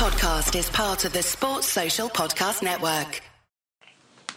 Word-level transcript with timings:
podcast 0.00 0.58
is 0.58 0.70
part 0.70 1.04
of 1.04 1.12
the 1.12 1.22
Sports 1.22 1.66
Social 1.66 2.08
Podcast 2.08 2.62
Network. 2.62 3.20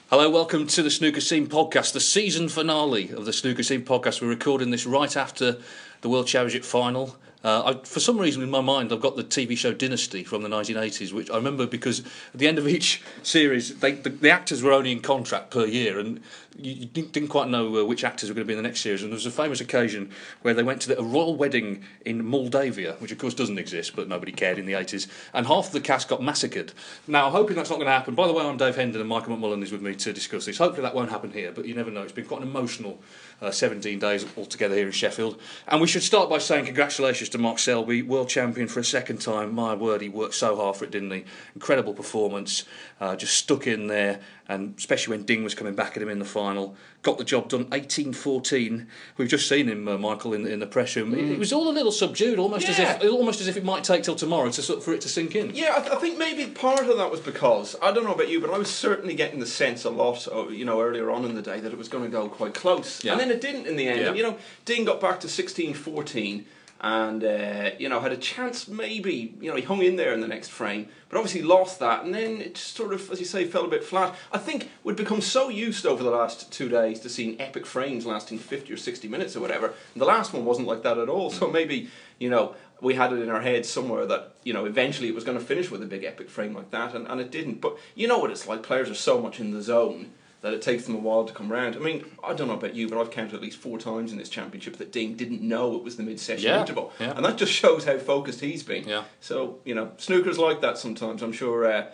Hello, 0.09 0.29
welcome 0.29 0.67
to 0.67 0.83
the 0.83 0.91
Snooker 0.91 1.21
Scene 1.21 1.47
podcast, 1.47 1.93
the 1.93 2.01
season 2.01 2.49
finale 2.49 3.11
of 3.11 3.23
the 3.23 3.31
Snooker 3.31 3.63
Scene 3.63 3.85
podcast. 3.85 4.21
We're 4.21 4.27
recording 4.27 4.71
this 4.71 4.85
right 4.85 5.15
after 5.15 5.55
the 6.01 6.09
World 6.09 6.27
Championship 6.27 6.65
final. 6.65 7.15
Uh, 7.43 7.73
I, 7.75 7.85
for 7.85 7.99
some 7.99 8.17
reason, 8.17 8.41
in 8.41 8.49
my 8.49 8.61
mind, 8.61 8.93
I've 8.93 9.01
got 9.01 9.17
the 9.17 9.23
TV 9.23 9.57
show 9.57 9.73
Dynasty 9.73 10.23
from 10.23 10.43
the 10.43 10.49
1980s, 10.49 11.11
which 11.11 11.29
I 11.29 11.35
remember 11.35 11.67
because 11.67 11.99
at 11.99 12.39
the 12.39 12.47
end 12.47 12.57
of 12.57 12.67
each 12.67 13.01
series, 13.21 13.79
they, 13.79 13.91
the, 13.91 14.09
the 14.09 14.29
actors 14.29 14.63
were 14.63 14.71
only 14.71 14.93
in 14.93 15.01
contract 15.01 15.51
per 15.51 15.65
year, 15.65 15.99
and 15.99 16.21
you, 16.57 16.71
you 16.71 16.85
didn't, 16.85 17.11
didn't 17.11 17.27
quite 17.29 17.49
know 17.49 17.81
uh, 17.81 17.83
which 17.83 18.05
actors 18.05 18.29
were 18.29 18.35
going 18.35 18.45
to 18.45 18.47
be 18.47 18.53
in 18.53 18.63
the 18.63 18.67
next 18.67 18.79
series. 18.79 19.01
And 19.01 19.11
there 19.11 19.15
was 19.15 19.25
a 19.25 19.31
famous 19.31 19.59
occasion 19.59 20.09
where 20.41 20.53
they 20.53 20.63
went 20.63 20.81
to 20.83 20.87
the, 20.87 20.99
a 20.99 21.03
royal 21.03 21.35
wedding 21.35 21.83
in 22.05 22.25
Moldavia, 22.25 22.93
which 22.99 23.11
of 23.11 23.17
course 23.17 23.33
doesn't 23.33 23.57
exist, 23.57 23.93
but 23.93 24.07
nobody 24.07 24.31
cared 24.31 24.57
in 24.57 24.65
the 24.65 24.73
80s, 24.73 25.07
and 25.33 25.45
half 25.45 25.69
the 25.71 25.81
cast 25.81 26.07
got 26.07 26.23
massacred. 26.23 26.71
Now, 27.07 27.25
I'm 27.25 27.33
hoping 27.33 27.57
that's 27.57 27.69
not 27.69 27.75
going 27.75 27.87
to 27.87 27.91
happen. 27.91 28.15
By 28.15 28.27
the 28.27 28.33
way, 28.33 28.45
I'm 28.45 28.55
Dave 28.55 28.77
Hendon, 28.77 29.01
and 29.01 29.09
Michael 29.09 29.35
McMullen 29.35 29.63
is 29.63 29.71
with 29.73 29.81
me 29.81 29.95
to 29.95 30.13
discuss 30.13 30.45
this. 30.45 30.59
Hopefully, 30.59 30.83
that 30.83 30.95
won't 30.95 31.09
happen 31.09 31.33
here, 31.33 31.51
but 31.51 31.65
you 31.65 31.75
never 31.75 31.91
know. 31.91 32.03
It's 32.03 32.13
been 32.13 32.25
quite 32.25 32.41
an 32.41 32.47
emotional 32.47 33.01
uh, 33.43 33.51
17 33.51 33.99
days 33.99 34.25
altogether 34.37 34.75
here 34.75 34.85
in 34.87 34.91
Sheffield. 34.91 35.39
And 35.67 35.81
we 35.81 35.87
should 35.87 36.03
start 36.03 36.29
by 36.29 36.37
saying 36.37 36.65
congratulations 36.65 37.29
to 37.29 37.37
Mark 37.37 37.59
Selby, 37.59 38.01
world 38.01 38.29
champion 38.29 38.67
for 38.67 38.79
a 38.79 38.83
second 38.83 39.19
time. 39.21 39.53
My 39.53 39.73
word, 39.75 40.01
he 40.01 40.09
worked 40.09 40.35
so 40.35 40.55
hard 40.55 40.77
for 40.77 40.85
it, 40.85 40.91
didn't 40.91 41.11
he? 41.11 41.25
Incredible 41.55 41.93
performance, 41.93 42.63
uh, 43.01 43.15
just 43.15 43.33
stuck 43.35 43.67
in 43.67 43.87
there, 43.87 44.19
and 44.47 44.73
especially 44.77 45.17
when 45.17 45.25
Ding 45.25 45.43
was 45.43 45.53
coming 45.55 45.75
back 45.75 45.95
at 45.97 46.01
him 46.03 46.09
in 46.09 46.19
the 46.19 46.25
final, 46.25 46.75
got 47.01 47.17
the 47.17 47.23
job 47.23 47.49
done 47.49 47.65
18-14. 47.65 48.87
We've 49.17 49.27
just 49.27 49.47
seen 49.47 49.67
him, 49.67 49.87
uh, 49.87 49.97
Michael, 49.97 50.33
in, 50.33 50.47
in 50.47 50.59
the 50.59 50.67
press 50.67 50.95
room. 50.95 51.13
It, 51.13 51.31
it 51.31 51.39
was 51.39 51.51
all 51.51 51.69
a 51.69 51.71
little 51.73 51.91
subdued, 51.91 52.39
almost 52.39 52.69
as 52.69 52.79
if 52.79 53.03
almost 53.03 53.41
as 53.41 53.47
if 53.47 53.57
it 53.57 53.63
might 53.65 53.83
take 53.83 54.03
till 54.03 54.15
tomorrow 54.15 54.49
to 54.49 54.61
sort- 54.61 54.83
for 54.83 54.93
it 54.93 55.01
to 55.01 55.09
sink 55.09 55.35
in. 55.35 55.53
Yeah, 55.53 55.73
I, 55.75 55.79
th- 55.79 55.91
I 55.91 55.95
think 55.95 56.17
maybe 56.17 56.45
part 56.51 56.79
of 56.87 56.97
that 56.97 57.11
was 57.11 57.19
because 57.19 57.75
I 57.81 57.91
don't 57.91 58.03
know 58.05 58.13
about 58.13 58.29
you, 58.29 58.39
but 58.39 58.49
I 58.49 58.57
was 58.57 58.69
certainly 58.69 59.15
getting 59.15 59.39
the 59.39 59.45
sense 59.45 59.83
a 59.85 59.89
lot, 59.89 60.27
of, 60.27 60.53
you 60.53 60.65
know, 60.65 60.81
earlier 60.81 61.11
on 61.11 61.25
in 61.25 61.35
the 61.35 61.41
day 61.41 61.59
that 61.59 61.71
it 61.71 61.77
was 61.77 61.87
going 61.89 62.03
to 62.05 62.09
go 62.09 62.29
quite 62.29 62.53
close, 62.53 63.03
Yeah. 63.03 63.11
and 63.13 63.19
then 63.21 63.31
it 63.33 63.41
didn't 63.41 63.67
in 63.67 63.75
the 63.75 63.87
end. 63.87 63.99
Yeah. 63.99 64.07
And, 64.07 64.17
you 64.17 64.23
know, 64.23 64.37
Ding 64.65 64.85
got 64.85 65.01
back 65.01 65.19
to 65.21 65.27
16-14 65.27 66.45
and 66.83 67.23
uh, 67.23 67.71
you 67.79 67.87
know 67.87 68.01
had 68.01 68.11
a 68.11 68.17
chance 68.17 68.67
maybe 68.67 69.33
you 69.39 69.49
know 69.49 69.55
he 69.55 69.61
hung 69.61 69.81
in 69.81 69.95
there 69.95 70.13
in 70.13 70.19
the 70.19 70.27
next 70.27 70.49
frame 70.49 70.85
but 71.07 71.17
obviously 71.17 71.41
lost 71.41 71.79
that 71.79 72.03
and 72.03 72.13
then 72.13 72.41
it 72.41 72.55
just 72.55 72.75
sort 72.75 72.93
of 72.93 73.09
as 73.09 73.19
you 73.19 73.25
say 73.25 73.45
fell 73.45 73.63
a 73.63 73.69
bit 73.69 73.83
flat. 73.83 74.13
I 74.33 74.37
think 74.37 74.69
we'd 74.83 74.97
become 74.97 75.21
so 75.21 75.47
used 75.47 75.85
over 75.85 76.03
the 76.03 76.11
last 76.11 76.51
two 76.51 76.67
days 76.67 76.99
to 76.99 77.09
seeing 77.09 77.39
epic 77.39 77.65
frames 77.65 78.05
lasting 78.05 78.37
50 78.37 78.73
or 78.73 78.77
60 78.77 79.07
minutes 79.07 79.35
or 79.35 79.39
whatever. 79.39 79.67
And 79.67 80.01
the 80.01 80.05
last 80.05 80.33
one 80.33 80.43
wasn't 80.43 80.67
like 80.67 80.83
that 80.83 80.97
at 80.97 81.09
all. 81.09 81.29
So 81.29 81.49
maybe 81.49 81.89
you 82.19 82.29
know 82.29 82.55
we 82.81 82.95
had 82.95 83.13
it 83.13 83.21
in 83.21 83.29
our 83.29 83.41
heads 83.41 83.69
somewhere 83.69 84.05
that 84.07 84.35
you 84.43 84.51
know 84.51 84.65
eventually 84.65 85.07
it 85.07 85.15
was 85.15 85.23
going 85.23 85.39
to 85.39 85.43
finish 85.43 85.71
with 85.71 85.81
a 85.81 85.85
big 85.85 86.03
epic 86.03 86.29
frame 86.29 86.53
like 86.53 86.71
that 86.71 86.93
and, 86.93 87.07
and 87.07 87.21
it 87.21 87.31
didn't. 87.31 87.61
But 87.61 87.77
you 87.95 88.09
know 88.09 88.17
what 88.17 88.29
it's 88.29 88.45
like. 88.45 88.61
Players 88.61 88.89
are 88.89 88.95
so 88.95 89.21
much 89.21 89.39
in 89.39 89.51
the 89.51 89.61
zone 89.61 90.11
that 90.43 90.53
it 90.53 90.61
takes 90.61 90.85
them 90.85 90.93
a 90.93 90.99
while 90.99 91.23
to 91.25 91.33
come 91.33 91.51
round. 91.51 91.75
I 91.75 91.79
mean, 91.79 92.05
I 92.23 92.33
don't 92.33 92.47
know 92.47 92.53
about 92.53 92.75
you, 92.75 92.87
but 92.87 92.99
I've 92.99 93.09
counted 93.09 93.33
at 93.33 93.41
least 93.41 93.57
four 93.57 93.79
times 93.79 94.11
in 94.11 94.17
this 94.19 94.29
championship 94.29 94.77
that 94.77 94.91
Ding 94.91 95.15
didn't 95.15 95.41
know 95.41 95.75
it 95.75 95.83
was 95.83 95.95
the 95.97 96.03
mid-session 96.03 96.45
Yeah, 96.45 96.59
interval, 96.61 96.91
yeah. 96.99 97.13
and 97.15 97.25
that 97.25 97.37
just 97.37 97.51
shows 97.51 97.85
how 97.85 97.97
focused 97.97 98.41
he's 98.41 98.61
been. 98.61 98.87
Yeah. 98.87 99.05
So 99.21 99.59
you 99.65 99.73
know, 99.73 99.91
snooker's 99.97 100.37
like 100.37 100.61
that 100.61 100.77
sometimes. 100.77 101.23
I'm 101.23 101.33
sure. 101.33 101.65
Uh, 101.65 101.85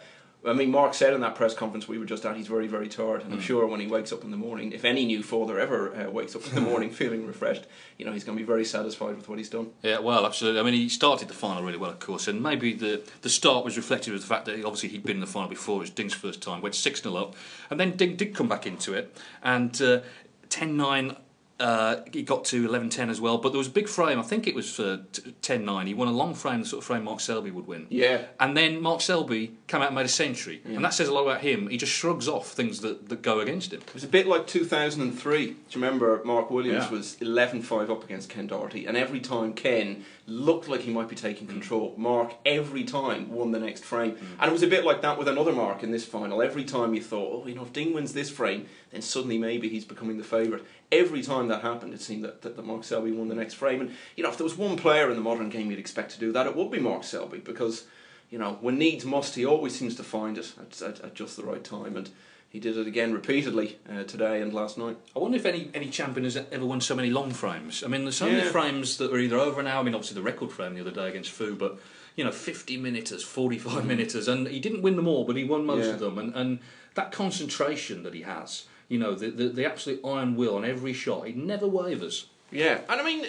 I 0.46 0.54
mean, 0.54 0.72
Mark 0.72 0.94
said 0.94 1.14
in 1.14 1.20
that 1.20 1.36
press 1.36 1.54
conference 1.54 1.88
we 1.90 1.98
were 1.98 2.06
just 2.06 2.26
at, 2.26 2.38
he's 2.38 2.48
very, 2.48 2.68
very 2.68 2.88
tired, 2.88 3.22
Mm. 3.22 3.26
and 3.26 3.34
I'm 3.34 3.42
sure 3.42 3.68
when 3.68 3.82
he 3.82 3.88
wakes 3.88 4.14
up 4.14 4.24
in 4.24 4.32
the 4.32 4.38
morning, 4.38 4.72
if 4.72 4.86
any 4.86 5.06
new 5.06 5.22
father 5.22 5.60
ever 5.60 5.94
uh, 5.94 6.10
wakes 6.10 6.34
up 6.34 6.48
in 6.48 6.56
the 6.56 6.62
morning 6.72 6.92
feeling 6.92 7.28
refreshed, 7.28 7.66
you 7.98 8.06
know, 8.06 8.14
he's 8.14 8.24
going 8.24 8.38
to 8.38 8.42
be 8.42 8.48
very 8.48 8.64
satisfied 8.64 9.18
with 9.18 9.28
what 9.28 9.38
he's 9.38 9.50
done. 9.50 9.72
Yeah, 9.84 10.00
well, 10.00 10.26
absolutely. 10.26 10.62
I 10.62 10.64
mean, 10.64 10.76
he 10.76 10.88
started 10.88 11.28
the 11.28 11.34
final 11.34 11.64
really 11.64 11.78
well, 11.78 11.92
of 11.92 12.00
course, 12.00 12.28
and 12.30 12.42
maybe 12.42 12.74
the, 12.74 13.02
the 13.22 13.30
start 13.30 13.66
was 13.66 13.76
reflective 13.76 14.14
of 14.14 14.22
the 14.22 14.28
fact 14.28 14.46
that 14.46 14.56
he, 14.56 14.64
obviously 14.64 14.88
he'd 14.90 15.04
been 15.04 15.18
in 15.18 15.22
the 15.22 15.28
final 15.28 15.50
before. 15.50 15.78
It 15.78 15.82
was 15.82 15.90
Ding's 15.90 16.14
first 16.14 16.42
time, 16.42 16.62
went 16.62 16.74
6 16.76 17.02
0 17.04 17.16
up, 17.18 17.36
and 17.70 17.78
then 17.78 17.98
Ding 17.98 18.16
did 18.16 18.34
come 18.34 18.48
back 18.48 18.66
into 18.66 18.94
it, 18.94 19.14
and 19.44 19.82
uh, 19.82 20.00
10 20.48 20.78
9. 20.78 21.18
Uh, 21.60 22.02
he 22.14 22.24
got 22.24 22.46
to 22.46 22.66
11 22.66 22.90
10 22.90 23.10
as 23.10 23.20
well, 23.20 23.38
but 23.38 23.50
there 23.50 23.58
was 23.58 23.68
a 23.68 23.72
big 23.72 23.90
frame. 23.90 24.18
I 24.20 24.24
think 24.24 24.48
it 24.48 24.56
was 24.56 24.80
uh, 24.80 25.00
10 25.42 25.66
9. 25.66 25.88
He 25.88 25.94
won 25.94 26.08
a 26.08 26.12
long 26.12 26.34
frame, 26.34 26.62
the 26.62 26.66
sort 26.66 26.82
of 26.84 26.88
frame 26.88 27.04
Mark 27.04 27.20
Selby 27.20 27.52
would 27.52 27.68
win. 27.68 27.86
Yeah. 27.90 28.24
And 28.40 28.56
then 28.56 28.82
Mark 28.82 29.02
Selby 29.02 29.54
came 29.68 29.82
out 29.82 29.88
and 29.88 29.96
made 29.96 30.06
a 30.06 30.10
century. 30.10 30.62
And 30.66 30.84
that 30.86 30.94
says 30.94 31.08
a 31.10 31.14
lot 31.14 31.24
about 31.24 31.42
him. 31.42 31.68
He 31.70 31.76
just 31.78 31.92
shrugs 31.92 32.28
off 32.30 32.48
things 32.52 32.80
that, 32.82 33.10
that 33.10 33.22
go 33.22 33.40
against 33.42 33.74
him. 33.74 33.82
It 33.82 33.94
was 33.94 34.04
a 34.04 34.08
bit 34.08 34.26
like 34.28 34.48
2003. 34.48 35.46
Do 35.48 35.52
you 35.52 35.58
remember 35.76 36.22
Mark 36.24 36.50
Williams 36.50 36.86
Yeah. 36.86 36.92
was 36.92 37.18
11-5 37.22 37.90
up 37.90 38.04
against 38.06 38.30
Ken 38.30 38.48
Doherty, 38.48 38.86
and 38.86 38.96
every 38.96 39.20
time 39.20 39.54
Ken 39.54 40.06
looked 40.30 40.68
like 40.70 40.82
he 40.82 40.92
might 40.92 41.10
be 41.10 41.16
taking 41.16 41.48
Mm. 41.48 41.52
control, 41.52 41.94
Mark 41.98 42.34
every 42.46 42.84
time 42.84 43.32
won 43.32 43.52
the 43.52 43.60
next 43.60 43.84
frame. 43.84 44.16
And 44.40 44.50
it 44.50 44.54
was 44.54 44.64
a 44.64 44.68
bit 44.68 44.86
like 44.86 45.02
that 45.02 45.18
with 45.18 45.28
another 45.28 45.52
Mark 45.52 45.84
in 45.84 45.92
this 45.92 46.06
final. 46.06 46.42
Every 46.42 46.64
time 46.64 46.94
you 46.94 47.02
thought, 47.02 47.44
oh, 47.44 47.48
you 47.48 47.56
know, 47.56 47.64
if 47.64 47.74
Ding 47.74 47.94
wins 47.94 48.14
this 48.14 48.30
frame, 48.30 48.68
then 48.92 49.02
suddenly 49.02 49.38
maybe 49.38 49.68
he's 49.70 49.86
becoming 49.86 50.18
the 50.18 50.24
favourite. 50.24 50.64
Every 50.92 51.22
time 51.22 51.48
that 51.50 51.62
happened, 51.62 51.94
it 51.94 52.02
seemed 52.02 52.24
that, 52.24 52.42
that, 52.44 52.56
that 52.56 52.66
Mark 52.66 52.84
Selby 52.84 53.12
won 53.12 53.28
the 53.28 53.36
next 53.36 53.56
frame. 53.56 53.82
And, 53.82 53.92
you 54.16 54.24
know, 54.24 54.30
if 54.30 54.38
there 54.38 54.44
was 54.44 54.58
one 54.58 54.78
player 54.78 55.10
in 55.10 55.16
the 55.16 55.22
modern 55.22 55.50
game 55.50 55.70
you'd 55.70 55.80
expect 55.80 56.12
to 56.12 56.20
do 56.20 56.32
that, 56.32 56.48
it 56.48 56.56
would 56.56 56.72
be 56.72 56.80
Mark 56.80 57.04
Selby, 57.04 57.40
because, 57.40 57.86
you 58.30 58.38
know, 58.38 58.58
when 58.62 58.78
needs 58.78 59.06
must, 59.06 59.36
he 59.36 59.46
always 59.46 59.76
seems 59.78 59.96
to 59.96 60.04
find 60.04 60.38
it 60.38 60.54
at, 60.60 60.82
at, 60.82 61.00
at 61.02 61.14
just 61.16 61.36
the 61.38 61.44
right 61.44 61.64
time. 61.64 61.98
And 61.98 62.10
he 62.50 62.60
did 62.60 62.78
it 62.78 62.88
again 62.88 63.14
repeatedly 63.14 63.78
uh, 63.90 64.04
today 64.04 64.42
and 64.42 64.54
last 64.54 64.78
night. 64.78 64.98
I 65.16 65.20
wonder 65.20 65.38
if 65.38 65.46
any, 65.46 65.70
any 65.74 65.90
champion 65.90 66.24
has 66.24 66.36
ever 66.52 66.66
won 66.66 66.82
so 66.82 66.96
many 66.96 67.10
long 67.12 67.32
frames. 67.32 67.84
I 67.84 67.88
mean, 67.88 68.04
there's 68.04 68.18
so 68.18 68.26
many 68.26 68.40
Yeah. 68.44 68.52
frames 68.52 68.98
that 68.98 69.12
were 69.12 69.20
either 69.20 69.38
over 69.38 69.60
an 69.62 69.68
hour. 69.68 69.80
I 69.82 69.84
mean, 69.84 69.94
obviously 69.94 70.16
the 70.16 70.24
record 70.24 70.52
frame 70.52 70.74
the 70.74 70.82
other 70.82 70.92
day 70.92 71.08
against 71.10 71.30
Fu, 71.32 71.56
but 71.56 71.78
you 72.16 72.24
know, 72.24 72.32
50 72.32 72.76
minuters, 72.78 73.24
45 73.24 73.86
minuters, 73.86 74.28
and 74.28 74.48
he 74.48 74.60
didn't 74.60 74.82
win 74.82 74.96
them 74.96 75.08
all, 75.08 75.24
but 75.26 75.36
he 75.38 75.44
won 75.44 75.66
most 75.66 75.86
Yeah. 75.86 75.94
of 75.94 76.00
them. 76.00 76.18
And, 76.18 76.34
and 76.36 76.60
that 76.96 77.12
concentration 77.12 78.04
that 78.04 78.14
he 78.14 78.24
has, 78.24 78.64
you 78.90 78.98
know, 78.98 79.14
the, 79.14 79.30
the, 79.30 79.48
the 79.50 79.66
absolute 79.66 80.02
iron 80.04 80.36
will 80.36 80.56
on 80.56 80.66
every 80.66 80.92
shot, 80.94 81.28
he 81.28 81.34
never 81.34 81.68
wavers. 81.68 82.26
Yeah, 82.52 82.82
and 82.90 83.00
I 83.00 83.04
mean, 83.06 83.26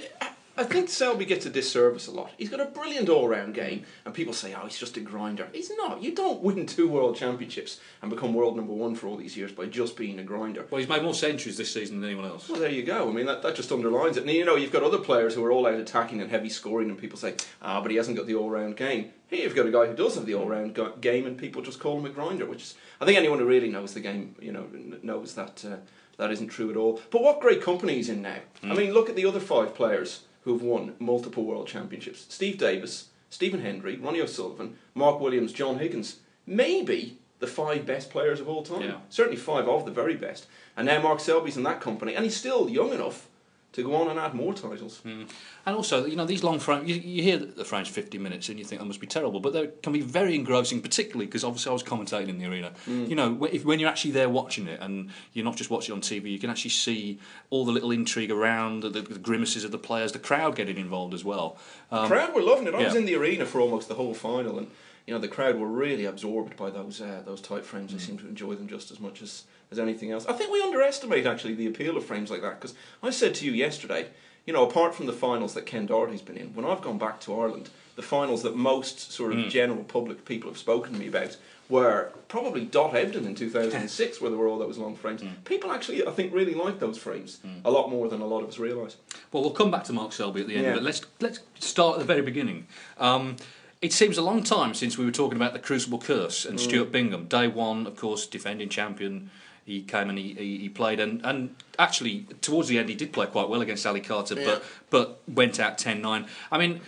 I 0.60 0.64
think 0.64 0.90
Selby 0.90 1.24
gets 1.24 1.46
a 1.46 1.50
disservice 1.50 2.06
a 2.06 2.10
lot. 2.10 2.32
He's 2.36 2.50
got 2.50 2.60
a 2.60 2.66
brilliant 2.66 3.08
all-round 3.08 3.54
game, 3.54 3.84
and 4.04 4.12
people 4.12 4.34
say, 4.34 4.52
"Oh, 4.54 4.66
he's 4.66 4.76
just 4.76 4.98
a 4.98 5.00
grinder." 5.00 5.48
He's 5.54 5.70
not. 5.74 6.02
You 6.02 6.14
don't 6.14 6.42
win 6.42 6.66
two 6.66 6.86
world 6.86 7.16
championships 7.16 7.80
and 8.02 8.10
become 8.10 8.34
world 8.34 8.56
number 8.56 8.74
one 8.74 8.94
for 8.94 9.06
all 9.06 9.16
these 9.16 9.38
years 9.38 9.52
by 9.52 9.64
just 9.64 9.96
being 9.96 10.18
a 10.18 10.22
grinder. 10.22 10.66
Well, 10.68 10.78
he's 10.78 10.88
made 10.88 11.02
more 11.02 11.14
centuries 11.14 11.56
this 11.56 11.72
season 11.72 12.02
than 12.02 12.10
anyone 12.10 12.30
else. 12.30 12.46
Well, 12.46 12.60
there 12.60 12.68
you 12.68 12.82
go. 12.82 13.08
I 13.08 13.10
mean, 13.12 13.24
that, 13.24 13.40
that 13.40 13.54
just 13.54 13.72
underlines 13.72 14.18
it. 14.18 14.24
And 14.24 14.30
you 14.30 14.44
know, 14.44 14.56
you've 14.56 14.70
got 14.70 14.82
other 14.82 14.98
players 14.98 15.34
who 15.34 15.42
are 15.46 15.50
all 15.50 15.66
out 15.66 15.80
attacking 15.80 16.20
and 16.20 16.30
heavy 16.30 16.50
scoring, 16.50 16.90
and 16.90 16.98
people 16.98 17.16
say, 17.16 17.36
"Ah, 17.62 17.80
but 17.80 17.90
he 17.90 17.96
hasn't 17.96 18.18
got 18.18 18.26
the 18.26 18.34
all-round 18.34 18.76
game." 18.76 19.12
Here 19.28 19.44
you've 19.44 19.56
got 19.56 19.64
a 19.64 19.70
guy 19.70 19.86
who 19.86 19.94
does 19.94 20.16
have 20.16 20.26
the 20.26 20.34
all-round 20.34 20.78
game, 21.00 21.24
and 21.24 21.38
people 21.38 21.62
just 21.62 21.80
call 21.80 21.98
him 21.98 22.04
a 22.04 22.10
grinder. 22.10 22.44
Which 22.44 22.64
is, 22.64 22.74
I 23.00 23.06
think, 23.06 23.16
anyone 23.16 23.38
who 23.38 23.46
really 23.46 23.70
knows 23.70 23.94
the 23.94 24.00
game, 24.00 24.34
you 24.38 24.52
know, 24.52 24.66
knows 25.02 25.32
that 25.36 25.64
uh, 25.64 25.76
that 26.18 26.30
isn't 26.30 26.48
true 26.48 26.68
at 26.70 26.76
all. 26.76 27.00
But 27.10 27.22
what 27.22 27.40
great 27.40 27.62
company 27.62 27.94
he's 27.94 28.10
in 28.10 28.20
now. 28.20 28.40
I 28.62 28.74
mean, 28.74 28.92
look 28.92 29.08
at 29.08 29.16
the 29.16 29.24
other 29.24 29.40
five 29.40 29.74
players 29.74 30.24
who've 30.42 30.62
won 30.62 30.94
multiple 30.98 31.44
world 31.44 31.68
championships: 31.68 32.26
Steve 32.28 32.58
Davis, 32.58 33.08
Stephen 33.28 33.60
Hendry, 33.60 33.96
Ronnie 33.96 34.20
O'Sullivan, 34.20 34.76
Mark 34.94 35.20
Williams, 35.20 35.52
John 35.52 35.78
Higgins. 35.78 36.16
Maybe 36.46 37.18
the 37.38 37.46
five 37.46 37.86
best 37.86 38.10
players 38.10 38.40
of 38.40 38.48
all 38.48 38.62
time. 38.62 38.82
Yeah. 38.82 38.98
Certainly 39.08 39.38
five 39.38 39.68
of 39.68 39.84
the 39.84 39.90
very 39.90 40.14
best. 40.14 40.46
And 40.76 40.86
now 40.86 41.00
Mark 41.00 41.20
Selby's 41.20 41.56
in 41.56 41.62
that 41.64 41.80
company, 41.80 42.14
and 42.14 42.24
he's 42.24 42.36
still 42.36 42.68
young 42.68 42.92
enough 42.92 43.28
to 43.72 43.84
go 43.84 43.94
on 43.94 44.08
and 44.08 44.18
add 44.18 44.34
more 44.34 44.52
titles. 44.52 45.00
And 45.04 45.76
also, 45.76 46.04
you 46.04 46.16
know, 46.16 46.24
these 46.24 46.42
long 46.42 46.58
frames, 46.58 46.88
you, 46.88 46.96
you 46.96 47.22
hear 47.22 47.36
the 47.38 47.64
frame's 47.64 47.88
50 47.88 48.18
minutes 48.18 48.48
and 48.48 48.58
you 48.58 48.64
think 48.64 48.80
that 48.80 48.86
must 48.86 49.00
be 49.00 49.06
terrible, 49.06 49.38
but 49.38 49.52
they 49.52 49.68
can 49.82 49.92
be 49.92 50.00
very 50.00 50.34
engrossing, 50.34 50.80
particularly 50.80 51.26
because 51.26 51.44
obviously 51.44 51.70
I 51.70 51.72
was 51.72 51.82
commentating 51.84 52.28
in 52.30 52.38
the 52.38 52.46
arena. 52.46 52.72
You 53.08 53.14
know, 53.14 53.44
if, 53.44 53.64
when 53.64 53.78
you're 53.78 53.88
actually 53.88 54.10
there 54.10 54.28
watching 54.28 54.66
it 54.66 54.80
and 54.80 55.10
you're 55.34 55.44
not 55.44 55.56
just 55.56 55.70
watching 55.70 55.94
it 55.94 55.96
on 55.96 56.02
TV, 56.02 56.32
you 56.32 56.38
can 56.40 56.50
actually 56.50 56.70
see 56.70 57.20
all 57.50 57.64
the 57.64 57.72
little 57.72 57.92
intrigue 57.92 58.32
around, 58.32 58.80
the, 58.82 58.88
the 58.90 59.18
grimaces 59.18 59.62
of 59.62 59.70
the 59.70 59.78
players, 59.78 60.10
the 60.12 60.18
crowd 60.18 60.56
getting 60.56 60.76
involved 60.76 61.14
as 61.14 61.24
well. 61.24 61.56
Um, 61.92 62.08
crowd 62.08 62.34
were 62.34 62.42
loving 62.42 62.66
it. 62.66 62.74
I 62.74 62.82
was 62.84 62.96
in 62.96 63.04
the 63.04 63.14
arena 63.14 63.46
for 63.46 63.60
almost 63.60 63.86
the 63.88 63.94
whole 63.94 64.14
final, 64.14 64.58
and 64.58 64.68
you 65.06 65.14
know 65.14 65.20
the 65.20 65.28
crowd 65.28 65.56
were 65.58 65.66
really 65.66 66.04
absorbed 66.06 66.56
by 66.56 66.70
those 66.70 67.00
uh, 67.00 67.22
those 67.24 67.40
tight 67.40 67.64
frames. 67.64 67.92
They 67.92 67.98
seemed 67.98 68.18
to 68.20 68.28
enjoy 68.28 68.54
them 68.54 68.68
just 68.68 68.90
as 68.90 68.98
much 69.00 69.22
as, 69.22 69.44
as 69.70 69.78
anything 69.78 70.10
else. 70.10 70.26
I 70.26 70.32
think 70.32 70.52
we 70.52 70.62
underestimate 70.62 71.26
actually 71.26 71.54
the 71.54 71.66
appeal 71.66 71.96
of 71.96 72.04
frames 72.04 72.30
like 72.30 72.42
that 72.42 72.60
because 72.60 72.74
I 73.02 73.10
said 73.10 73.34
to 73.36 73.46
you 73.46 73.52
yesterday, 73.52 74.06
you 74.46 74.52
know, 74.52 74.66
apart 74.66 74.94
from 74.94 75.06
the 75.06 75.12
finals 75.12 75.54
that 75.54 75.66
Ken 75.66 75.86
Doherty's 75.86 76.22
been 76.22 76.36
in, 76.36 76.54
when 76.54 76.64
I've 76.64 76.82
gone 76.82 76.98
back 76.98 77.20
to 77.20 77.40
Ireland, 77.40 77.70
the 77.96 78.02
finals 78.02 78.42
that 78.42 78.56
most 78.56 79.12
sort 79.12 79.32
of 79.32 79.38
hmm. 79.38 79.48
general 79.48 79.84
public 79.84 80.24
people 80.24 80.50
have 80.50 80.58
spoken 80.58 80.94
to 80.94 80.98
me 80.98 81.08
about 81.08 81.36
were 81.68 82.10
probably 82.28 82.64
Dott 82.64 82.96
Ebdon 82.96 83.26
in 83.26 83.34
2006, 83.34 84.20
where 84.20 84.30
there 84.30 84.38
were 84.38 84.48
all 84.48 84.58
those 84.58 84.78
long 84.78 84.96
frames. 84.96 85.20
Hmm. 85.20 85.28
People 85.44 85.70
actually, 85.70 86.04
I 86.06 86.10
think, 86.10 86.34
really 86.34 86.54
like 86.54 86.80
those 86.80 86.98
frames 86.98 87.38
hmm. 87.42 87.60
a 87.64 87.70
lot 87.70 87.90
more 87.90 88.08
than 88.08 88.20
a 88.20 88.26
lot 88.26 88.42
of 88.42 88.48
us 88.48 88.58
realise. 88.58 88.96
Well, 89.30 89.42
we'll 89.42 89.52
come 89.52 89.70
back 89.70 89.84
to 89.84 89.92
Mark 89.92 90.12
Selby 90.12 90.40
at 90.40 90.48
the 90.48 90.56
end, 90.56 90.64
Yeah. 90.64 90.74
but 90.74 90.82
let's 90.82 91.02
let's 91.20 91.40
start 91.58 91.94
at 91.94 91.98
the 92.00 92.06
very 92.06 92.22
beginning. 92.22 92.66
Um, 92.98 93.36
it 93.80 93.92
seems 93.92 94.18
a 94.18 94.22
long 94.22 94.42
time 94.42 94.74
since 94.74 94.98
we 94.98 95.04
were 95.04 95.12
talking 95.12 95.36
about 95.36 95.52
the 95.52 95.58
Crucible 95.58 95.98
Curse 95.98 96.44
and 96.44 96.60
Stuart 96.60 96.92
Bingham. 96.92 97.26
Day 97.26 97.48
one, 97.48 97.86
of 97.86 97.96
course, 97.96 98.26
defending 98.26 98.68
champion. 98.68 99.30
He 99.64 99.82
came 99.82 100.08
and 100.08 100.18
he, 100.18 100.34
he, 100.34 100.58
he 100.58 100.68
played, 100.68 100.98
and, 101.00 101.20
and 101.24 101.54
actually 101.78 102.26
towards 102.40 102.68
the 102.68 102.78
end 102.78 102.88
he 102.88 102.94
did 102.94 103.12
play 103.12 103.26
quite 103.26 103.48
well 103.48 103.60
against 103.60 103.86
Ali 103.86 104.00
Carter, 104.00 104.34
Yeah. 104.34 104.44
but 104.46 104.64
but 104.90 105.20
went 105.32 105.60
out 105.60 105.78
10-9. 105.78 106.26
I 106.50 106.58
mean, 106.58 106.80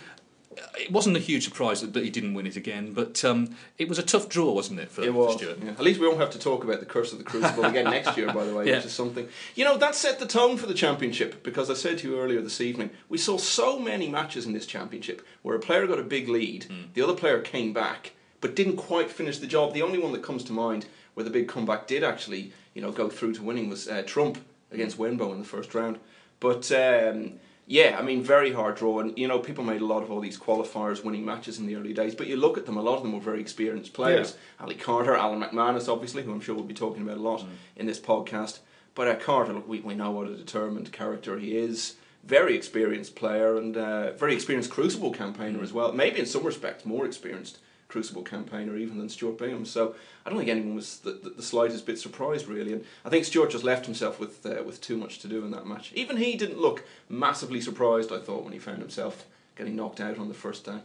it 0.79 0.91
wasn't 0.91 1.15
a 1.17 1.19
huge 1.19 1.43
surprise 1.45 1.81
that, 1.81 1.93
that 1.93 2.03
he 2.03 2.09
didn't 2.09 2.33
win 2.35 2.45
it 2.45 2.55
again, 2.55 2.93
but 2.93 3.23
um, 3.25 3.55
it 3.79 3.89
was 3.89 3.97
a 3.97 4.03
tough 4.03 4.29
draw, 4.29 4.51
wasn't 4.51 4.79
it, 4.79 4.91
for, 4.91 5.01
It 5.01 5.13
was. 5.13 5.33
for 5.33 5.39
Stuart? 5.39 5.59
yeah. 5.63 5.71
At 5.71 5.79
least 5.81 5.99
we 5.99 6.07
won't 6.07 6.19
have 6.19 6.29
to 6.31 6.39
talk 6.39 6.63
about 6.63 6.79
the 6.79 6.85
curse 6.85 7.11
of 7.11 7.17
the 7.17 7.23
Crucible 7.23 7.65
again 7.65 7.85
next 7.85 8.15
year, 8.17 8.31
by 8.31 8.43
the 8.43 8.53
way, 8.53 8.65
Yeah. 8.67 8.75
which 8.77 8.85
is 8.85 8.91
something. 8.93 9.27
You 9.55 9.65
know, 9.65 9.77
that 9.77 9.95
set 9.95 10.19
the 10.19 10.27
tone 10.27 10.57
for 10.57 10.67
the 10.67 10.73
championship 10.75 11.41
because 11.43 11.69
I 11.71 11.73
said 11.73 11.97
to 11.99 12.07
you 12.09 12.19
earlier 12.19 12.41
this 12.41 12.61
evening, 12.61 12.91
we 13.09 13.17
saw 13.17 13.37
so 13.37 13.79
many 13.79 14.09
matches 14.09 14.45
in 14.45 14.53
this 14.53 14.65
championship 14.67 15.25
where 15.41 15.55
a 15.55 15.59
player 15.59 15.87
got 15.87 15.99
a 15.99 16.03
big 16.03 16.27
lead, 16.29 16.67
the 16.93 17.01
other 17.01 17.13
player 17.15 17.39
came 17.39 17.73
back, 17.73 18.11
but 18.41 18.55
didn't 18.55 18.75
quite 18.75 19.09
finish 19.09 19.39
the 19.39 19.47
job. 19.47 19.73
The 19.73 19.81
only 19.81 19.97
one 19.99 20.11
that 20.11 20.21
comes 20.21 20.43
to 20.45 20.51
mind 20.53 20.85
where 21.13 21.23
the 21.23 21.29
big 21.29 21.47
comeback 21.47 21.87
did 21.87 22.03
actually, 22.03 22.51
you 22.73 22.81
know, 22.81 22.91
go 22.91 23.09
through 23.09 23.33
to 23.33 23.43
winning 23.43 23.69
was 23.69 23.87
uh, 23.87 24.03
Trump 24.05 24.39
against 24.71 24.97
Wenbo 24.97 25.31
in 25.31 25.39
the 25.39 25.45
first 25.45 25.73
round. 25.75 25.99
But 26.39 26.71
um, 26.71 27.33
yeah, 27.65 27.95
I 27.97 28.01
mean, 28.01 28.21
very 28.21 28.51
hard 28.51 28.75
draw, 28.75 28.99
and 28.99 29.17
you 29.17 29.27
know, 29.27 29.39
people 29.39 29.63
made 29.63 29.81
a 29.81 29.85
lot 29.85 30.03
of 30.03 30.11
all 30.11 30.19
these 30.19 30.37
qualifiers 30.37 31.03
winning 31.03 31.23
matches 31.23 31.59
in 31.59 31.65
the 31.65 31.75
early 31.75 31.93
days. 31.93 32.13
But 32.15 32.27
you 32.27 32.35
look 32.35 32.57
at 32.57 32.65
them; 32.65 32.77
a 32.77 32.81
lot 32.81 32.97
of 32.97 33.03
them 33.03 33.13
were 33.13 33.21
very 33.21 33.39
experienced 33.39 33.93
players. 33.93 34.35
Ali 34.59 34.75
Carter, 34.75 35.15
Alan 35.15 35.41
McManus, 35.41 35.87
obviously, 35.87 36.23
who 36.23 36.31
I'm 36.31 36.41
sure 36.41 36.55
we'll 36.55 36.65
be 36.65 36.73
talking 36.73 37.03
about 37.03 37.17
a 37.17 37.21
lot 37.21 37.45
in 37.75 37.85
this 37.85 37.99
podcast. 37.99 38.59
But 38.95 39.07
uh, 39.07 39.15
Carter, 39.15 39.53
look, 39.53 39.67
we, 39.67 39.79
we 39.79 39.95
know 39.95 40.11
what 40.11 40.27
a 40.27 40.35
determined 40.35 40.91
character 40.91 41.39
he 41.39 41.55
is. 41.57 41.95
Very 42.23 42.55
experienced 42.55 43.15
player 43.15 43.57
and 43.57 43.75
uh, 43.75 44.13
very 44.13 44.33
experienced 44.33 44.69
Crucible 44.69 45.11
campaigner 45.11 45.61
as 45.61 45.73
well. 45.73 45.91
Maybe 45.91 46.19
in 46.19 46.25
some 46.25 46.43
respects 46.43 46.85
more 46.85 47.05
experienced 47.05 47.57
Crucible 47.93 48.23
campaigner 48.23 48.75
even 48.75 48.97
than 48.97 49.07
Stuart 49.07 49.37
Bingham. 49.37 49.65
So 49.65 49.93
I 50.25 50.29
don't 50.31 50.39
think 50.39 50.49
anyone 50.49 50.73
was 50.73 50.97
the, 50.97 51.11
the, 51.11 51.29
the 51.29 51.43
slightest 51.43 51.85
bit 51.85 51.99
surprised 51.99 52.47
really. 52.47 52.73
And 52.73 52.83
I 53.05 53.09
think 53.09 53.23
Stuart 53.23 53.51
just 53.51 53.63
left 53.63 53.85
himself 53.85 54.19
with 54.19 54.43
uh, 54.47 54.63
with 54.63 54.81
too 54.81 54.97
much 54.97 55.19
to 55.19 55.27
do 55.27 55.45
in 55.45 55.51
that 55.51 55.67
match. 55.67 55.93
Even 55.93 56.17
he 56.17 56.35
didn't 56.35 56.57
look 56.57 56.85
massively 57.07 57.61
surprised. 57.61 58.11
I 58.11 58.17
thought 58.17 58.43
when 58.43 58.51
he 58.51 58.57
found 58.57 58.79
himself 58.79 59.27
getting 59.55 59.75
knocked 59.75 60.01
out 60.01 60.17
on 60.17 60.27
the 60.27 60.33
first 60.33 60.65
day. 60.65 60.79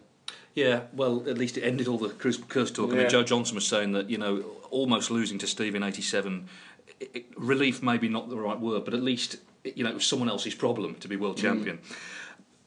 Yeah, 0.54 0.82
well, 0.92 1.26
at 1.26 1.38
least 1.38 1.56
it 1.56 1.62
ended 1.62 1.88
all 1.88 1.96
the 1.96 2.10
Crucible 2.10 2.48
Curse 2.48 2.72
talk. 2.72 2.92
I 2.92 2.96
mean, 2.96 3.08
Joe 3.08 3.22
Johnson 3.22 3.54
was 3.54 3.66
saying 3.66 3.92
that, 3.92 4.10
you 4.10 4.18
know, 4.18 4.44
almost 4.70 5.10
losing 5.10 5.38
to 5.38 5.46
Steve 5.46 5.74
in 5.74 5.82
87, 5.82 6.46
i 7.00 7.06
i 7.14 7.24
relief 7.36 7.82
maybe 7.82 8.08
not 8.08 8.28
the 8.28 8.36
right 8.36 8.60
word, 8.60 8.84
but 8.84 8.92
at 8.92 9.02
least, 9.02 9.36
you 9.64 9.82
know, 9.84 9.90
it 9.90 9.94
was 9.94 10.06
someone 10.06 10.28
else's 10.28 10.54
problem 10.54 10.96
to 10.96 11.08
be 11.08 11.16
world 11.16 11.38
champion. 11.38 11.78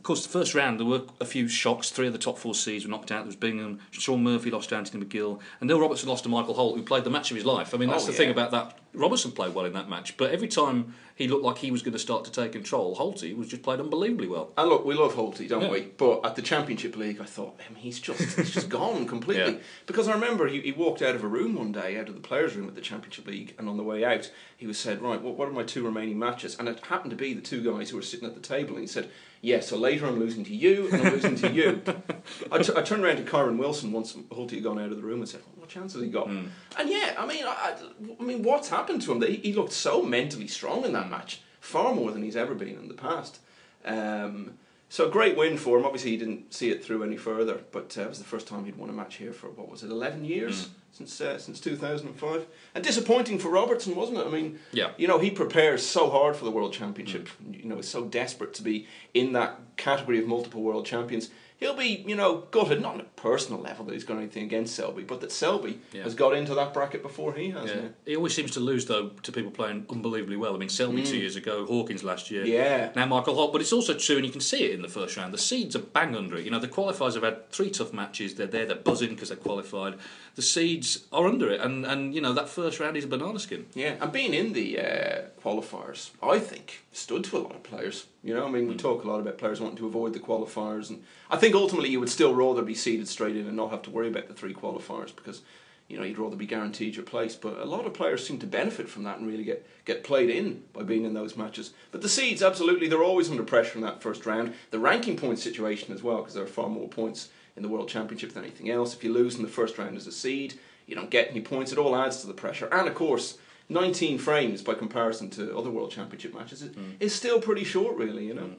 Of 0.01 0.05
course, 0.05 0.23
the 0.25 0.31
first 0.33 0.55
round, 0.55 0.79
there 0.79 0.87
were 0.87 1.03
a 1.19 1.25
few 1.25 1.47
shocks. 1.47 1.91
Three 1.91 2.07
of 2.07 2.13
the 2.13 2.17
top 2.17 2.39
four 2.39 2.55
seeds 2.55 2.83
were 2.85 2.89
knocked 2.89 3.11
out. 3.11 3.17
There 3.19 3.27
was 3.27 3.35
Bingham, 3.35 3.77
Shaun 3.91 4.23
Murphy 4.23 4.49
lost 4.49 4.69
to 4.69 4.75
Anthony 4.75 5.05
McGill, 5.05 5.39
and 5.59 5.67
Neil 5.67 5.79
Robertson 5.79 6.09
lost 6.09 6.23
to 6.23 6.29
Michael 6.29 6.55
Holt, 6.55 6.75
who 6.75 6.81
played 6.81 7.03
the 7.03 7.11
match 7.11 7.29
of 7.29 7.35
his 7.37 7.45
life. 7.45 7.75
I 7.75 7.77
mean, 7.77 7.87
that's 7.87 8.05
Oh, 8.05 8.07
the 8.07 8.13
thing 8.13 8.31
about 8.31 8.49
that. 8.49 8.79
Robertson 8.93 9.31
played 9.31 9.53
well 9.55 9.65
in 9.65 9.73
that 9.73 9.89
match, 9.89 10.17
but 10.17 10.31
every 10.31 10.47
time 10.47 10.95
he 11.15 11.27
looked 11.27 11.43
like 11.43 11.59
he 11.59 11.71
was 11.71 11.81
going 11.81 11.93
to 11.93 11.99
start 11.99 12.25
to 12.25 12.31
take 12.31 12.51
control, 12.51 12.95
Holty 12.95 13.35
was 13.37 13.47
just 13.47 13.61
played 13.61 13.79
unbelievably 13.79 14.27
well. 14.27 14.51
And 14.57 14.69
look, 14.69 14.85
we 14.85 14.95
love 14.95 15.13
Holty, 15.13 15.47
don't 15.47 15.61
Yeah. 15.63 15.69
we? 15.71 15.81
But 15.81 16.25
at 16.25 16.35
the 16.35 16.41
Championship 16.41 16.97
League, 16.97 17.21
I 17.21 17.25
thought, 17.25 17.59
I 17.69 17.71
mean, 17.73 17.81
he's 17.83 17.99
just 17.99 18.19
he's 18.37 18.51
just 18.51 18.69
gone 18.79 19.05
completely. 19.07 19.53
Yeah. 19.53 19.59
Because 19.85 20.07
I 20.07 20.13
remember 20.13 20.47
he, 20.47 20.61
he 20.61 20.71
walked 20.71 21.01
out 21.01 21.15
of 21.15 21.23
a 21.23 21.27
room 21.27 21.55
one 21.55 21.71
day, 21.71 21.97
out 21.99 22.09
of 22.09 22.15
the 22.15 22.21
players' 22.21 22.55
room 22.55 22.67
at 22.67 22.75
the 22.75 22.81
Championship 22.81 23.27
League, 23.27 23.53
and 23.57 23.69
on 23.69 23.77
the 23.77 23.83
way 23.83 24.03
out, 24.03 24.31
he 24.57 24.65
was 24.67 24.77
said, 24.79 25.01
right, 25.01 25.21
what, 25.21 25.35
what 25.37 25.47
are 25.47 25.51
my 25.51 25.63
two 25.63 25.83
remaining 25.85 26.17
matches? 26.19 26.57
And 26.57 26.67
it 26.67 26.85
happened 26.87 27.11
to 27.11 27.17
be 27.17 27.33
the 27.33 27.41
two 27.41 27.61
guys 27.63 27.89
who 27.91 27.97
were 27.97 28.01
sitting 28.03 28.27
at 28.27 28.33
the 28.35 28.41
table, 28.41 28.71
and 28.71 28.81
he 28.81 28.87
said, 28.87 29.09
yeah, 29.43 29.59
so 29.59 29.75
later 29.77 30.05
I'm 30.05 30.19
losing 30.19 30.43
to 30.45 30.55
you, 30.55 30.87
and 30.91 31.01
I'm 31.07 31.13
losing 31.13 31.35
to 31.37 31.51
you. 31.51 31.81
I, 32.51 32.61
t- 32.61 32.73
I 32.75 32.81
turned 32.83 33.03
around 33.03 33.17
to 33.17 33.23
Kyren 33.23 33.57
Wilson 33.57 33.91
once 33.91 34.13
Holty 34.13 34.51
had 34.55 34.63
gone 34.63 34.77
out 34.79 34.91
of 34.91 34.97
the 34.97 35.03
room 35.03 35.19
and 35.19 35.27
said, 35.27 35.41
what 35.55 35.67
chance 35.67 35.93
has 35.93 36.01
he 36.03 36.09
got? 36.09 36.27
Hmm. 36.27 36.45
And 36.77 36.89
yeah, 36.89 37.15
I 37.17 37.25
mean, 37.25 37.43
I, 37.45 37.49
I, 37.49 37.75
I 38.19 38.23
mean, 38.23 38.43
what's 38.43 38.69
happened 38.69 38.80
to 38.87 39.11
him? 39.11 39.21
He, 39.21 39.35
he 39.37 39.53
looked 39.53 39.73
so 39.73 40.01
mentally 40.03 40.47
strong 40.47 40.85
in 40.85 40.93
that 40.93 41.09
match, 41.09 41.41
far 41.59 41.93
more 41.93 42.11
than 42.11 42.23
he's 42.23 42.35
ever 42.35 42.53
been 42.55 42.69
in 42.77 42.87
the 42.87 42.93
past. 42.93 43.39
Um, 43.85 44.53
so 44.89 45.07
a 45.07 45.11
great 45.11 45.37
win 45.37 45.57
for 45.57 45.77
him. 45.77 45.85
Obviously, 45.85 46.11
he 46.11 46.17
didn't 46.17 46.53
see 46.53 46.69
it 46.69 46.83
through 46.83 47.03
any 47.03 47.15
further, 47.17 47.61
but 47.71 47.95
uh, 47.97 48.01
it 48.01 48.09
was 48.09 48.17
the 48.19 48.25
first 48.25 48.47
time 48.47 48.65
he'd 48.65 48.75
won 48.75 48.89
a 48.89 48.93
match 48.93 49.15
here 49.15 49.31
for 49.31 49.49
what 49.49 49.69
was 49.69 49.83
it, 49.83 49.89
eleven 49.89 50.25
years 50.25 50.69
since 50.91 51.21
uh, 51.21 51.37
since 51.37 51.61
two 51.61 51.77
thousand 51.77 52.07
and 52.07 52.19
five. 52.19 52.45
And 52.75 52.83
disappointing 52.83 53.39
for 53.39 53.49
Robertson, 53.49 53.95
wasn't 53.95 54.17
it? 54.17 54.27
I 54.27 54.29
mean, 54.29 54.59
Yeah. 54.73 54.91
you 54.97 55.07
know, 55.07 55.17
he 55.17 55.31
prepares 55.31 55.85
so 55.85 56.09
hard 56.09 56.35
for 56.35 56.43
the 56.43 56.51
World 56.51 56.73
Championship. 56.73 57.29
You 57.49 57.69
know, 57.69 57.77
is 57.77 57.87
so 57.87 58.03
desperate 58.03 58.53
to 58.55 58.63
be 58.63 58.85
in 59.13 59.31
that 59.31 59.59
category 59.77 60.19
of 60.19 60.27
multiple 60.27 60.61
World 60.61 60.85
Champions. 60.85 61.29
He'll 61.61 61.75
be, 61.75 62.03
you 62.07 62.15
know, 62.15 62.47
gutted, 62.49 62.81
not 62.81 62.95
on 62.95 63.01
a 63.01 63.03
personal 63.03 63.61
level 63.61 63.85
that 63.85 63.93
he's 63.93 64.03
got 64.03 64.17
anything 64.17 64.41
against 64.45 64.75
Selby, 64.75 65.03
but 65.03 65.21
that 65.21 65.31
Selby 65.31 65.79
Yeah. 65.93 66.01
has 66.01 66.15
got 66.15 66.33
into 66.33 66.55
that 66.55 66.73
bracket 66.73 67.03
before 67.03 67.33
he 67.33 67.51
has. 67.51 67.69
Yeah. 67.69 67.81
He 68.03 68.15
always 68.15 68.33
seems 68.33 68.49
to 68.51 68.59
lose 68.59 68.87
though 68.87 69.09
to 69.21 69.31
people 69.31 69.51
playing 69.51 69.85
unbelievably 69.87 70.37
well. 70.37 70.55
I 70.55 70.57
mean, 70.57 70.69
Selby 70.69 71.03
two 71.03 71.17
years 71.17 71.35
ago, 71.35 71.63
Hawkins 71.67 72.03
last 72.03 72.31
year. 72.31 72.43
Mm. 72.45 72.47
Yeah. 72.47 72.89
Now 72.95 73.05
Michael 73.05 73.35
Holt, 73.35 73.51
but 73.53 73.61
it's 73.61 73.71
also 73.71 73.93
true, 73.93 74.15
and 74.15 74.25
you 74.25 74.31
can 74.31 74.41
see 74.41 74.63
it 74.63 74.71
in 74.71 74.81
the 74.81 74.89
first 74.89 75.15
round. 75.17 75.35
The 75.35 75.37
seeds 75.37 75.75
are 75.75 75.79
bang 75.97 76.15
under 76.15 76.35
it. 76.35 76.45
You 76.45 76.49
know, 76.49 76.57
the 76.59 76.67
qualifiers 76.67 77.13
have 77.13 77.21
had 77.23 77.51
three 77.51 77.69
tough 77.69 77.93
matches. 77.93 78.33
They're 78.33 78.47
there, 78.47 78.65
they're 78.65 78.75
buzzing 78.75 79.09
because 79.09 79.29
they're 79.29 79.37
qualified. 79.37 79.99
The 80.33 80.41
seeds 80.41 81.05
are 81.13 81.27
under 81.27 81.51
it, 81.51 81.61
and 81.61 81.85
and 81.85 82.15
you 82.15 82.21
know 82.21 82.33
that 82.33 82.49
first 82.49 82.79
round 82.79 82.97
is 82.97 83.03
a 83.03 83.07
banana 83.07 83.37
skin. 83.37 83.67
Yeah, 83.75 83.97
and 84.01 84.11
being 84.11 84.33
in 84.33 84.53
the 84.53 84.79
uh, 84.79 85.21
qualifiers, 85.43 86.09
I 86.23 86.39
think, 86.39 86.85
stood 86.91 87.23
to 87.25 87.37
a 87.37 87.39
lot 87.39 87.53
of 87.55 87.61
players. 87.63 88.07
You 88.23 88.33
know, 88.35 88.45
I 88.47 88.49
mean, 88.49 88.67
we 88.67 88.75
talk 88.75 89.03
a 89.03 89.07
lot 89.07 89.19
about 89.19 89.37
players 89.39 89.59
wanting 89.59 89.77
to 89.77 89.87
avoid 89.87 90.13
the 90.13 90.19
qualifiers, 90.19 90.89
and 90.89 91.03
I 91.29 91.37
think 91.37 91.50
ultimately 91.55 91.89
you 91.89 91.99
would 91.99 92.09
still 92.09 92.33
rather 92.33 92.61
be 92.61 92.75
seeded 92.75 93.07
straight 93.07 93.35
in 93.35 93.47
and 93.47 93.55
not 93.55 93.71
have 93.71 93.81
to 93.83 93.89
worry 93.89 94.07
about 94.07 94.27
the 94.27 94.33
three 94.33 94.53
qualifiers 94.53 95.15
because, 95.15 95.41
you 95.87 95.97
know, 95.97 96.03
you'd 96.03 96.17
rather 96.17 96.35
be 96.35 96.45
guaranteed 96.45 96.95
your 96.95 97.05
place. 97.05 97.35
But 97.35 97.57
a 97.57 97.65
lot 97.65 97.85
of 97.85 97.93
players 97.93 98.25
seem 98.25 98.39
to 98.39 98.47
benefit 98.47 98.89
from 98.89 99.03
that 99.03 99.17
and 99.17 99.27
really 99.27 99.43
get, 99.43 99.67
get 99.85 100.03
played 100.03 100.29
in 100.29 100.63
by 100.73 100.83
being 100.83 101.05
in 101.05 101.13
those 101.13 101.37
matches. 101.37 101.73
But 101.91 102.01
the 102.01 102.09
seeds, 102.09 102.43
absolutely, 102.43 102.87
they're 102.87 103.03
always 103.03 103.29
under 103.29 103.43
pressure 103.43 103.75
in 103.75 103.83
that 103.85 104.01
first 104.01 104.25
round. 104.25 104.53
The 104.71 104.79
ranking 104.79 105.17
point 105.17 105.39
situation 105.39 105.93
as 105.93 106.03
well, 106.03 106.17
because 106.17 106.33
there 106.33 106.43
are 106.43 106.47
far 106.47 106.69
more 106.69 106.87
points 106.87 107.29
in 107.55 107.63
the 107.63 107.69
World 107.69 107.89
Championship 107.89 108.33
than 108.33 108.43
anything 108.43 108.69
else. 108.69 108.93
If 108.93 109.03
you 109.03 109.13
lose 109.13 109.35
in 109.35 109.43
the 109.43 109.47
first 109.47 109.77
round 109.77 109.97
as 109.97 110.07
a 110.07 110.11
seed, 110.11 110.59
you 110.87 110.95
don't 110.95 111.09
get 111.09 111.29
any 111.29 111.41
points. 111.41 111.71
It 111.71 111.77
all 111.77 111.95
adds 111.95 112.21
to 112.21 112.27
the 112.27 112.33
pressure. 112.33 112.67
And 112.71 112.87
of 112.87 112.95
course, 112.95 113.37
19 113.69 114.17
frames 114.17 114.61
by 114.61 114.73
comparison 114.73 115.29
to 115.31 115.57
other 115.57 115.69
World 115.69 115.91
Championship 115.91 116.33
matches 116.33 116.61
is, 116.61 116.75
mm. 116.75 116.95
is 116.99 117.15
still 117.15 117.39
pretty 117.39 117.63
short, 117.63 117.95
really, 117.95 118.27
you 118.27 118.33
know. 118.33 118.43
Mm. 118.43 118.55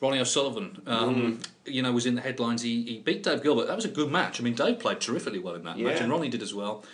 Ronnie 0.00 0.20
O'Sullivan, 0.20 0.82
um, 0.86 1.40
you 1.64 1.82
know, 1.82 1.90
was 1.92 2.04
in 2.06 2.14
the 2.16 2.20
headlines. 2.20 2.62
He, 2.62 2.82
he 2.82 2.98
beat 2.98 3.22
Dave 3.22 3.42
Gilbert. 3.42 3.66
That 3.66 3.76
was 3.76 3.86
a 3.86 3.88
good 3.90 4.10
match. 4.10 4.40
I 4.40 4.44
mean, 4.44 4.54
Dave 4.54 4.78
played 4.78 5.00
terrifically 5.00 5.38
well 5.38 5.54
in 5.54 5.64
that 5.64 5.78
match, 5.78 6.00
and 6.00 6.10
Ronnie 6.10 6.28
did 6.28 6.42
as 6.42 6.52
well. 6.54 6.84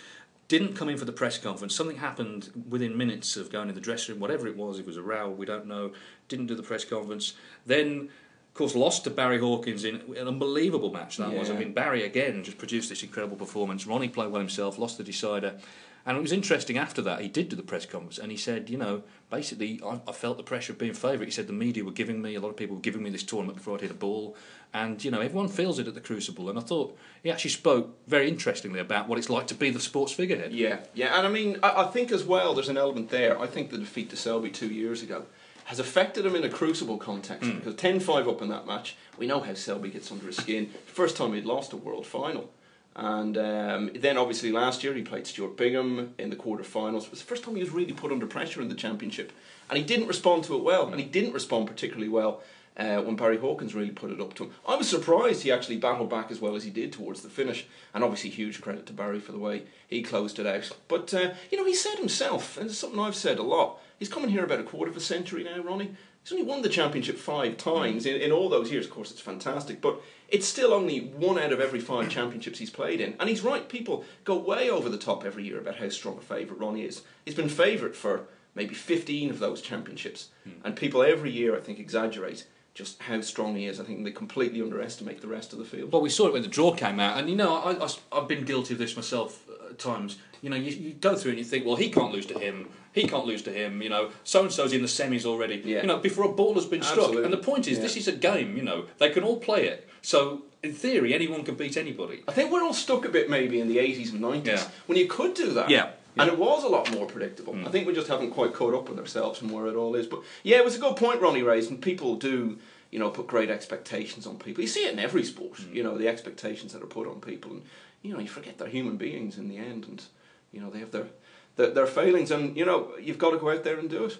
Didn't 0.47 0.75
come 0.75 0.89
in 0.89 0.97
for 0.97 1.05
the 1.05 1.11
press 1.11 1.37
conference. 1.37 1.75
Something 1.75 1.97
happened 1.97 2.65
within 2.69 2.97
minutes 2.97 3.35
of 3.37 3.51
going 3.51 3.69
in 3.69 3.75
the 3.75 3.81
dressing 3.81 4.13
room, 4.13 4.21
whatever 4.21 4.47
it 4.47 4.55
was. 4.55 4.79
It 4.79 4.85
was 4.85 4.97
a 4.97 5.01
row. 5.01 5.29
We 5.29 5.45
don't 5.45 5.67
know. 5.67 5.91
Didn't 6.27 6.47
do 6.47 6.55
the 6.55 6.63
press 6.63 6.85
conference. 6.85 7.33
Then, 7.65 8.09
of 8.49 8.53
course, 8.53 8.75
lost 8.75 9.03
to 9.05 9.09
Barry 9.09 9.39
Hawkins 9.39 9.83
in 9.83 9.95
an 10.17 10.27
unbelievable 10.27 10.91
match. 10.91 11.17
That 11.17 11.33
was. 11.33 11.49
I 11.49 11.57
mean, 11.57 11.73
Barry 11.73 12.03
again 12.03 12.43
just 12.43 12.57
produced 12.57 12.89
this 12.89 13.03
incredible 13.03 13.37
performance. 13.37 13.87
Ronnie 13.87 14.09
played 14.09 14.31
well 14.31 14.41
himself. 14.41 14.77
Lost 14.77 14.97
the 14.97 15.03
decider. 15.03 15.55
And 16.05 16.17
it 16.17 16.21
was 16.21 16.33
interesting 16.33 16.77
after 16.77 17.01
that, 17.03 17.21
he 17.21 17.29
did 17.29 17.49
do 17.49 17.55
the 17.55 17.63
press 17.63 17.85
conference 17.85 18.17
and 18.17 18.29
he 18.29 18.37
said, 18.37 18.69
you 18.69 18.77
know, 18.77 19.03
basically, 19.29 19.79
I, 19.85 20.01
I 20.07 20.11
felt 20.11 20.35
the 20.35 20.43
pressure 20.43 20.73
of 20.73 20.77
being 20.77 20.93
favourite. 20.93 21.25
He 21.25 21.31
said 21.31 21.47
the 21.47 21.53
media 21.53 21.85
were 21.85 21.91
giving 21.91 22.21
me, 22.21 22.35
a 22.35 22.41
lot 22.41 22.49
of 22.49 22.57
people 22.57 22.75
were 22.75 22.81
giving 22.81 23.03
me 23.03 23.09
this 23.09 23.23
tournament 23.23 23.57
before 23.57 23.75
I'd 23.75 23.81
hit 23.81 23.91
a 23.91 23.95
ball. 23.95 24.35
And, 24.73 25.03
you 25.03 25.11
know, 25.11 25.21
everyone 25.21 25.47
feels 25.47 25.79
it 25.79 25.87
at 25.87 25.93
the 25.93 26.01
Crucible. 26.01 26.49
And 26.49 26.59
I 26.59 26.61
thought 26.61 26.97
he 27.21 27.31
actually 27.31 27.51
spoke 27.51 27.97
very 28.07 28.27
interestingly 28.27 28.79
about 28.79 29.07
what 29.07 29.17
it's 29.17 29.29
like 29.29 29.47
to 29.47 29.55
be 29.55 29.69
the 29.69 29.79
sports 29.79 30.11
figurehead. 30.11 30.51
Yeah, 30.51 30.79
yeah, 30.93 31.17
and 31.17 31.25
I 31.25 31.29
mean, 31.29 31.57
I, 31.63 31.83
I 31.83 31.85
think 31.85 32.11
as 32.11 32.25
well, 32.25 32.53
there's 32.53 32.69
an 32.69 32.77
element 32.77 33.09
there. 33.09 33.39
I 33.39 33.47
think 33.47 33.69
the 33.69 33.77
defeat 33.77 34.09
to 34.09 34.17
Selby 34.17 34.49
two 34.49 34.67
years 34.67 35.01
ago 35.01 35.25
has 35.65 35.79
affected 35.79 36.25
him 36.25 36.35
in 36.35 36.43
a 36.43 36.49
crucible 36.49 36.97
context 36.97 37.49
hmm. 37.49 37.57
because 37.57 37.75
10 37.75 38.01
5 38.01 38.27
up 38.27 38.41
in 38.41 38.49
that 38.49 38.67
match, 38.67 38.97
we 39.17 39.27
know 39.27 39.39
how 39.39 39.53
Selby 39.53 39.89
gets 39.89 40.11
under 40.11 40.25
his 40.25 40.35
skin. 40.35 40.69
First 40.85 41.15
time 41.15 41.33
he'd 41.33 41.45
lost 41.45 41.71
a 41.71 41.77
world 41.77 42.05
final. 42.05 42.51
And 42.95 43.37
um, 43.37 43.91
then 43.95 44.17
obviously 44.17 44.51
last 44.51 44.83
year 44.83 44.93
he 44.93 45.01
played 45.01 45.25
Stuart 45.25 45.57
Bingham 45.57 46.13
in 46.19 46.29
the 46.29 46.35
quarterfinals. 46.35 47.05
It 47.05 47.11
was 47.11 47.21
the 47.21 47.25
first 47.25 47.43
time 47.43 47.55
he 47.55 47.61
was 47.61 47.71
really 47.71 47.93
put 47.93 48.11
under 48.11 48.27
pressure 48.27 48.61
in 48.61 48.69
the 48.69 48.75
championship. 48.75 49.31
And 49.69 49.77
he 49.77 49.83
didn't 49.83 50.07
respond 50.07 50.43
to 50.45 50.55
it 50.55 50.63
well, 50.63 50.89
and 50.89 50.99
he 50.99 51.05
didn't 51.05 51.33
respond 51.33 51.67
particularly 51.67 52.09
well 52.09 52.43
uh, 52.77 53.01
when 53.01 53.15
Barry 53.15 53.37
Hawkins 53.37 53.75
really 53.75 53.91
put 53.91 54.11
it 54.11 54.21
up 54.21 54.33
to 54.35 54.45
him. 54.45 54.51
I 54.67 54.75
was 54.75 54.89
surprised 54.89 55.43
he 55.43 55.51
actually 55.51 55.77
battled 55.77 56.09
back 56.09 56.31
as 56.31 56.41
well 56.41 56.55
as 56.55 56.63
he 56.63 56.69
did 56.69 56.91
towards 56.91 57.21
the 57.21 57.29
finish, 57.29 57.65
and 57.93 58.03
obviously 58.03 58.29
huge 58.29 58.61
credit 58.61 58.85
to 58.87 58.93
Barry 58.93 59.19
for 59.19 59.31
the 59.31 59.39
way 59.39 59.63
he 59.87 60.01
closed 60.01 60.39
it 60.39 60.47
out. 60.47 60.71
But 60.87 61.13
uh, 61.13 61.31
you 61.51 61.57
know, 61.57 61.65
he 61.65 61.75
said 61.75 61.97
himself, 61.97 62.57
and 62.57 62.67
it's 62.69 62.77
something 62.77 62.99
I've 62.99 63.15
said 63.15 63.39
a 63.39 63.43
lot. 63.43 63.79
He's 63.99 64.09
coming 64.09 64.29
here 64.29 64.43
about 64.43 64.59
a 64.59 64.63
quarter 64.63 64.91
of 64.91 64.97
a 64.97 65.01
century 65.01 65.43
now, 65.43 65.61
Ronnie. 65.61 65.95
He's 66.23 66.31
only 66.31 66.45
won 66.45 66.61
the 66.61 66.69
championship 66.69 67.17
five 67.17 67.53
hmm. 67.53 67.57
times 67.57 68.05
in, 68.05 68.21
in 68.21 68.31
all 68.31 68.49
those 68.49 68.71
years. 68.71 68.85
Of 68.85 68.91
course, 68.91 69.11
it's 69.11 69.21
fantastic, 69.21 69.81
but 69.81 70.01
it's 70.29 70.47
still 70.47 70.73
only 70.73 70.99
one 70.99 71.37
out 71.37 71.51
of 71.51 71.59
every 71.59 71.79
five 71.79 72.05
hmm. 72.05 72.11
championships 72.11 72.59
he's 72.59 72.69
played 72.69 73.01
in. 73.01 73.15
And 73.19 73.29
he's 73.29 73.41
right, 73.41 73.67
people 73.67 74.05
go 74.23 74.37
way 74.37 74.69
over 74.69 74.89
the 74.89 74.97
top 74.97 75.25
every 75.25 75.43
year 75.43 75.59
about 75.59 75.77
how 75.77 75.89
strong 75.89 76.17
a 76.17 76.21
favourite 76.21 76.59
Ronnie 76.59 76.83
is. 76.83 77.03
He's 77.25 77.35
been 77.35 77.49
favourite 77.49 77.95
for 77.95 78.25
maybe 78.55 78.75
15 78.75 79.29
of 79.29 79.39
those 79.39 79.61
championships. 79.61 80.29
Hmm. 80.43 80.51
And 80.63 80.75
people 80.75 81.03
every 81.03 81.31
year, 81.31 81.55
I 81.55 81.59
think, 81.59 81.79
exaggerate 81.79 82.45
just 82.73 83.01
how 83.03 83.21
strong 83.21 83.55
he 83.55 83.67
is. 83.67 83.79
I 83.79 83.83
think 83.83 84.03
they 84.03 84.11
completely 84.11 84.61
underestimate 84.61 85.21
the 85.21 85.27
rest 85.27 85.53
of 85.53 85.59
the 85.59 85.65
field. 85.65 85.91
Well, 85.91 86.01
we 86.01 86.09
saw 86.09 86.27
it 86.27 86.33
when 86.33 86.41
the 86.41 86.47
draw 86.47 86.73
came 86.73 86.99
out, 86.99 87.17
and 87.17 87.29
you 87.29 87.35
know, 87.35 87.55
I, 87.57 87.85
I, 87.85 88.19
have 88.19 88.27
been 88.27 88.45
guilty 88.45 88.73
of 88.73 88.79
this 88.79 88.95
myself 88.95 89.47
uh, 89.47 89.69
at 89.69 89.79
times. 89.79 90.17
You 90.41 90.49
know, 90.49 90.55
you, 90.55 90.71
you 90.71 90.93
go 90.93 91.15
through 91.15 91.31
and 91.31 91.39
you 91.39 91.45
think, 91.45 91.65
well, 91.65 91.75
he 91.75 91.89
can't 91.89 92.11
lose 92.11 92.25
to 92.27 92.39
him, 92.39 92.69
he 92.93 93.07
can't 93.07 93.25
lose 93.25 93.41
to 93.43 93.51
him, 93.51 93.81
you 93.81 93.89
know, 93.89 94.11
so 94.23 94.41
and 94.41 94.51
so's 94.51 94.71
in 94.71 94.81
the 94.81 94.87
semis 94.87 95.25
already. 95.25 95.61
Yeah. 95.65 95.81
You 95.81 95.87
know, 95.87 95.97
before 95.97 96.25
a 96.25 96.29
ball 96.29 96.53
has 96.53 96.65
been 96.65 96.83
struck. 96.83 96.99
Absolutely. 96.99 97.23
And 97.25 97.33
the 97.33 97.37
point 97.37 97.67
is, 97.67 97.79
this 97.79 97.97
is 97.97 98.07
a 98.07 98.11
game, 98.11 98.55
you 98.55 98.63
know, 98.63 98.85
they 98.99 99.09
can 99.09 99.23
all 99.23 99.37
play 99.37 99.67
it. 99.67 99.89
So 100.01 100.43
in 100.61 100.73
theory, 100.73 101.13
anyone 101.13 101.43
can 101.43 101.55
beat 101.55 101.75
anybody. 101.75 102.23
I 102.27 102.31
think 102.31 102.51
we're 102.51 102.63
all 102.63 102.73
stuck 102.73 103.03
a 103.05 103.09
bit 103.09 103.29
maybe 103.29 103.59
in 103.59 103.67
the 103.67 103.77
80s 103.77 104.11
and 104.13 104.21
90s 104.21 104.45
Yeah. 104.45 104.67
when 104.85 104.97
you 104.97 105.07
could 105.07 105.33
do 105.33 105.51
that. 105.53 105.69
Yeah. 105.69 105.91
And 106.15 106.29
it 106.29 106.37
was 106.37 106.63
a 106.63 106.67
lot 106.67 106.91
more 106.91 107.07
predictable. 107.07 107.53
Mm. 107.53 107.67
I 107.67 107.71
think 107.71 107.87
we 107.87 107.93
just 107.93 108.07
haven't 108.07 108.31
quite 108.31 108.53
caught 108.53 108.75
up 108.75 108.87
with 108.87 108.99
ourselves 108.99 109.41
and 109.41 109.49
where 109.49 109.67
it 109.67 109.75
all 109.75 109.95
is. 109.95 110.05
But 110.05 110.21
yeah, 110.43 110.57
it 110.57 110.65
was 110.65 110.75
a 110.75 110.79
good 110.79 110.95
point 110.95 111.21
Ronnie 111.21 111.41
raised, 111.41 111.71
and 111.71 111.81
people 111.81 112.15
do, 112.17 112.59
you 112.91 112.99
know, 112.99 113.09
put 113.09 113.25
great 113.25 113.49
expectations 113.49 114.27
on 114.27 114.37
people. 114.37 114.61
You 114.61 114.67
see 114.67 114.85
it 114.85 114.93
in 114.93 114.99
every 114.99 115.23
sport, 115.23 115.53
mm. 115.53 115.73
you 115.73 115.81
know, 115.81 115.97
the 115.97 116.07
expectations 116.07 116.71
that 116.73 116.83
are 116.83 116.87
put 116.87 117.07
on 117.07 117.19
people, 117.19 117.51
and 117.51 117.63
you 118.03 118.13
know, 118.13 118.19
you 118.19 118.27
forget 118.27 118.59
they're 118.59 118.67
human 118.67 118.97
beings 118.97 119.39
in 119.39 119.49
the 119.49 119.57
end, 119.57 119.85
and 119.85 120.03
you 120.51 120.61
know, 120.61 120.69
they 120.69 120.79
have 120.79 120.91
their 120.91 121.07
their, 121.55 121.69
their 121.71 121.85
failings, 121.87 122.31
and 122.31 122.55
you 122.57 122.65
know, 122.65 122.91
you've 122.99 123.17
got 123.17 123.31
to 123.31 123.37
go 123.37 123.49
out 123.51 123.63
there 123.63 123.77
and 123.79 123.89
do 123.89 124.05
it. 124.05 124.17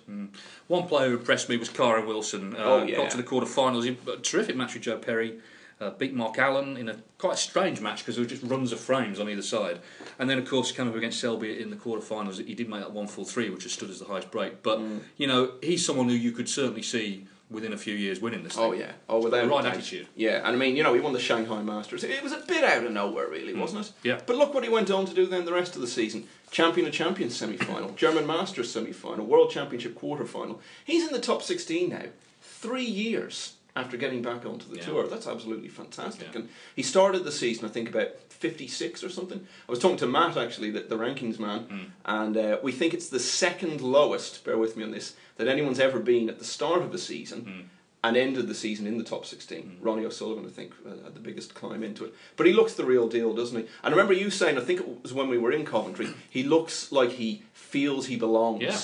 One 0.67 0.87
player 0.87 1.09
who 1.09 1.17
impressed 1.17 1.49
me 1.49 1.57
was 1.57 1.69
Kyren 1.69 2.05
Wilson. 2.07 2.55
Uh, 2.55 2.59
Oh, 2.63 2.83
yeah. 2.83 2.97
Got 2.97 3.11
to 3.11 3.17
the 3.17 3.23
quarterfinals. 3.23 3.83
He- 3.83 3.97
A 4.11 4.17
terrific 4.17 4.55
match 4.55 4.73
with 4.73 4.83
Joe 4.83 4.97
Perry. 4.97 5.39
Uh, 5.81 5.89
beat 5.89 6.13
Mark 6.13 6.37
Allen 6.37 6.77
in 6.77 6.87
a 6.87 6.95
quite 7.17 7.37
strange 7.37 7.81
match 7.81 7.99
because 7.99 8.15
there 8.15 8.23
were 8.23 8.29
just 8.29 8.43
runs 8.43 8.71
of 8.71 8.79
frames 8.79 9.19
on 9.19 9.27
either 9.27 9.41
side. 9.41 9.79
And 10.17 10.29
then, 10.29 10.37
of 10.37 10.47
course, 10.47 10.69
he 10.69 10.75
came 10.77 10.87
up 10.87 10.95
against 10.95 11.19
Selby 11.19 11.59
in 11.61 11.71
the 11.71 11.75
quarterfinals. 11.75 12.45
He 12.45 12.53
did 12.53 12.69
make 12.69 12.79
that 12.79 12.91
1 12.93 13.07
4 13.07 13.25
3, 13.25 13.49
which 13.49 13.63
has 13.63 13.73
stood 13.73 13.89
as 13.89 13.99
the 13.99 14.05
highest 14.05 14.31
break. 14.31 14.61
But, 14.63 14.79
Mm. 14.79 14.99
you 15.17 15.27
know, 15.27 15.53
he's 15.61 15.83
someone 15.85 16.07
who 16.07 16.15
you 16.15 16.31
could 16.31 16.47
certainly 16.47 16.83
see 16.83 17.25
within 17.49 17.73
a 17.73 17.77
few 17.77 17.93
years 17.95 18.19
winning 18.21 18.43
this 18.43 18.53
thing. 18.55 18.63
Oh 18.63 18.71
yeah, 18.71 18.93
oh 19.09 19.19
without 19.21 19.43
The 19.43 19.49
right 19.49 19.65
attitude. 19.65 20.07
Yeah, 20.15 20.37
and 20.37 20.47
I 20.47 20.55
mean, 20.55 20.75
you 20.75 20.81
know, 20.83 20.93
he 20.93 20.99
won 21.01 21.13
the 21.13 21.19
Shanghai 21.19 21.61
Masters. 21.61 22.03
It 22.03 22.23
was 22.23 22.31
a 22.31 22.43
bit 22.47 22.63
out 22.63 22.83
of 22.85 22.91
nowhere, 22.91 23.27
really, 23.27 23.53
wasn't 23.53 23.85
it? 23.87 23.91
Hmm. 24.01 24.07
Yeah. 24.07 24.19
But 24.25 24.37
look 24.37 24.53
what 24.53 24.63
he 24.63 24.69
went 24.69 24.89
on 24.89 25.05
to 25.05 25.13
do 25.13 25.25
then 25.27 25.43
the 25.45 25.53
rest 25.53 25.75
of 25.75 25.81
the 25.81 25.87
season: 25.87 26.27
champion 26.53 26.85
of 26.87 26.93
champions 26.93 27.35
semi-final, 27.35 27.91
German 27.95 28.25
Masters 28.25 28.71
semi-final, 28.71 29.25
World 29.25 29.49
Championship 29.51 29.95
quarter-final. 29.95 30.61
He's 30.85 31.05
in 31.05 31.11
the 31.11 31.19
top 31.19 31.41
sixteen 31.41 31.89
now, 31.89 32.03
three 32.41 32.85
years 32.85 33.55
after 33.75 33.97
getting 33.97 34.21
back 34.21 34.45
onto 34.45 34.69
the 34.69 34.75
Yeah. 34.77 34.83
tour. 34.85 35.07
That's 35.07 35.25
absolutely 35.27 35.67
fantastic. 35.67 36.27
Yeah. 36.31 36.41
And 36.41 36.49
he 36.75 36.83
started 36.83 37.23
the 37.25 37.31
season, 37.31 37.65
I 37.65 37.71
think, 37.71 37.89
about. 37.89 38.09
56 38.43 39.05
or 39.05 39.09
something. 39.09 39.47
I 39.69 39.71
was 39.71 39.79
talking 39.79 39.95
to 39.99 40.05
Matt 40.05 40.35
actually, 40.35 40.69
the, 40.69 40.81
the 40.81 40.97
rankings 40.97 41.39
man, 41.39 41.59
Hmm. 41.61 41.79
and 42.03 42.35
uh, 42.35 42.57
we 42.61 42.73
think 42.73 42.93
it's 42.93 43.07
the 43.07 43.17
second 43.17 43.79
lowest, 43.79 44.43
bear 44.43 44.57
with 44.57 44.75
me 44.75 44.83
on 44.83 44.91
this, 44.91 45.13
that 45.37 45.47
anyone's 45.47 45.79
ever 45.79 45.97
been 45.99 46.27
at 46.27 46.39
the 46.39 46.43
start 46.43 46.81
of 46.81 46.93
a 46.93 46.97
season 46.97 47.39
Hmm. 47.45 47.61
And 48.03 48.17
ended 48.17 48.47
the 48.47 48.53
season 48.55 48.85
in 48.85 48.97
the 48.97 49.03
top 49.03 49.25
16. 49.25 49.77
Ronnie 49.81 50.05
O'Sullivan, 50.05 50.45
I 50.45 50.49
think, 50.49 50.73
uh, 50.85 51.03
had 51.05 51.13
the 51.15 51.21
biggest 51.21 51.53
climb 51.55 51.83
into 51.83 52.03
it. 52.03 52.13
But 52.35 52.45
he 52.47 52.53
looks 52.53 52.73
the 52.73 52.83
real 52.83 53.07
deal, 53.07 53.33
doesn't 53.33 53.57
he? 53.57 53.63
And 53.83 53.93
I 53.93 53.97
remember 53.97 54.13
you 54.13 54.29
saying, 54.29 54.57
I 54.57 54.61
think 54.61 54.81
it 54.81 55.01
was 55.03 55.13
when 55.13 55.29
we 55.29 55.37
were 55.37 55.51
in 55.53 55.63
Coventry, 55.65 56.09
he 56.29 56.43
looks 56.43 56.91
like 56.91 57.11
he 57.11 57.43
feels 57.53 58.07
he 58.07 58.17
belongs. 58.17 58.61
Yeah. 58.61 58.77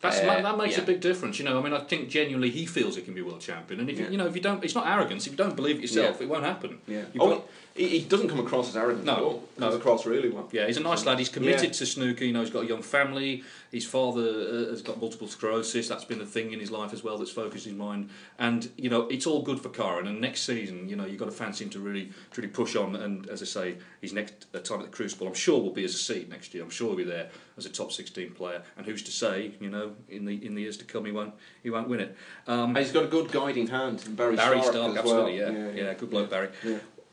That's, 0.00 0.18
Uh, 0.20 0.42
that 0.42 0.58
makes 0.58 0.76
yeah. 0.76 0.82
a 0.82 0.86
big 0.86 1.00
difference, 1.00 1.38
you 1.38 1.44
know. 1.44 1.58
I 1.58 1.62
mean, 1.62 1.72
I 1.72 1.78
think 1.80 2.08
genuinely 2.10 2.50
he 2.50 2.66
feels 2.66 2.96
he 2.96 3.02
can 3.02 3.14
be 3.14 3.22
world 3.22 3.40
champion, 3.40 3.80
and 3.80 3.88
if 3.88 3.98
Yeah. 3.98 4.06
you, 4.06 4.12
you 4.12 4.18
know, 4.18 4.26
if 4.26 4.34
you 4.36 4.42
don't, 4.42 4.62
it's 4.64 4.74
not 4.74 4.86
arrogance. 4.86 5.26
If 5.26 5.32
you 5.32 5.38
don't 5.38 5.56
believe 5.56 5.76
it 5.76 5.82
yourself, 5.82 6.16
Yeah. 6.18 6.24
it 6.26 6.28
won't 6.28 6.44
happen. 6.44 6.78
Yeah. 6.86 7.04
You've 7.14 7.22
Oh, 7.22 7.28
got- 7.30 7.48
he, 7.76 7.88
he 7.88 8.00
doesn't 8.04 8.28
come 8.28 8.40
across 8.40 8.68
as 8.68 8.76
arrogant 8.76 9.04
No, 9.04 9.12
at 9.12 9.18
all. 9.22 9.32
Comes 9.58 9.72
no. 9.74 9.78
across 9.78 10.06
really 10.06 10.28
well. 10.28 10.48
Yeah, 10.52 10.66
he's 10.66 10.76
a 10.76 10.80
nice 10.80 11.04
lad. 11.06 11.18
He's 11.18 11.28
committed 11.28 11.64
Yeah. 11.64 11.70
to 11.70 11.86
snooker. 11.86 12.24
You 12.24 12.32
know, 12.32 12.40
he's 12.40 12.50
got 12.50 12.64
a 12.64 12.66
young 12.66 12.82
family. 12.82 13.42
His 13.72 13.84
father 13.86 14.22
uh, 14.22 14.70
has 14.70 14.82
got 14.82 15.00
multiple 15.00 15.28
sclerosis. 15.28 15.88
That's 15.88 16.04
been 16.04 16.20
a 16.20 16.26
thing 16.26 16.52
in 16.52 16.60
his 16.60 16.70
life 16.70 16.92
as 16.92 17.02
well. 17.04 17.18
That's 17.18 17.30
focused 17.30 17.64
his 17.64 17.74
mind. 17.74 18.10
And 18.38 18.70
you 18.76 18.90
know, 18.90 19.02
it's 19.08 19.26
all 19.26 19.42
good 19.42 19.60
for 19.60 19.68
Kyren. 19.70 20.06
And 20.08 20.20
next 20.20 20.42
season, 20.42 20.88
you 20.88 20.96
know, 20.96 21.06
you've 21.06 21.18
got 21.18 21.26
to 21.26 21.30
fancy 21.30 21.64
him 21.64 21.70
to 21.70 21.80
really, 21.80 22.06
to 22.32 22.40
really 22.40 22.52
push 22.52 22.76
on. 22.76 22.96
And 22.96 23.28
as 23.28 23.42
I 23.42 23.46
say, 23.46 23.76
his 24.00 24.12
next 24.12 24.46
uh, 24.54 24.58
time 24.60 24.80
at 24.80 24.86
the 24.86 24.92
Crucible, 24.92 25.26
I'm 25.26 25.34
sure 25.34 25.60
will 25.60 25.70
be 25.72 25.84
as 25.84 25.94
a 25.94 25.98
seed 25.98 26.28
next 26.28 26.54
year. 26.54 26.62
I'm 26.64 26.70
sure 26.70 26.88
he'll 26.88 26.96
be 26.96 27.04
there 27.04 27.28
as 27.58 27.66
a 27.66 27.70
top 27.70 27.92
16 27.92 28.32
player. 28.32 28.62
And 28.76 28.86
who's 28.86 29.02
to 29.04 29.10
say, 29.10 29.52
you 29.60 29.70
know, 29.70 29.92
in 30.08 30.24
the 30.24 30.44
in 30.46 30.54
the 30.54 30.62
years 30.62 30.76
to 30.78 30.84
come, 30.84 31.04
he 31.06 31.12
won't 31.12 31.34
he 31.62 31.70
won't 31.70 31.88
win 31.88 32.00
it. 32.00 32.16
Um, 32.46 32.68
And 32.76 32.78
he's 32.78 32.92
got 32.92 33.04
a 33.04 33.08
good 33.08 33.30
guiding 33.32 33.68
hand 33.68 34.02
in 34.06 34.14
Barry, 34.14 34.36
Barry 34.36 34.60
Stark, 34.62 34.74
Stark, 34.74 34.96
absolutely, 34.98 35.40
well. 35.40 35.52
yeah. 35.52 35.70
yeah, 35.84 35.94
good 35.94 36.10
bloke, 36.10 36.30
Barry. 36.30 36.48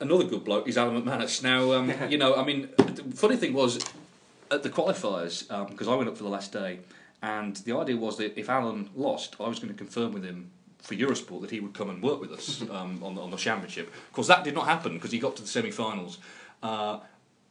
Another 0.03 0.25
good 0.25 0.43
bloke 0.43 0.67
is 0.67 0.77
Alan 0.77 1.01
McManus. 1.01 1.41
Now, 1.41 1.71
um, 1.71 1.93
you 2.09 2.17
know, 2.17 2.35
I 2.35 2.43
mean, 2.43 2.67
the 2.75 3.03
funny 3.15 3.37
thing 3.37 3.53
was 3.53 3.79
at 4.51 4.61
the 4.61 4.69
qualifiers 4.69 5.47
because 5.69 5.87
I 5.87 5.95
went 5.95 6.09
up 6.09 6.17
for 6.17 6.23
the 6.23 6.29
last 6.29 6.51
day, 6.51 6.79
and 7.21 7.55
the 7.55 7.77
idea 7.77 7.95
was 7.95 8.17
that 8.17 8.37
if 8.37 8.49
Alan 8.49 8.89
lost, 8.97 9.37
I 9.39 9.47
was 9.47 9.59
going 9.59 9.71
to 9.71 9.77
confirm 9.77 10.11
with 10.11 10.25
him 10.25 10.51
for 10.79 10.95
Eurosport 10.95 11.39
that 11.39 11.51
he 11.51 11.61
would 11.61 11.73
come 11.73 11.89
and 11.89 12.03
work 12.03 12.19
with 12.19 12.33
us 12.33 12.61
um, 12.69 13.01
on, 13.01 13.15
the, 13.15 13.21
on 13.21 13.31
the 13.31 13.37
championship. 13.37 13.87
Of 13.87 14.11
course, 14.11 14.27
that 14.27 14.43
did 14.43 14.55
not 14.55 14.65
happen 14.65 14.95
because 14.95 15.13
he 15.13 15.19
got 15.19 15.37
to 15.37 15.41
the 15.41 15.47
semi-finals. 15.47 16.17
Uh, 16.61 16.99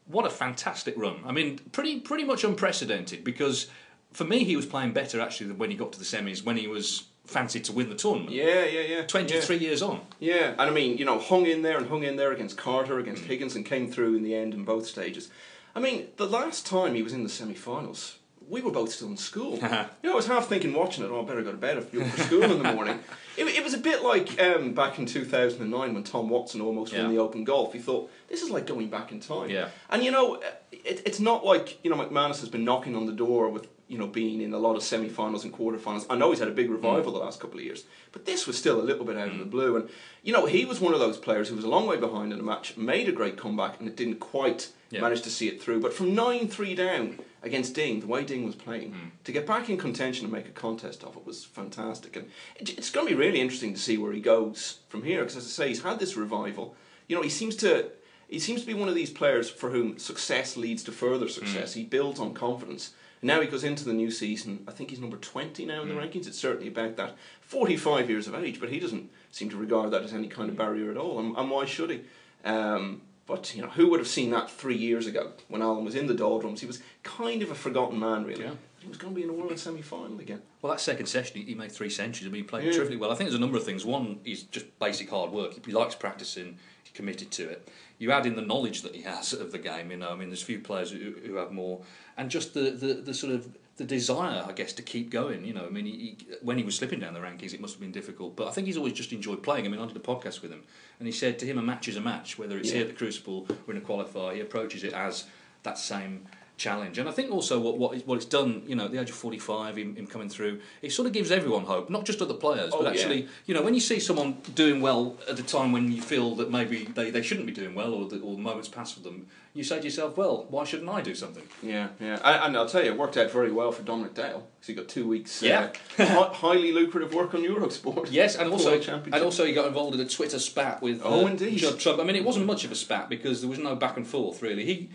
what 0.04 0.26
a 0.26 0.30
fantastic 0.30 0.92
run! 0.98 1.22
I 1.24 1.32
mean, 1.32 1.58
pretty 1.72 2.00
pretty 2.00 2.24
much 2.24 2.44
unprecedented 2.44 3.24
because 3.24 3.68
for 4.12 4.24
me 4.24 4.44
he 4.44 4.56
was 4.56 4.66
playing 4.66 4.92
better 4.92 5.22
actually 5.22 5.46
than 5.46 5.56
when 5.56 5.70
he 5.70 5.76
got 5.76 5.94
to 5.94 5.98
the 5.98 6.04
semis 6.04 6.44
when 6.44 6.58
he 6.58 6.66
was 6.66 7.04
fancied 7.24 7.64
to 7.64 7.72
win 7.72 7.88
the 7.88 7.94
tournament. 7.94 8.32
Yeah, 8.32 8.64
yeah, 8.64 8.80
yeah. 8.80 9.06
23 9.06 9.56
years 9.56 9.82
on. 9.82 10.00
Yeah, 10.18 10.50
and 10.50 10.60
I 10.60 10.70
mean, 10.70 10.98
you 10.98 11.04
know, 11.04 11.18
hung 11.18 11.46
in 11.46 11.62
there 11.62 11.78
and 11.78 11.88
hung 11.88 12.02
in 12.02 12.16
there 12.16 12.32
against 12.32 12.56
Carter, 12.56 12.98
against 12.98 13.24
Higgins, 13.24 13.56
and 13.56 13.64
came 13.64 13.90
through 13.90 14.16
in 14.16 14.22
the 14.22 14.34
end 14.34 14.54
in 14.54 14.64
both 14.64 14.86
stages. 14.86 15.30
I 15.74 15.80
mean, 15.80 16.08
the 16.16 16.26
last 16.26 16.66
time 16.66 16.94
he 16.94 17.02
was 17.02 17.12
in 17.12 17.22
the 17.22 17.28
semi-finals, 17.28 18.18
we 18.52 18.60
were 18.60 18.70
both 18.70 18.92
still 18.92 19.08
in 19.08 19.16
school. 19.16 19.54
you 19.56 19.60
know, 19.60 20.12
I 20.12 20.14
was 20.14 20.26
half 20.26 20.46
thinking 20.48 20.72
watching 20.74 21.02
it, 21.04 21.10
oh, 21.10 21.22
I 21.22 21.24
better 21.24 21.42
go 21.42 21.50
to 21.52 21.56
bed 21.56 21.78
if 21.78 21.92
you're 21.92 22.04
for 22.04 22.22
school 22.22 22.42
in 22.44 22.62
the 22.62 22.72
morning. 22.72 22.98
It, 23.34 23.46
it 23.46 23.64
was 23.64 23.72
a 23.72 23.78
bit 23.78 24.02
like 24.02 24.38
um, 24.42 24.74
back 24.74 24.98
in 24.98 25.06
2009 25.06 25.94
when 25.94 26.04
Tom 26.04 26.28
Watson 26.28 26.60
almost 26.60 26.92
Yeah. 26.92 27.04
won 27.04 27.14
the 27.14 27.18
Open 27.18 27.44
Golf. 27.44 27.72
He 27.72 27.78
thought, 27.78 28.10
this 28.28 28.42
is 28.42 28.50
like 28.50 28.66
going 28.66 28.90
back 28.90 29.10
in 29.10 29.20
time. 29.20 29.48
Yeah. 29.48 29.68
And, 29.88 30.04
you 30.04 30.10
know, 30.10 30.34
it, 30.70 31.00
it's 31.06 31.18
not 31.18 31.42
like, 31.42 31.82
you 31.82 31.88
know, 31.88 31.96
McManus 31.96 32.40
has 32.40 32.50
been 32.50 32.62
knocking 32.62 32.94
on 32.94 33.06
the 33.06 33.12
door 33.12 33.48
with, 33.48 33.68
you 33.88 33.96
know, 33.96 34.06
being 34.06 34.42
in 34.42 34.52
a 34.52 34.58
lot 34.58 34.76
of 34.76 34.82
semi-finals 34.82 35.44
and 35.44 35.52
quarter-finals. 35.52 36.04
I 36.10 36.16
know 36.16 36.28
he's 36.28 36.40
had 36.40 36.48
a 36.48 36.58
big 36.60 36.68
revival 36.68 37.10
Mm. 37.10 37.14
the 37.14 37.20
last 37.24 37.40
couple 37.40 37.58
of 37.58 37.64
years, 37.64 37.84
but 38.12 38.26
this 38.26 38.46
was 38.46 38.58
still 38.58 38.78
a 38.78 38.84
little 38.84 39.06
bit 39.06 39.16
out 39.16 39.28
of 39.28 39.38
the 39.38 39.46
blue. 39.46 39.76
And, 39.76 39.88
you 40.22 40.34
know, 40.34 40.44
he 40.44 40.66
was 40.66 40.78
one 40.78 40.92
of 40.92 41.00
those 41.00 41.16
players 41.16 41.48
who 41.48 41.56
was 41.56 41.64
a 41.64 41.68
long 41.68 41.86
way 41.86 41.96
behind 41.96 42.34
in 42.34 42.38
a 42.38 42.42
match, 42.42 42.76
made 42.76 43.08
a 43.08 43.12
great 43.12 43.38
comeback, 43.38 43.80
and 43.80 43.88
it 43.88 43.96
didn't 43.96 44.20
quite 44.20 44.68
Yeah. 44.92 45.00
manage 45.00 45.22
to 45.22 45.30
see 45.30 45.48
it 45.48 45.62
through. 45.62 45.80
But 45.80 45.92
from 45.94 46.14
9-3 46.14 46.74
down 46.76 47.18
against 47.42 47.74
Ding, 47.74 48.00
the 48.00 48.06
way 48.06 48.24
Ding 48.24 48.44
was 48.44 48.54
playing, 48.54 48.92
Mm. 48.92 49.10
to 49.24 49.32
get 49.32 49.46
back 49.46 49.68
in 49.68 49.76
contention 49.76 50.24
and 50.26 50.32
make 50.32 50.46
a 50.46 50.50
contest 50.52 51.02
of 51.02 51.16
it 51.16 51.24
was 51.26 51.44
fantastic. 51.44 52.14
And 52.16 52.26
it, 52.56 52.78
it's 52.78 52.90
going 52.90 53.06
to 53.08 53.12
be 53.14 53.18
really 53.18 53.40
interesting 53.40 53.74
to 53.74 53.80
see 53.80 53.96
where 53.98 54.12
he 54.12 54.20
goes 54.20 54.78
from 54.88 55.02
here, 55.02 55.20
because 55.20 55.36
as 55.36 55.46
I 55.46 55.48
say, 55.48 55.68
he's 55.68 55.82
had 55.82 55.98
this 55.98 56.16
revival. 56.16 56.76
You 57.08 57.16
know, 57.16 57.22
he 57.22 57.30
seems 57.30 57.56
to... 57.56 57.90
He 58.28 58.38
seems 58.38 58.62
to 58.62 58.66
be 58.66 58.72
one 58.72 58.88
of 58.88 58.94
these 58.94 59.10
players 59.10 59.50
for 59.50 59.68
whom 59.68 59.98
success 59.98 60.56
leads 60.56 60.82
to 60.84 60.92
further 60.92 61.28
success. 61.28 61.74
He 61.74 61.84
builds 61.84 62.18
on 62.18 62.32
confidence. 62.32 62.94
And 63.20 63.28
now 63.28 63.42
he 63.42 63.46
goes 63.46 63.62
into 63.62 63.84
the 63.84 63.92
new 63.92 64.10
season. 64.10 64.64
I 64.66 64.70
think 64.72 64.88
he's 64.88 65.00
number 65.00 65.18
20 65.18 65.66
now 65.66 65.82
in 65.82 65.88
the 65.88 65.94
rankings. 65.94 66.26
It's 66.26 66.38
certainly 66.38 66.68
about 66.68 66.96
that. 66.96 67.14
45 67.42 68.08
years 68.08 68.26
of 68.26 68.34
age, 68.34 68.58
but 68.58 68.70
he 68.70 68.80
doesn't 68.80 69.10
seem 69.30 69.50
to 69.50 69.56
regard 69.58 69.90
that 69.90 70.02
as 70.02 70.14
any 70.14 70.28
kind 70.28 70.48
of 70.48 70.56
barrier 70.56 70.90
at 70.90 70.96
all. 70.96 71.18
And, 71.18 71.36
and 71.36 71.50
why 71.50 71.66
should 71.66 71.90
he? 71.90 72.00
Um, 72.42 73.02
but, 73.26 73.54
you 73.54 73.62
know, 73.62 73.68
who 73.68 73.88
would 73.90 74.00
have 74.00 74.08
seen 74.08 74.30
that 74.30 74.50
three 74.50 74.76
years 74.76 75.06
ago 75.06 75.32
when 75.48 75.62
Alan 75.62 75.84
was 75.84 75.94
in 75.94 76.06
the 76.06 76.14
doldrums? 76.14 76.60
He 76.60 76.66
was 76.66 76.82
kind 77.02 77.42
of 77.42 77.50
a 77.50 77.54
forgotten 77.54 77.98
man, 77.98 78.24
really. 78.24 78.44
Yeah. 78.44 78.54
He 78.80 78.88
was 78.88 78.96
going 78.98 79.14
to 79.14 79.16
be 79.16 79.22
in 79.22 79.30
a 79.30 79.32
World 79.32 79.56
Semi 79.58 79.80
final 79.80 80.18
again. 80.18 80.42
Well, 80.60 80.72
that 80.72 80.80
second 80.80 81.06
session, 81.06 81.36
he, 81.36 81.44
he 81.44 81.54
made 81.54 81.70
three 81.70 81.88
centuries. 81.90 82.26
I 82.26 82.32
mean, 82.32 82.42
he 82.42 82.48
played 82.48 82.64
Yeah. 82.64 82.72
terrifically 82.72 82.96
well. 82.96 83.12
I 83.12 83.14
think 83.14 83.28
there's 83.30 83.36
a 83.38 83.40
number 83.40 83.56
of 83.56 83.64
things. 83.64 83.84
One 83.84 84.18
is 84.24 84.42
just 84.42 84.76
basic 84.80 85.08
hard 85.08 85.30
work. 85.30 85.64
He 85.64 85.70
likes 85.72 85.94
practicing. 85.94 86.58
He's 86.82 86.92
committed 86.92 87.30
to 87.32 87.48
it. 87.48 87.68
You 87.98 88.10
add 88.10 88.26
in 88.26 88.34
the 88.34 88.42
knowledge 88.42 88.82
that 88.82 88.96
he 88.96 89.02
has 89.02 89.32
of 89.32 89.52
the 89.52 89.58
game. 89.58 89.92
You 89.92 89.98
know, 89.98 90.10
I 90.10 90.16
mean, 90.16 90.30
there's 90.30 90.42
few 90.42 90.58
players 90.58 90.90
who, 90.90 91.14
who 91.24 91.36
have 91.36 91.52
more, 91.52 91.80
and 92.16 92.28
just 92.28 92.54
the, 92.54 92.72
the, 92.72 92.94
the 92.94 93.14
sort 93.14 93.32
of 93.32 93.56
the 93.76 93.84
desire, 93.84 94.44
I 94.46 94.52
guess, 94.52 94.72
to 94.74 94.82
keep 94.82 95.10
going. 95.10 95.44
You 95.44 95.54
know, 95.54 95.64
I 95.66 95.70
mean, 95.70 95.86
he, 95.86 95.92
he, 95.92 96.18
when 96.42 96.58
he 96.58 96.64
was 96.64 96.74
slipping 96.76 97.00
down 97.00 97.14
the 97.14 97.20
rankings, 97.20 97.54
it 97.54 97.60
must 97.60 97.74
have 97.74 97.80
been 97.80 97.92
difficult. 97.92 98.36
But 98.36 98.48
I 98.48 98.50
think 98.50 98.66
he's 98.66 98.76
always 98.76 98.92
just 98.92 99.12
enjoyed 99.12 99.42
playing. 99.42 99.64
I 99.66 99.68
mean, 99.70 99.80
I 99.80 99.86
did 99.86 99.96
a 99.96 100.00
podcast 100.00 100.42
with 100.42 100.50
him, 100.50 100.62
and 100.98 101.06
he 101.08 101.12
said 101.12 101.38
to 101.40 101.46
him, 101.46 101.56
a 101.58 101.62
match 101.62 101.88
is 101.88 101.96
a 101.96 102.00
match. 102.00 102.38
Whether 102.38 102.58
it's 102.58 102.68
Yeah. 102.68 102.74
here 102.78 102.82
at 102.82 102.88
the 102.88 102.94
Crucible 102.94 103.46
or 103.66 103.74
in 103.74 103.78
a 103.78 103.80
qualifier, 103.84 104.34
he 104.34 104.40
approaches 104.40 104.84
it 104.84 104.92
as 104.92 105.24
that 105.62 105.78
same 105.78 106.26
challenge. 106.58 106.98
And 106.98 107.08
I 107.08 107.12
think 107.12 107.30
also 107.32 107.58
what 107.58 107.78
what, 107.78 107.96
what 108.06 108.16
it's 108.16 108.26
done, 108.26 108.62
you 108.66 108.76
know, 108.76 108.84
at 108.84 108.92
the 108.92 109.00
age 109.00 109.08
of 109.08 109.16
45, 109.16 109.78
him, 109.78 109.96
him 109.96 110.06
coming 110.06 110.28
through, 110.28 110.60
it 110.82 110.92
sort 110.92 111.06
of 111.06 111.12
gives 111.14 111.30
everyone 111.32 111.64
hope, 111.64 111.88
not 111.88 112.04
just 112.04 112.20
other 112.20 112.34
players, 112.34 112.70
Oh, 112.74 112.82
but 112.82 112.84
yeah. 112.94 113.00
actually, 113.00 113.26
you 113.46 113.54
know, 113.54 113.62
when 113.62 113.72
you 113.74 113.80
see 113.80 113.98
someone 113.98 114.36
doing 114.54 114.80
well 114.82 115.16
at 115.28 115.38
a 115.38 115.42
time 115.42 115.72
when 115.72 115.90
you 115.90 116.00
feel 116.02 116.34
that 116.36 116.50
maybe 116.50 116.84
they, 116.84 117.10
they 117.10 117.22
shouldn't 117.22 117.46
be 117.46 117.52
doing 117.52 117.74
well 117.74 117.94
or 117.94 118.06
the, 118.06 118.20
or 118.20 118.36
the 118.36 118.42
moment's 118.42 118.68
passed 118.68 118.94
for 118.94 119.00
them, 119.00 119.26
you 119.54 119.62
say 119.62 119.78
to 119.78 119.84
yourself, 119.84 120.16
well, 120.16 120.46
why 120.48 120.64
shouldn't 120.64 120.88
I 120.88 121.02
do 121.02 121.14
something? 121.14 121.42
Yeah, 121.62 121.88
yeah. 122.00 122.18
I, 122.24 122.46
and 122.46 122.56
I'll 122.56 122.66
tell 122.68 122.82
you, 122.82 122.92
it 122.92 122.96
worked 122.98 123.18
out 123.18 123.30
very 123.30 123.52
well 123.52 123.70
for 123.70 123.82
Dominic 123.82 124.14
Dale 124.14 124.46
because 124.54 124.66
he 124.68 124.72
got 124.74 124.88
two 124.88 125.06
weeks 125.06 125.42
Yeah. 125.42 125.70
uh, 125.98 126.06
hi- 126.06 126.32
highly 126.32 126.72
lucrative 126.72 127.12
work 127.12 127.34
on 127.34 127.42
Eurosport. 127.42 128.08
Yes, 128.10 128.36
and 128.36 128.50
also, 128.50 128.80
and 128.80 129.14
also 129.22 129.44
he 129.44 129.52
got 129.52 129.66
involved 129.66 129.94
in 129.94 130.00
a 130.00 130.08
Twitter 130.08 130.38
spat 130.38 130.80
with 130.80 131.02
Oh, 131.04 131.26
uh, 131.26 131.28
indeed. 131.28 131.58
Judd 131.58 131.78
Trump. 131.78 132.00
I 132.00 132.04
mean, 132.04 132.16
it 132.16 132.24
wasn't 132.24 132.46
much 132.46 132.64
of 132.64 132.72
a 132.72 132.74
spat 132.74 133.10
because 133.10 133.42
there 133.42 133.50
was 133.50 133.58
no 133.58 133.74
back 133.76 133.98
and 133.98 134.06
forth 134.06 134.40
really. 134.40 134.64
He, 134.64 134.90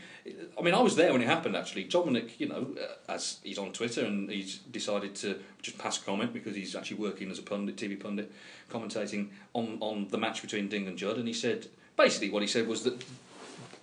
I 0.57 0.63
mean, 0.63 0.73
I 0.73 0.81
was 0.81 0.95
there 0.95 1.13
when 1.13 1.21
it 1.21 1.27
happened. 1.27 1.55
Actually, 1.55 1.83
Dominic, 1.83 2.39
you 2.39 2.47
know, 2.49 2.67
uh, 2.81 3.11
as 3.13 3.37
he's 3.43 3.59
on 3.59 3.71
Twitter 3.73 4.05
and 4.05 4.27
he's 4.29 4.57
decided 4.57 5.13
to 5.17 5.37
just 5.61 5.77
pass 5.77 5.99
comment 5.99 6.33
because 6.33 6.55
he's 6.55 6.75
actually 6.75 6.97
working 6.97 7.29
as 7.29 7.37
a 7.37 7.43
pundit, 7.43 7.75
TV 7.77 7.99
pundit, 7.99 8.31
commentating 8.71 9.29
on 9.53 9.77
on 9.81 10.07
the 10.09 10.17
match 10.17 10.41
between 10.41 10.67
Ding 10.67 10.87
and 10.87 10.97
Judd, 10.97 11.17
and 11.17 11.27
he 11.27 11.33
said 11.33 11.67
basically 11.95 12.31
what 12.31 12.41
he 12.41 12.47
said 12.47 12.67
was 12.67 12.83
that 12.83 13.03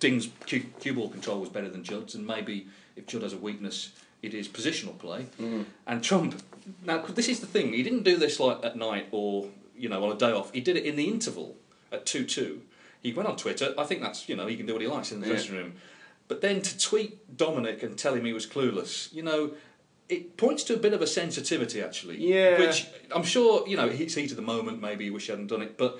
Ding's 0.05 0.29
cue, 0.45 0.65
cue 0.79 0.93
ball 0.93 1.09
control 1.09 1.39
was 1.39 1.49
better 1.49 1.67
than 1.69 1.83
Judd's, 1.83 2.13
and 2.13 2.27
maybe 2.27 2.67
if 2.95 3.07
Judd 3.07 3.23
has 3.23 3.33
a 3.33 3.37
weakness, 3.37 3.91
it 4.21 4.35
is 4.35 4.47
positional 4.47 4.95
play. 4.99 5.25
Mm. 5.41 5.65
And 5.87 6.03
Trump, 6.03 6.41
now 6.85 6.99
this 6.99 7.27
is 7.27 7.39
the 7.39 7.47
thing, 7.47 7.73
he 7.73 7.81
didn't 7.81 8.03
do 8.03 8.15
this 8.15 8.39
like 8.39 8.63
at 8.63 8.75
night 8.75 9.07
or 9.11 9.47
you 9.75 9.89
know 9.89 10.03
on 10.05 10.11
a 10.11 10.15
day 10.15 10.31
off. 10.31 10.53
He 10.53 10.61
did 10.61 10.77
it 10.77 10.85
in 10.85 10.95
the 10.95 11.05
interval 11.05 11.55
at 11.91 12.05
two 12.05 12.23
two, 12.23 12.61
he 13.01 13.13
went 13.13 13.27
on 13.27 13.35
Twitter. 13.35 13.73
I 13.77 13.83
think 13.83 14.01
that's 14.01 14.29
you 14.29 14.35
know 14.35 14.45
he 14.45 14.55
can 14.55 14.67
do 14.67 14.73
what 14.73 14.81
he 14.81 14.87
likes 14.87 15.11
in 15.11 15.21
the 15.21 15.27
Yeah. 15.27 15.33
dressing 15.33 15.55
room. 15.55 15.73
But 16.27 16.41
then 16.41 16.61
to 16.61 16.77
tweet 16.77 17.35
Dominic 17.37 17.81
and 17.83 17.97
tell 17.97 18.13
him 18.13 18.25
he 18.25 18.33
was 18.33 18.45
clueless, 18.47 19.13
you 19.13 19.21
know, 19.23 19.51
it 20.09 20.37
points 20.37 20.63
to 20.65 20.73
a 20.73 20.77
bit 20.77 20.93
of 20.93 21.01
a 21.01 21.07
sensitivity 21.07 21.81
actually. 21.81 22.17
Yeah. 22.17 22.59
Which 22.59 22.87
I'm 23.11 23.23
sure 23.23 23.67
you 23.67 23.75
know 23.75 23.87
it's 23.87 24.13
heat 24.13 24.29
of 24.29 24.37
the 24.37 24.43
moment. 24.43 24.81
Maybe 24.81 25.05
he 25.05 25.09
wish 25.09 25.25
he 25.25 25.31
hadn't 25.31 25.47
done 25.47 25.63
it, 25.63 25.77
but 25.77 25.99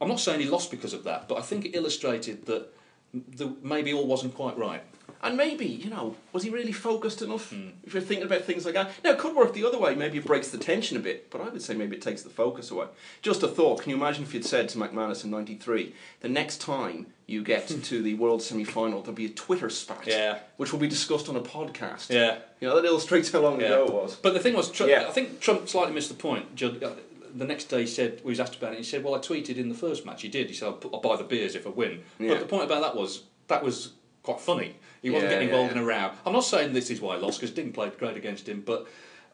I'm 0.00 0.08
not 0.08 0.20
saying 0.20 0.40
he 0.40 0.48
lost 0.48 0.70
because 0.70 0.92
of 0.92 1.02
that. 1.04 1.28
But 1.28 1.38
I 1.38 1.42
think 1.42 1.64
it 1.64 1.74
illustrated 1.74 2.46
that 2.46 2.72
the, 3.14 3.54
maybe 3.62 3.92
all 3.92 4.06
wasn't 4.06 4.34
quite 4.34 4.56
right. 4.58 4.82
And 5.24 5.36
maybe, 5.36 5.66
you 5.66 5.88
know, 5.88 6.16
was 6.32 6.42
he 6.42 6.50
really 6.50 6.72
focused 6.72 7.22
enough? 7.22 7.50
Hmm. 7.50 7.68
If 7.84 7.94
you're 7.94 8.02
thinking 8.02 8.26
about 8.26 8.42
things 8.42 8.64
like 8.64 8.74
that. 8.74 8.90
Now, 9.04 9.10
it 9.10 9.18
could 9.18 9.36
work 9.36 9.52
the 9.54 9.64
other 9.64 9.78
way. 9.78 9.94
Maybe 9.94 10.18
it 10.18 10.24
breaks 10.24 10.48
the 10.50 10.58
tension 10.58 10.96
a 10.96 11.00
bit, 11.00 11.30
but 11.30 11.40
I 11.40 11.48
would 11.48 11.62
say 11.62 11.74
maybe 11.74 11.94
it 11.94 12.02
takes 12.02 12.22
the 12.22 12.28
focus 12.30 12.72
away. 12.72 12.86
Just 13.20 13.40
a 13.44 13.46
thought. 13.48 13.82
Can 13.82 13.90
you 13.90 13.96
imagine 13.96 14.24
if 14.24 14.34
you'd 14.34 14.44
said 14.44 14.68
to 14.70 14.78
McManus 14.78 15.22
in 15.22 15.30
93, 15.30 15.94
the 16.22 16.28
next 16.28 16.60
time 16.60 17.06
you 17.28 17.44
get 17.44 17.68
to 17.68 18.02
the 18.02 18.14
World 18.14 18.42
semi 18.42 18.64
final, 18.64 19.00
there'll 19.00 19.14
be 19.14 19.26
a 19.26 19.30
Twitter 19.30 19.70
spat, 19.70 20.08
Yeah. 20.08 20.40
which 20.56 20.72
will 20.72 20.80
be 20.80 20.88
discussed 20.88 21.28
on 21.28 21.36
a 21.36 21.40
podcast? 21.40 22.10
Yeah. 22.10 22.38
You 22.60 22.66
know, 22.68 22.74
that 22.74 22.84
illustrates 22.84 23.30
how 23.30 23.40
long 23.42 23.62
ago 23.62 23.84
it 23.86 23.92
was. 23.92 24.16
But 24.16 24.34
the 24.34 24.40
thing 24.40 24.54
was, 24.54 24.72
Trump, 24.72 24.90
Yeah. 24.90 25.06
I 25.06 25.12
think 25.12 25.38
Trump 25.38 25.68
slightly 25.68 25.94
missed 25.94 26.08
the 26.08 26.16
point. 26.16 26.56
The 27.34 27.44
next 27.44 27.64
day, 27.64 27.80
he 27.82 27.86
said, 27.86 28.20
he 28.22 28.28
was 28.28 28.40
asked 28.40 28.56
about 28.56 28.72
it, 28.72 28.78
he 28.78 28.84
said, 28.84 29.02
Well, 29.04 29.14
I 29.14 29.18
tweeted 29.18 29.56
in 29.56 29.68
the 29.68 29.74
first 29.74 30.04
match. 30.06 30.22
He 30.22 30.28
did. 30.28 30.48
He 30.48 30.54
said, 30.54 30.66
I'll, 30.68 30.80
I'll 30.92 31.00
buy 31.00 31.16
the 31.16 31.24
beers 31.24 31.54
if 31.54 31.66
I 31.66 31.70
win. 31.70 32.02
Yeah. 32.18 32.28
But 32.30 32.40
the 32.40 32.46
point 32.46 32.64
about 32.64 32.82
that 32.82 32.94
was, 32.96 33.22
that 33.48 33.62
was 33.64 33.92
quite 34.22 34.40
funny. 34.40 34.76
He 35.02 35.10
wasn't 35.10 35.30
Yeah, 35.30 35.36
getting 35.36 35.48
involved 35.48 35.72
yeah. 35.74 35.78
in 35.78 35.84
a 35.84 35.86
row. 35.86 36.10
I'm 36.26 36.32
not 36.32 36.44
saying 36.44 36.72
this 36.72 36.90
is 36.90 37.00
why 37.00 37.16
he 37.16 37.22
lost, 37.22 37.40
because 37.40 37.54
Ding 37.54 37.72
played 37.72 37.98
great 37.98 38.16
against 38.16 38.48
him, 38.48 38.62
but 38.64 38.86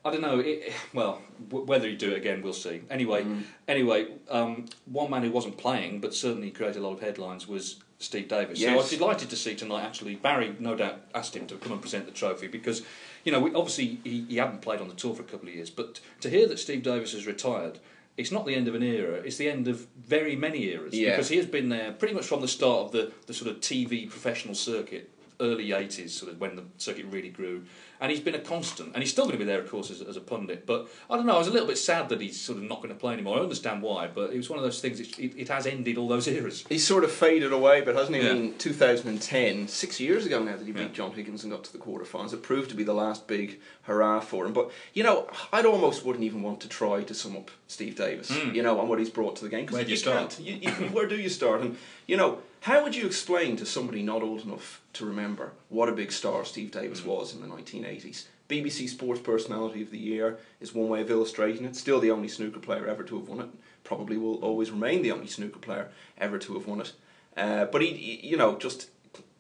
I 0.05 0.11
don't 0.13 0.23
know. 0.23 0.39
It, 0.39 0.73
well, 0.95 1.21
w- 1.49 1.67
whether 1.67 1.89
he'd 1.89 1.99
do 1.99 2.13
it 2.13 2.17
again, 2.17 2.41
we'll 2.43 2.53
see. 2.53 2.83
Anyway, 2.89 3.25
Mm. 3.25 3.43
anyway, 3.67 4.07
um, 4.31 4.67
one 4.87 5.11
man 5.11 5.23
who 5.25 5.31
wasn't 5.31 5.57
playing, 5.59 6.01
but 6.01 6.15
certainly 6.15 6.51
created 6.51 6.79
a 6.79 6.87
lot 6.87 6.93
of 6.95 7.01
headlines, 7.01 7.47
was 7.49 7.81
Steve 7.99 8.29
Davis. 8.29 8.61
So 8.61 8.69
I 8.73 8.77
was 8.77 8.91
delighted 8.91 9.29
to 9.31 9.37
see 9.37 9.57
tonight. 9.57 9.83
Actually, 9.83 10.15
Barry 10.15 10.55
no 10.61 10.77
doubt 10.77 11.01
asked 11.15 11.35
him 11.37 11.47
to 11.49 11.57
come 11.57 11.73
and 11.73 11.81
present 11.83 12.07
the 12.07 12.13
trophy 12.13 12.47
because, 12.47 12.83
you 13.29 13.33
know, 13.33 13.41
we, 13.41 13.53
obviously 13.53 13.99
he, 14.05 14.25
he 14.27 14.37
hadn't 14.39 14.63
played 14.63 14.81
on 14.81 14.89
the 14.89 14.95
tour 14.95 15.15
for 15.15 15.21
a 15.21 15.27
couple 15.27 15.51
of 15.51 15.55
years. 15.55 15.69
But 15.69 16.01
to 16.23 16.31
hear 16.31 16.49
that 16.49 16.59
Steve 16.59 16.83
Davis 16.83 17.13
has 17.13 17.27
retired, 17.27 17.79
it's 18.17 18.33
not 18.33 18.47
the 18.47 18.55
end 18.55 18.69
of 18.69 18.75
an 18.75 18.83
era. 18.83 19.17
It's 19.17 19.37
the 19.37 19.51
end 19.51 19.69
of 19.69 19.87
very 19.99 20.35
many 20.35 20.65
eras 20.73 20.95
Yeah. 20.95 21.11
because 21.11 21.29
he 21.29 21.37
has 21.37 21.45
been 21.45 21.69
there 21.69 21.93
pretty 21.93 22.15
much 22.15 22.25
from 22.25 22.41
the 22.41 22.49
start 22.49 22.87
of 22.87 22.93
the, 22.93 23.13
the 23.27 23.35
sort 23.35 23.51
of 23.51 23.61
TV 23.61 24.09
professional 24.09 24.55
circuit. 24.55 25.11
Early 25.41 25.69
80s, 25.69 26.09
sort 26.09 26.33
of 26.33 26.41
when 26.41 26.57
the 26.57 26.65
circuit 26.79 27.05
really 27.11 27.29
grew, 27.29 27.65
and 28.01 28.11
he's 28.11 28.21
been 28.21 28.35
a 28.35 28.41
constant, 28.41 28.93
and 28.95 29.03
he's 29.03 29.11
still 29.11 29.25
going 29.25 29.33
to 29.33 29.39
be 29.39 29.45
there, 29.45 29.61
of 29.61 29.71
course, 29.71 29.91
as, 29.91 30.01
as 30.03 30.17
a 30.17 30.21
pundit. 30.21 30.67
But 30.67 30.89
I 31.11 31.17
don't 31.17 31.27
know, 31.27 31.35
I 31.35 31.39
was 31.39 31.49
a 31.49 31.53
little 31.53 31.67
bit 31.67 31.79
sad 31.79 32.09
that 32.11 32.21
he's 32.21 32.41
sort 32.41 32.59
of 32.59 32.65
not 32.65 32.79
going 32.79 32.95
to 32.95 32.99
play 32.99 33.13
anymore. 33.13 33.39
I 33.39 33.43
understand 33.43 33.83
why, 33.83 34.07
but 34.07 34.33
it 34.33 34.37
was 34.37 34.49
one 34.49 34.59
of 34.59 34.65
those 34.65 34.81
things. 34.81 35.01
It, 35.01 35.19
it, 35.19 35.33
it 35.37 35.49
has 35.49 35.67
ended 35.67 35.99
all 35.99 36.09
those 36.09 36.29
eras. 36.29 36.65
He's 36.69 36.87
sort 36.87 37.05
of 37.05 37.11
faded 37.11 37.53
away, 37.53 37.81
but 37.81 37.95
hasn't 37.95 38.17
he? 38.17 38.23
Yeah. 38.23 38.31
I 38.31 38.35
mean, 38.35 38.59
2010, 38.59 39.69
six 39.69 40.01
years 40.01 40.27
ago 40.27 40.43
now 40.43 40.57
that 40.57 40.67
he 40.67 40.73
beat 40.73 40.83
Yeah. 40.83 40.89
John 40.89 41.13
Higgins 41.13 41.45
and 41.45 41.53
got 41.53 41.65
to 41.65 41.73
the 41.73 41.79
quarterfinals. 41.79 42.33
It 42.33 42.43
proved 42.43 42.71
to 42.71 42.77
be 42.77 42.85
the 42.85 42.95
last 42.95 43.27
big 43.27 43.61
hurrah 43.83 44.21
for 44.21 44.47
him. 44.47 44.53
But, 44.53 44.71
you 44.95 45.03
know, 45.03 45.29
I'd 45.53 45.67
almost 45.67 46.05
wouldn't 46.05 46.25
even 46.25 46.43
want 46.43 46.61
to 46.61 46.69
try 46.69 47.03
to 47.03 47.15
sum 47.15 47.37
up 47.37 47.51
Steve 47.67 47.97
Davis, 47.97 48.31
hmm. 48.31 48.55
you 48.55 48.63
know, 48.63 48.79
and 48.81 48.89
what 48.89 48.99
he's 48.99 49.11
brought 49.11 49.37
to 49.37 49.45
the 49.45 49.51
game. 49.51 49.67
Where 49.67 49.85
do 49.85 49.91
you 49.91 50.01
can't. 50.01 50.33
start? 50.33 50.41
You, 50.41 50.55
you, 50.55 50.71
where 50.91 51.07
do 51.07 51.17
you 51.17 51.29
start? 51.29 51.63
And, 51.63 51.77
you 52.07 52.17
know, 52.17 52.39
how 52.61 52.83
would 52.83 52.95
you 52.97 53.07
explain 53.07 53.57
to 53.57 53.67
somebody 53.67 54.03
not 54.03 54.23
old 54.23 54.43
enough 54.45 54.81
to 54.95 55.07
remember 55.07 55.53
what 55.69 55.89
a 55.89 55.93
big 55.93 56.13
star 56.13 56.45
Steve 56.45 56.71
Davis 56.71 57.01
Hmm. 57.01 57.09
was 57.09 57.35
in 57.35 57.41
the 57.41 57.47
1980s? 57.49 58.25
BBC 58.49 58.89
Sports 58.89 59.21
Personality 59.21 59.83
of 59.83 59.91
the 59.91 59.99
Year 59.99 60.39
is 60.61 60.75
one 60.75 60.89
way 60.89 61.03
of 61.03 61.11
illustrating 61.11 61.65
it. 61.67 61.77
Still 61.77 62.01
the 62.01 62.11
only 62.11 62.29
snooker 62.29 62.59
player 62.61 62.87
ever 62.87 63.03
to 63.05 63.19
have 63.19 63.29
won 63.29 63.41
it. 63.41 63.49
Probably 63.85 64.17
will 64.17 64.37
always 64.37 64.71
remain 64.71 65.03
the 65.03 65.13
only 65.13 65.27
snooker 65.27 65.59
player 65.59 65.91
ever 66.17 66.39
to 66.39 66.55
have 66.55 66.67
won 66.67 66.81
it. 66.81 66.93
Uh, 67.37 67.67
but 67.67 67.83
he, 67.83 67.89
he- 67.93 68.27
you 68.27 68.37
know, 68.37 68.57
just 68.57 68.89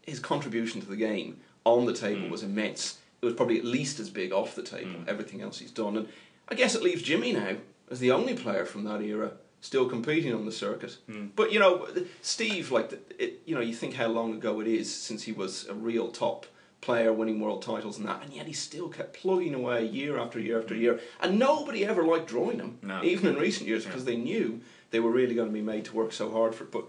his 0.02 0.20
contribution 0.20 0.80
to 0.80 0.86
the 0.86 0.96
game 0.96 1.38
on 1.64 1.86
the 1.86 1.94
table 1.94 2.22
Hmm. 2.26 2.30
was 2.30 2.42
immense. 2.42 2.98
It 3.20 3.24
was 3.26 3.34
probably 3.34 3.58
at 3.58 3.64
least 3.64 3.98
as 3.98 4.10
big 4.10 4.30
off 4.32 4.54
the 4.54 4.62
table. 4.62 5.00
Everything 5.08 5.40
else 5.40 5.58
he's 5.58 5.72
done, 5.72 5.96
and 5.96 6.08
I 6.48 6.54
guess 6.54 6.74
it 6.74 6.82
leaves 6.82 7.02
Jimmy 7.02 7.32
now 7.32 7.56
as 7.90 7.98
the 8.00 8.12
only 8.12 8.34
player 8.34 8.64
from 8.64 8.84
that 8.84 9.00
era 9.02 9.32
still 9.60 9.88
competing 9.88 10.34
on 10.34 10.46
the 10.46 10.52
circuit. 10.52 10.96
Hmm. 11.06 11.26
But 11.36 11.52
you 11.52 11.58
know, 11.58 11.86
Steve, 12.22 12.70
like 12.70 12.92
it, 13.18 13.42
you 13.44 13.54
know, 13.54 13.60
you 13.60 13.74
think 13.74 13.94
how 13.94 14.08
long 14.08 14.34
ago 14.34 14.60
it 14.60 14.66
is 14.66 14.94
since 14.94 15.24
he 15.24 15.32
was 15.32 15.66
a 15.68 15.74
real 15.74 16.08
top 16.08 16.46
player, 16.80 17.12
winning 17.12 17.40
world 17.40 17.60
titles 17.62 17.98
and 17.98 18.06
that, 18.06 18.22
and 18.22 18.32
yet 18.32 18.46
he 18.46 18.52
still 18.52 18.88
kept 18.88 19.14
plugging 19.14 19.52
away 19.54 19.84
year 19.84 20.16
after 20.18 20.38
year 20.38 20.60
after 20.60 20.74
year, 20.76 21.00
and 21.20 21.36
nobody 21.38 21.84
ever 21.84 22.04
liked 22.04 22.28
drawing 22.28 22.60
him, 22.60 22.78
No. 22.82 23.02
even 23.02 23.26
in 23.26 23.34
recent 23.40 23.68
years, 23.68 23.84
because 23.84 24.04
they 24.04 24.16
knew 24.16 24.60
they 24.92 25.00
were 25.00 25.10
really 25.10 25.34
going 25.34 25.48
to 25.48 25.52
be 25.52 25.60
made 25.60 25.84
to 25.86 25.94
work 25.96 26.12
so 26.12 26.30
hard 26.30 26.54
for 26.54 26.64
it. 26.64 26.70
But 26.70 26.84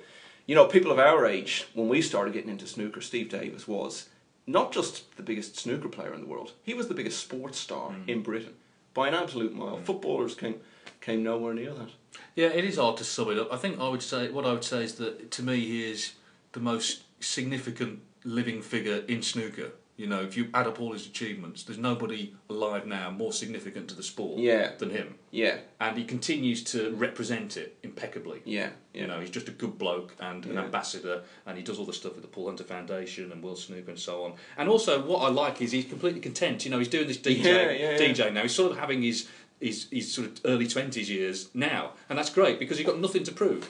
you 0.45 0.53
know, 0.55 0.65
people 0.65 0.91
of 0.91 0.99
our 0.99 1.25
age, 1.25 1.65
when 1.73 1.89
we 1.89 2.01
started 2.03 2.34
getting 2.34 2.51
into 2.51 2.67
snooker, 2.67 3.01
Steve 3.01 3.29
Davis 3.29 3.67
was 3.67 4.10
not 4.45 4.71
just 4.71 5.15
the 5.17 5.23
biggest 5.23 5.58
snooker 5.58 5.89
player 5.89 6.13
in 6.13 6.21
the 6.21 6.27
world; 6.27 6.53
he 6.63 6.75
was 6.75 6.88
the 6.88 6.93
biggest 6.93 7.19
sports 7.19 7.58
star 7.58 7.89
Mm. 7.91 8.08
in 8.10 8.21
Britain 8.21 8.53
by 8.93 9.08
an 9.08 9.15
absolute 9.15 9.55
mile. 9.55 9.77
Footballers 9.84 10.36
came 10.36 10.60
came 11.01 11.23
nowhere 11.23 11.53
near 11.53 11.73
that. 11.73 11.89
Yeah, 12.35 12.47
it 12.47 12.65
is 12.65 12.77
hard 12.77 12.97
to 12.97 13.03
sum 13.03 13.29
it 13.31 13.38
up. 13.39 13.51
I 13.53 13.57
think 13.57 13.79
I 13.79 13.88
would 13.89 14.01
say 14.03 14.29
what 14.29 14.45
I 14.45 14.51
would 14.53 14.63
say 14.63 14.83
is 14.83 14.95
that 14.95 15.31
to 15.31 15.43
me 15.43 15.59
he 15.59 15.89
is 15.91 16.13
the 16.53 16.59
most 16.59 17.03
significant 17.19 17.99
living 18.23 18.62
figure 18.62 19.03
in 19.07 19.21
snooker. 19.21 19.71
You 19.95 20.07
know, 20.07 20.21
if 20.21 20.38
you 20.38 20.47
add 20.53 20.65
up 20.65 20.79
all 20.79 20.93
his 20.93 21.05
achievements, 21.07 21.63
there's 21.63 21.77
nobody 21.77 22.33
alive 22.49 22.85
now 22.88 23.12
more 23.12 23.33
significant 23.33 23.89
to 23.89 23.95
the 23.95 24.03
sport 24.03 24.39
Yeah. 24.39 24.71
than 24.77 24.91
him. 24.91 25.15
Yeah, 25.29 25.57
And 25.81 25.97
he 25.97 26.05
continues 26.05 26.63
to 26.65 26.91
represent 26.91 27.57
it 27.57 27.75
impeccably. 27.83 28.41
yeah, 28.45 28.69
yeah. 28.93 29.01
You 29.01 29.07
know, 29.07 29.19
he's 29.19 29.29
just 29.29 29.49
a 29.49 29.51
good 29.51 29.77
bloke 29.77 30.15
and 30.21 30.45
an 30.45 30.53
Yeah. 30.53 30.62
ambassador, 30.63 31.23
and 31.45 31.57
he 31.57 31.63
does 31.65 31.79
all 31.79 31.85
the 31.85 31.91
stuff 31.91 32.13
with 32.13 32.21
the 32.21 32.29
Paul 32.29 32.45
Hunter 32.47 32.63
Foundation 32.63 33.29
and 33.33 33.43
World 33.43 33.59
Snooker 33.59 33.89
and 33.89 33.99
so 33.99 34.23
on. 34.23 34.35
And 34.57 34.69
also, 34.69 35.01
what 35.05 35.19
I 35.19 35.27
like 35.29 35.62
is 35.62 35.73
he's 35.73 35.83
completely 35.85 36.21
content. 36.21 36.63
You 36.63 36.71
know, 36.71 36.79
he's 36.79 36.88
doing 36.88 37.07
this 37.07 37.17
DJ. 37.17 37.97
DJ 37.99 38.31
now. 38.31 38.43
He's 38.43 38.55
sort 38.55 38.71
of 38.71 38.77
having 38.79 39.01
his 39.01 39.27
his, 39.59 39.87
his 39.91 40.13
sort 40.13 40.27
of 40.27 40.39
early 40.45 40.67
twenties 40.67 41.09
years 41.09 41.49
now, 41.53 41.91
and 42.09 42.17
that's 42.17 42.29
great 42.29 42.59
because 42.59 42.77
he's 42.77 42.87
got 42.87 42.99
nothing 42.99 43.23
to 43.23 43.31
prove. 43.31 43.69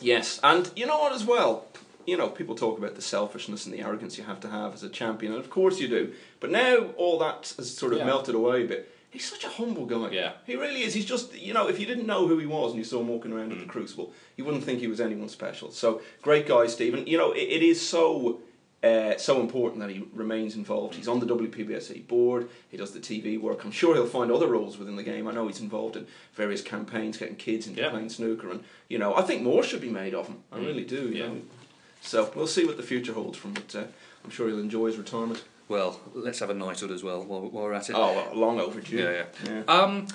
Yes, 0.00 0.40
and 0.42 0.70
you 0.76 0.86
know 0.86 0.98
what 0.98 1.12
as 1.12 1.24
well? 1.24 1.66
You 2.06 2.16
know, 2.16 2.28
people 2.28 2.54
talk 2.54 2.78
about 2.78 2.94
the 2.96 3.02
selfishness 3.02 3.66
and 3.66 3.74
the 3.74 3.80
arrogance 3.82 4.16
you 4.16 4.24
have 4.24 4.40
to 4.40 4.48
have 4.48 4.72
as 4.74 4.82
a 4.82 4.88
champion, 4.88 5.32
and 5.32 5.40
of 5.40 5.50
course 5.50 5.78
you 5.78 5.88
do. 5.88 6.12
But 6.40 6.50
now 6.50 6.86
all 6.96 7.18
that 7.18 7.52
has 7.56 7.76
sort 7.76 7.92
of 7.92 7.98
Yeah. 7.98 8.06
melted 8.06 8.34
away 8.34 8.64
a 8.64 8.66
bit. 8.66 8.94
He's 9.10 9.28
such 9.28 9.44
a 9.44 9.48
humble 9.48 9.86
guy. 9.86 10.10
Yeah. 10.12 10.32
He 10.46 10.54
really 10.54 10.82
is. 10.82 10.94
He's 10.94 11.04
just, 11.04 11.36
you 11.36 11.52
know, 11.52 11.68
if 11.68 11.80
you 11.80 11.86
didn't 11.86 12.06
know 12.06 12.28
who 12.28 12.38
he 12.38 12.46
was 12.46 12.70
and 12.70 12.78
you 12.78 12.84
saw 12.84 13.00
him 13.00 13.08
walking 13.08 13.32
around 13.32 13.50
Mm. 13.50 13.54
at 13.54 13.60
the 13.60 13.66
Crucible, 13.66 14.12
you 14.36 14.44
wouldn't 14.44 14.62
think 14.64 14.78
he 14.80 14.86
was 14.86 15.00
anyone 15.00 15.28
special. 15.28 15.72
So, 15.72 16.00
great 16.22 16.46
guy, 16.46 16.68
Stephen. 16.68 17.06
You 17.08 17.18
know, 17.18 17.32
it, 17.32 17.40
it 17.40 17.62
is 17.62 17.80
so. 17.86 18.40
Uh, 18.82 19.14
so 19.18 19.40
important 19.40 19.78
that 19.80 19.90
he 19.90 20.06
remains 20.14 20.54
involved. 20.56 20.94
He's 20.94 21.06
on 21.08 21.20
the 21.20 21.26
WPBSA 21.26 22.08
board. 22.08 22.48
He 22.70 22.78
does 22.78 22.92
the 22.92 22.98
TV 22.98 23.38
work. 23.38 23.62
I'm 23.62 23.70
sure 23.70 23.94
he'll 23.94 24.06
find 24.06 24.30
other 24.32 24.46
roles 24.46 24.78
within 24.78 24.96
the 24.96 25.02
game. 25.02 25.28
I 25.28 25.32
know 25.32 25.46
he's 25.48 25.60
involved 25.60 25.96
in 25.96 26.06
various 26.34 26.62
campaigns, 26.62 27.18
getting 27.18 27.36
kids 27.36 27.66
into 27.66 27.82
Yeah. 27.82 27.90
playing 27.90 28.08
snooker, 28.08 28.50
and 28.50 28.64
you 28.88 28.98
know, 28.98 29.14
I 29.14 29.20
think 29.22 29.42
more 29.42 29.62
should 29.62 29.82
be 29.82 29.90
made 29.90 30.14
of 30.14 30.28
him. 30.28 30.38
I 30.50 30.58
really 30.58 30.84
do. 30.84 31.08
You 31.10 31.14
Yeah. 31.14 31.26
know? 31.28 31.40
So 32.00 32.32
we'll 32.34 32.46
see 32.46 32.64
what 32.64 32.78
the 32.78 32.82
future 32.82 33.12
holds 33.12 33.36
from 33.36 33.54
it. 33.58 33.76
Uh, 33.76 33.84
I'm 34.24 34.30
sure 34.30 34.48
he'll 34.48 34.58
enjoy 34.58 34.86
his 34.86 34.96
retirement. 34.96 35.44
Well, 35.68 36.00
let's 36.14 36.38
have 36.38 36.48
a 36.48 36.54
knighthood 36.54 36.90
as 36.90 37.04
well 37.04 37.22
while, 37.22 37.42
while 37.42 37.64
we're 37.64 37.74
at 37.74 37.90
it. 37.90 37.94
Oh, 37.94 38.14
well, 38.14 38.34
long 38.34 38.58
overdue. 38.58 38.96
Yeah, 38.96 39.24
yeah. 39.44 39.62
Um, 39.68 40.06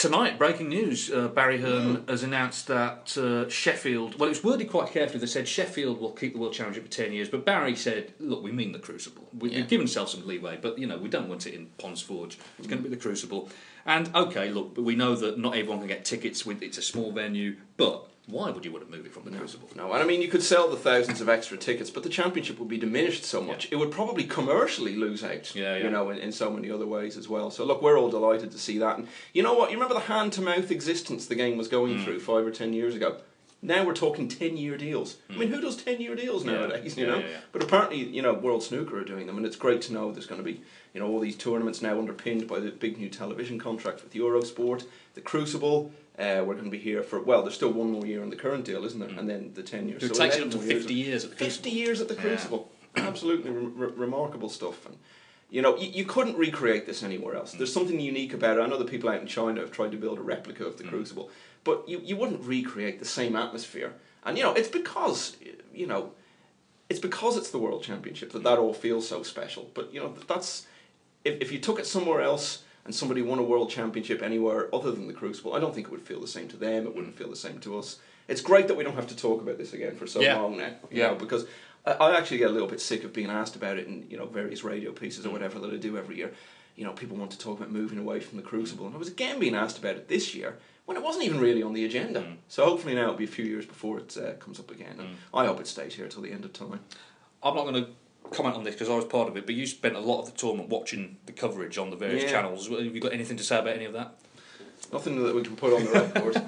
tonight, 0.00 0.38
breaking 0.38 0.68
news: 0.68 1.10
uh, 1.10 1.28
Barry 1.28 1.60
Hearn 1.60 2.04
has 2.08 2.22
announced 2.22 2.66
that 2.68 3.16
uh, 3.18 3.48
Sheffield. 3.50 4.18
Well, 4.18 4.28
it 4.28 4.30
was 4.30 4.42
worded 4.42 4.70
quite 4.70 4.90
carefully. 4.90 5.20
They 5.20 5.26
said 5.26 5.46
Sheffield 5.46 6.00
will 6.00 6.12
keep 6.12 6.32
the 6.32 6.38
World 6.38 6.54
Championship 6.54 6.84
for 6.84 6.90
ten 6.90 7.12
years, 7.12 7.28
but 7.28 7.44
Barry 7.44 7.76
said, 7.76 8.14
"Look, 8.18 8.42
we 8.42 8.50
mean 8.50 8.72
the 8.72 8.78
Crucible. 8.78 9.28
We, 9.38 9.50
Yeah. 9.50 9.58
We've 9.58 9.68
given 9.68 9.84
ourselves 9.84 10.12
some 10.12 10.26
leeway, 10.26 10.58
but 10.60 10.78
you 10.78 10.86
know, 10.86 10.96
we 10.96 11.08
don't 11.10 11.28
want 11.28 11.46
it 11.46 11.54
in 11.54 11.66
Ponds 11.78 12.00
Forge. 12.00 12.38
It's 12.58 12.66
going 12.66 12.82
to 12.82 12.88
be 12.88 12.94
the 12.94 13.00
Crucible." 13.00 13.50
And 13.84 14.14
okay, 14.14 14.50
look, 14.50 14.76
we 14.76 14.94
know 14.96 15.14
that 15.16 15.38
not 15.38 15.54
everyone 15.56 15.78
can 15.78 15.88
get 15.88 16.04
tickets. 16.04 16.46
With 16.46 16.62
it's 16.62 16.78
a 16.78 16.82
small 16.82 17.12
venue, 17.12 17.56
but 17.76 18.08
why 18.30 18.50
would 18.50 18.64
you 18.64 18.72
want 18.72 18.84
to 18.88 18.96
move 18.96 19.06
it 19.06 19.12
from 19.12 19.24
the 19.24 19.36
Crucible? 19.36 19.68
No, 19.76 19.92
and 19.92 20.02
I 20.02 20.06
mean 20.06 20.22
you 20.22 20.28
could 20.28 20.42
sell 20.42 20.68
the 20.68 20.76
thousands 20.76 21.20
of 21.20 21.28
extra 21.28 21.56
tickets, 21.58 21.90
but 21.90 22.02
the 22.02 22.08
championship 22.08 22.58
would 22.58 22.68
be 22.68 22.78
diminished 22.78 23.24
so 23.24 23.40
much. 23.42 23.68
It 23.70 23.76
would 23.76 23.90
probably 23.90 24.24
commercially 24.24 24.96
lose 24.96 25.22
out. 25.24 25.54
Yeah, 25.54 25.76
yeah. 25.76 25.84
You 25.84 25.90
know, 25.90 26.10
in, 26.10 26.18
in 26.18 26.32
so 26.32 26.50
many 26.50 26.70
other 26.70 26.86
ways 26.86 27.16
as 27.16 27.28
well. 27.28 27.50
So 27.50 27.64
look, 27.64 27.82
we're 27.82 27.98
all 27.98 28.10
delighted 28.10 28.50
to 28.52 28.58
see 28.58 28.78
that. 28.78 28.98
And 28.98 29.08
you 29.32 29.42
know 29.42 29.54
what? 29.54 29.70
You 29.70 29.76
remember 29.76 29.94
the 29.94 30.00
hand 30.00 30.32
to 30.34 30.40
mouth 30.42 30.70
existence 30.70 31.26
the 31.26 31.34
game 31.34 31.56
was 31.58 31.68
going 31.68 31.96
Mm. 31.98 32.04
through 32.04 32.20
five 32.20 32.46
or 32.46 32.50
ten 32.50 32.72
years 32.72 32.94
ago. 32.94 33.16
Now 33.62 33.84
we're 33.84 33.92
talking 33.92 34.26
ten 34.26 34.56
year 34.56 34.78
deals. 34.78 35.16
I 35.28 35.34
mean, 35.36 35.48
who 35.52 35.60
does 35.60 35.76
ten 35.76 36.00
year 36.00 36.14
deals 36.14 36.44
Mm. 36.44 36.46
Yeah. 36.46 36.52
nowadays? 36.60 36.96
You 36.96 37.04
Yeah, 37.06 37.12
know, 37.12 37.18
yeah, 37.18 37.26
yeah. 37.28 37.36
but 37.52 37.62
apparently, 37.62 37.98
you 37.98 38.22
know, 38.22 38.32
World 38.32 38.62
Snooker 38.62 38.98
are 38.98 39.04
doing 39.04 39.26
them, 39.26 39.36
and 39.36 39.44
it's 39.44 39.56
great 39.56 39.82
to 39.82 39.92
know 39.92 40.10
there's 40.12 40.24
going 40.24 40.40
to 40.40 40.44
be, 40.44 40.62
you 40.94 41.00
know, 41.00 41.06
all 41.08 41.20
these 41.20 41.36
tournaments 41.36 41.82
now 41.82 41.98
underpinned 41.98 42.48
by 42.48 42.58
the 42.58 42.70
big 42.70 42.96
new 42.96 43.10
television 43.10 43.58
contract 43.58 44.02
with 44.02 44.14
Eurosport, 44.14 44.84
the 45.14 45.20
Crucible. 45.20 45.92
Uh, 46.20 46.44
we're 46.44 46.54
going 46.54 46.66
to 46.66 46.70
be 46.70 46.78
here 46.78 47.02
for 47.02 47.22
well, 47.22 47.42
there's 47.42 47.54
still 47.54 47.72
one 47.72 47.90
more 47.90 48.04
year 48.04 48.22
in 48.22 48.28
the 48.28 48.36
current 48.36 48.64
deal, 48.64 48.84
isn't 48.84 49.00
there? 49.00 49.18
And 49.18 49.28
then 49.28 49.52
the 49.54 49.62
ten 49.62 49.88
years. 49.88 50.02
Mm. 50.02 50.10
It 50.10 50.16
So 50.16 50.22
takes 50.22 50.36
it 50.36 50.42
up 50.42 50.50
to 50.50 50.56
more 50.58 50.66
years 50.66 50.82
50 50.82 50.94
years 50.94 51.24
at 51.24 51.34
50 51.34 51.70
years 51.70 52.00
at 52.00 52.08
the 52.08 52.14
Yeah. 52.14 52.20
Crucible. 52.20 52.70
Absolutely 52.96 53.50
re- 53.50 53.72
re- 53.86 53.92
remarkable 53.96 54.50
stuff. 54.50 54.84
And 54.84 54.98
you 55.48 55.62
know, 55.62 55.76
you, 55.76 55.88
you 55.88 56.04
couldn't 56.04 56.36
recreate 56.36 56.86
this 56.86 57.02
anywhere 57.02 57.34
else. 57.36 57.52
There's 57.52 57.72
something 57.72 57.98
unique 57.98 58.34
about 58.34 58.58
it. 58.58 58.60
I 58.60 58.66
know 58.66 58.78
the 58.78 58.84
people 58.84 59.08
out 59.08 59.20
in 59.20 59.26
China 59.26 59.60
have 59.60 59.72
tried 59.72 59.92
to 59.92 59.96
build 59.96 60.18
a 60.18 60.22
replica 60.22 60.64
of 60.64 60.76
the 60.76 60.84
Crucible, 60.84 61.30
but 61.64 61.88
you, 61.88 62.00
you 62.04 62.16
wouldn't 62.16 62.44
recreate 62.44 62.98
the 62.98 63.04
same 63.04 63.34
atmosphere 63.34 63.94
And 64.24 64.36
you 64.36 64.44
know, 64.44 64.52
it's 64.52 64.68
because 64.68 65.36
you 65.72 65.86
know, 65.86 66.12
it's 66.90 67.00
because 67.00 67.36
it's 67.36 67.50
the 67.50 67.58
World 67.58 67.82
Championship 67.82 68.32
that 68.32 68.42
that 68.42 68.58
all 68.58 68.74
feels 68.74 69.08
so 69.08 69.22
special. 69.22 69.70
But 69.74 69.94
you 69.94 70.00
know, 70.00 70.14
that's 70.28 70.66
if 71.24 71.40
if 71.40 71.52
you 71.52 71.58
took 71.58 71.78
it 71.78 71.86
somewhere 71.86 72.20
else 72.20 72.62
and 72.84 72.94
somebody 72.94 73.22
won 73.22 73.38
a 73.38 73.42
World 73.42 73.70
Championship 73.70 74.22
anywhere 74.22 74.74
other 74.74 74.90
than 74.90 75.06
the 75.06 75.12
Crucible, 75.12 75.54
I 75.54 75.60
don't 75.60 75.74
think 75.74 75.88
it 75.88 75.90
would 75.90 76.02
feel 76.02 76.20
the 76.20 76.26
same 76.26 76.48
to 76.48 76.56
them. 76.56 76.86
It 76.86 76.94
wouldn't 76.94 77.16
feel 77.16 77.30
the 77.30 77.36
same 77.36 77.58
to 77.60 77.78
us. 77.78 77.98
It's 78.28 78.40
great 78.40 78.68
that 78.68 78.76
we 78.76 78.84
don't 78.84 78.94
have 78.94 79.08
to 79.08 79.16
talk 79.16 79.42
about 79.42 79.58
this 79.58 79.72
again 79.72 79.96
for 79.96 80.06
so 80.06 80.20
Yeah. 80.20 80.38
long 80.38 80.56
now. 80.56 80.74
Yeah. 80.90 81.08
know, 81.08 81.14
because 81.16 81.46
I, 81.84 81.92
I 81.92 82.16
actually 82.16 82.38
get 82.38 82.50
a 82.50 82.52
little 82.52 82.68
bit 82.68 82.80
sick 82.80 83.04
of 83.04 83.12
being 83.12 83.30
asked 83.30 83.56
about 83.56 83.78
it 83.78 83.86
in 83.86 84.06
you 84.08 84.16
know 84.16 84.26
various 84.26 84.64
radio 84.64 84.92
pieces 84.92 85.26
or 85.26 85.30
mm. 85.30 85.32
whatever 85.32 85.58
that 85.58 85.72
I 85.72 85.76
do 85.76 85.96
every 85.98 86.16
year. 86.16 86.32
You 86.76 86.84
know, 86.84 86.92
people 86.92 87.16
want 87.16 87.32
to 87.32 87.38
talk 87.38 87.58
about 87.58 87.70
moving 87.70 87.98
away 87.98 88.20
from 88.20 88.36
the 88.36 88.42
Crucible, 88.42 88.86
and 88.86 88.94
I 88.94 88.98
was 88.98 89.08
again 89.08 89.38
being 89.38 89.54
asked 89.54 89.78
about 89.78 89.96
it 89.96 90.08
this 90.08 90.34
year 90.34 90.58
when 90.86 90.96
it 90.96 91.02
wasn't 91.02 91.24
even 91.24 91.40
really 91.40 91.62
on 91.62 91.72
the 91.72 91.84
agenda. 91.84 92.22
Mm. 92.22 92.36
So 92.48 92.64
hopefully 92.64 92.94
now 92.94 93.02
it'll 93.02 93.14
be 93.14 93.24
a 93.24 93.28
few 93.28 93.44
years 93.44 93.66
before 93.66 93.98
it 93.98 94.16
uh, 94.16 94.32
comes 94.34 94.58
up 94.58 94.70
again, 94.70 94.96
and 94.98 95.08
mm. 95.08 95.14
I 95.34 95.46
hope 95.46 95.60
it 95.60 95.66
stays 95.66 95.94
here 95.94 96.08
till 96.08 96.22
the 96.22 96.32
end 96.32 96.44
of 96.44 96.52
time. 96.52 96.80
I'm 97.42 97.54
not 97.54 97.62
going 97.64 97.84
to 97.84 97.90
comment 98.32 98.54
on 98.56 98.64
this 98.64 98.74
because 98.74 98.88
I 98.88 98.94
was 98.96 99.04
part 99.04 99.28
of 99.28 99.36
it, 99.36 99.46
but 99.46 99.54
you 99.54 99.66
spent 99.66 99.96
a 99.96 100.00
lot 100.00 100.20
of 100.20 100.26
the 100.26 100.32
tournament 100.32 100.68
watching 100.68 101.16
the 101.26 101.32
coverage 101.32 101.78
on 101.78 101.90
the 101.90 101.96
various 101.96 102.24
Yeah. 102.24 102.30
channels. 102.30 102.68
Have 102.68 102.80
you 102.94 103.00
got 103.00 103.12
anything 103.12 103.36
to 103.38 103.44
say 103.44 103.58
about 103.58 103.74
any 103.76 103.86
of 103.86 103.92
that? 103.94 104.14
Nothing 104.92 105.22
that 105.24 105.34
we 105.34 105.42
can 105.42 105.56
put 105.56 105.72
on 105.72 105.84
the 105.84 105.90
record. 106.14 106.42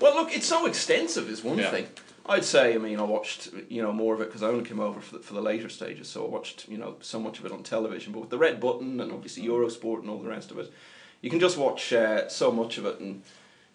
well, 0.00 0.14
look, 0.14 0.34
it's 0.34 0.46
so 0.46 0.66
extensive 0.66 1.28
is 1.30 1.42
one 1.42 1.58
Yeah. 1.58 1.70
thing. 1.70 1.86
I'd 2.26 2.44
say, 2.44 2.74
I 2.74 2.78
mean, 2.78 3.00
I 3.00 3.04
watched, 3.04 3.48
you 3.70 3.80
know, 3.80 3.90
more 3.90 4.12
of 4.14 4.20
it 4.20 4.26
because 4.26 4.42
I 4.42 4.48
only 4.48 4.64
came 4.64 4.80
over 4.80 5.00
for 5.00 5.16
the, 5.16 5.22
for 5.22 5.32
the 5.32 5.40
later 5.40 5.70
stages, 5.70 6.08
so 6.08 6.26
I 6.26 6.28
watched, 6.28 6.68
you 6.68 6.76
know, 6.76 6.96
so 7.00 7.18
much 7.18 7.38
of 7.38 7.46
it 7.46 7.52
on 7.52 7.62
television. 7.62 8.12
But 8.12 8.20
with 8.20 8.30
the 8.30 8.36
red 8.36 8.60
button 8.60 9.00
and 9.00 9.10
obviously 9.12 9.44
Eurosport 9.44 10.00
and 10.00 10.10
all 10.10 10.18
the 10.18 10.28
rest 10.28 10.50
of 10.50 10.58
it, 10.58 10.70
you 11.22 11.30
can 11.30 11.40
just 11.40 11.56
watch 11.56 11.90
uh, 11.92 12.28
so 12.28 12.52
much 12.52 12.76
of 12.76 12.84
it, 12.84 13.00
and 13.00 13.22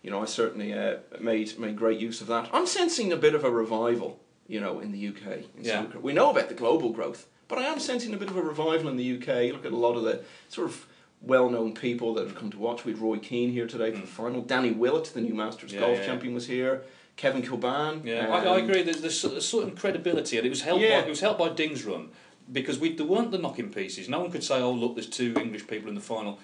you 0.03 0.11
know, 0.11 0.21
I 0.21 0.25
certainly 0.25 0.71
uh, 0.71 0.97
made 1.19 1.57
made 1.57 1.75
great 1.75 1.99
use 1.99 2.21
of 2.21 2.27
that. 2.27 2.47
I'm 2.53 2.67
sensing 2.67 3.11
a 3.11 3.17
bit 3.17 3.33
of 3.33 3.43
a 3.43 3.49
revival, 3.49 4.19
you 4.53 4.59
know, 4.61 4.79
in 4.79 4.91
the 4.91 5.07
UK 5.07 5.37
in 5.57 5.63
Yeah. 5.65 5.81
snooker. 5.81 5.99
We 5.99 6.13
know 6.13 6.29
about 6.29 6.47
the 6.47 6.53
global 6.53 6.91
growth, 6.91 7.27
but 7.47 7.57
I 7.57 7.63
am 7.63 7.79
sensing 7.79 8.13
a 8.13 8.17
bit 8.17 8.29
of 8.29 8.37
a 8.37 8.41
revival 8.41 8.87
in 8.87 8.97
the 8.97 9.03
UK. 9.15 9.51
Look 9.51 9.65
at 9.65 9.71
a 9.71 9.75
lot 9.75 9.95
of 9.95 10.03
the 10.03 10.21
sort 10.47 10.67
of 10.69 10.85
well-known 11.21 11.73
people 11.73 12.13
that 12.13 12.25
have 12.27 12.35
come 12.35 12.51
to 12.51 12.57
watch. 12.59 12.85
We 12.85 12.91
had 12.91 13.01
Roy 13.01 13.17
Keane 13.17 13.51
here 13.51 13.65
today 13.65 13.91
for 13.91 14.01
the 14.01 14.07
final. 14.07 14.41
Danny 14.41 14.71
Willett, 14.71 15.05
the 15.13 15.21
new 15.21 15.33
Masters 15.33 15.71
Mm. 15.71 15.73
Yeah, 15.75 15.79
golf 15.79 15.97
yeah. 15.97 16.05
champion, 16.05 16.33
was 16.35 16.47
here. 16.47 16.83
Kevin 17.15 17.41
Kilbane. 17.41 18.05
Yeah, 18.05 18.27
I, 18.27 18.43
I 18.45 18.59
um, 18.59 18.69
agree. 18.69 18.83
There's, 18.83 19.01
there's 19.01 19.23
a 19.23 19.41
certain 19.41 19.75
credibility, 19.75 20.37
and 20.37 20.45
it 20.45 20.49
was 20.49 20.61
helped 20.61 20.81
by 20.83 20.99
it 20.99 21.09
was 21.09 21.19
helped 21.21 21.39
by 21.39 21.49
Ding's 21.49 21.83
run 21.83 22.09
because 22.51 22.77
we 22.79 22.93
there 22.95 23.05
weren't 23.05 23.31
the 23.31 23.37
knocking 23.37 23.69
pieces. 23.71 24.07
No 24.09 24.19
one 24.19 24.31
could 24.31 24.43
say, 24.43 24.55
"Oh, 24.61 24.71
look, 24.71 24.95
there's 24.95 25.09
two 25.09 25.33
English 25.39 25.65
people 25.67 25.89
in 25.89 25.95
the 25.95 26.01
final." 26.01 26.39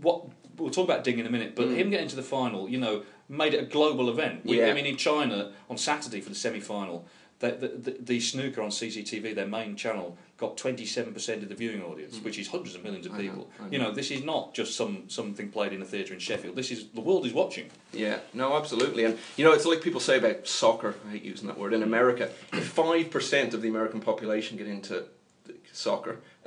What 0.00 0.16
we'll 0.56 0.70
talk 0.70 0.84
about 0.84 1.02
Ding 1.04 1.18
in 1.18 1.26
a 1.26 1.30
minute, 1.30 1.54
but 1.54 1.68
him 1.68 1.88
getting 1.90 2.08
to 2.08 2.16
the 2.16 2.22
final, 2.22 2.68
you 2.68 2.78
know, 2.78 3.04
made 3.28 3.54
it 3.54 3.60
a 3.62 3.66
global 3.66 4.10
event. 4.10 4.44
We, 4.44 4.56
Mm. 4.56 4.58
Yeah. 4.58 4.66
I 4.70 4.74
mean, 4.74 4.86
in 4.86 4.96
China 4.96 5.52
on 5.70 5.78
Saturday 5.78 6.20
for 6.20 6.28
the 6.28 6.34
semi-final, 6.34 6.98
the, 6.98 7.04
the, 7.50 7.68
the, 7.68 7.96
the 8.00 8.20
snooker 8.20 8.62
on 8.62 8.70
CCTV, 8.70 9.34
their 9.34 9.46
main 9.46 9.74
channel, 9.76 10.16
got 10.38 10.56
27% 10.56 11.42
of 11.42 11.48
the 11.48 11.54
viewing 11.54 11.82
audience, 11.82 12.18
which 12.18 12.38
is 12.38 12.48
hundreds 12.48 12.74
of 12.74 12.82
millions 12.82 13.06
of 13.06 13.12
Mm. 13.12 13.14
I 13.14 13.18
know, 13.18 13.30
people. 13.30 13.50
I 13.60 13.68
You 13.68 13.78
know, 13.78 13.90
this 13.92 14.10
is 14.10 14.24
not 14.24 14.54
just 14.54 14.76
some 14.76 15.08
something 15.08 15.50
played 15.50 15.72
in 15.72 15.82
a 15.82 15.84
theatre 15.84 16.14
in 16.14 16.20
Sheffield. 16.20 16.56
This 16.56 16.70
is 16.70 16.88
the 16.88 17.00
world 17.00 17.26
is 17.26 17.32
watching. 17.32 17.70
Yeah, 17.92 18.18
no, 18.32 18.56
absolutely. 18.56 19.04
And, 19.04 19.18
you 19.36 19.44
know, 19.44 19.52
it's 19.52 19.66
like 19.66 19.82
people 19.82 20.00
say 20.00 20.18
about 20.18 20.46
soccer, 20.46 20.94
I 21.08 21.12
hate 21.12 21.22
using 21.22 21.46
that 21.48 21.58
word, 21.58 21.72
in 21.72 21.82
America, 21.82 22.30
if 22.52 22.74
5% 22.74 23.54
of 23.54 23.62
the 23.62 23.68
American 23.68 24.00
population 24.00 24.56
get 24.56 24.66
into 24.66 25.04
soccer, 25.72 26.20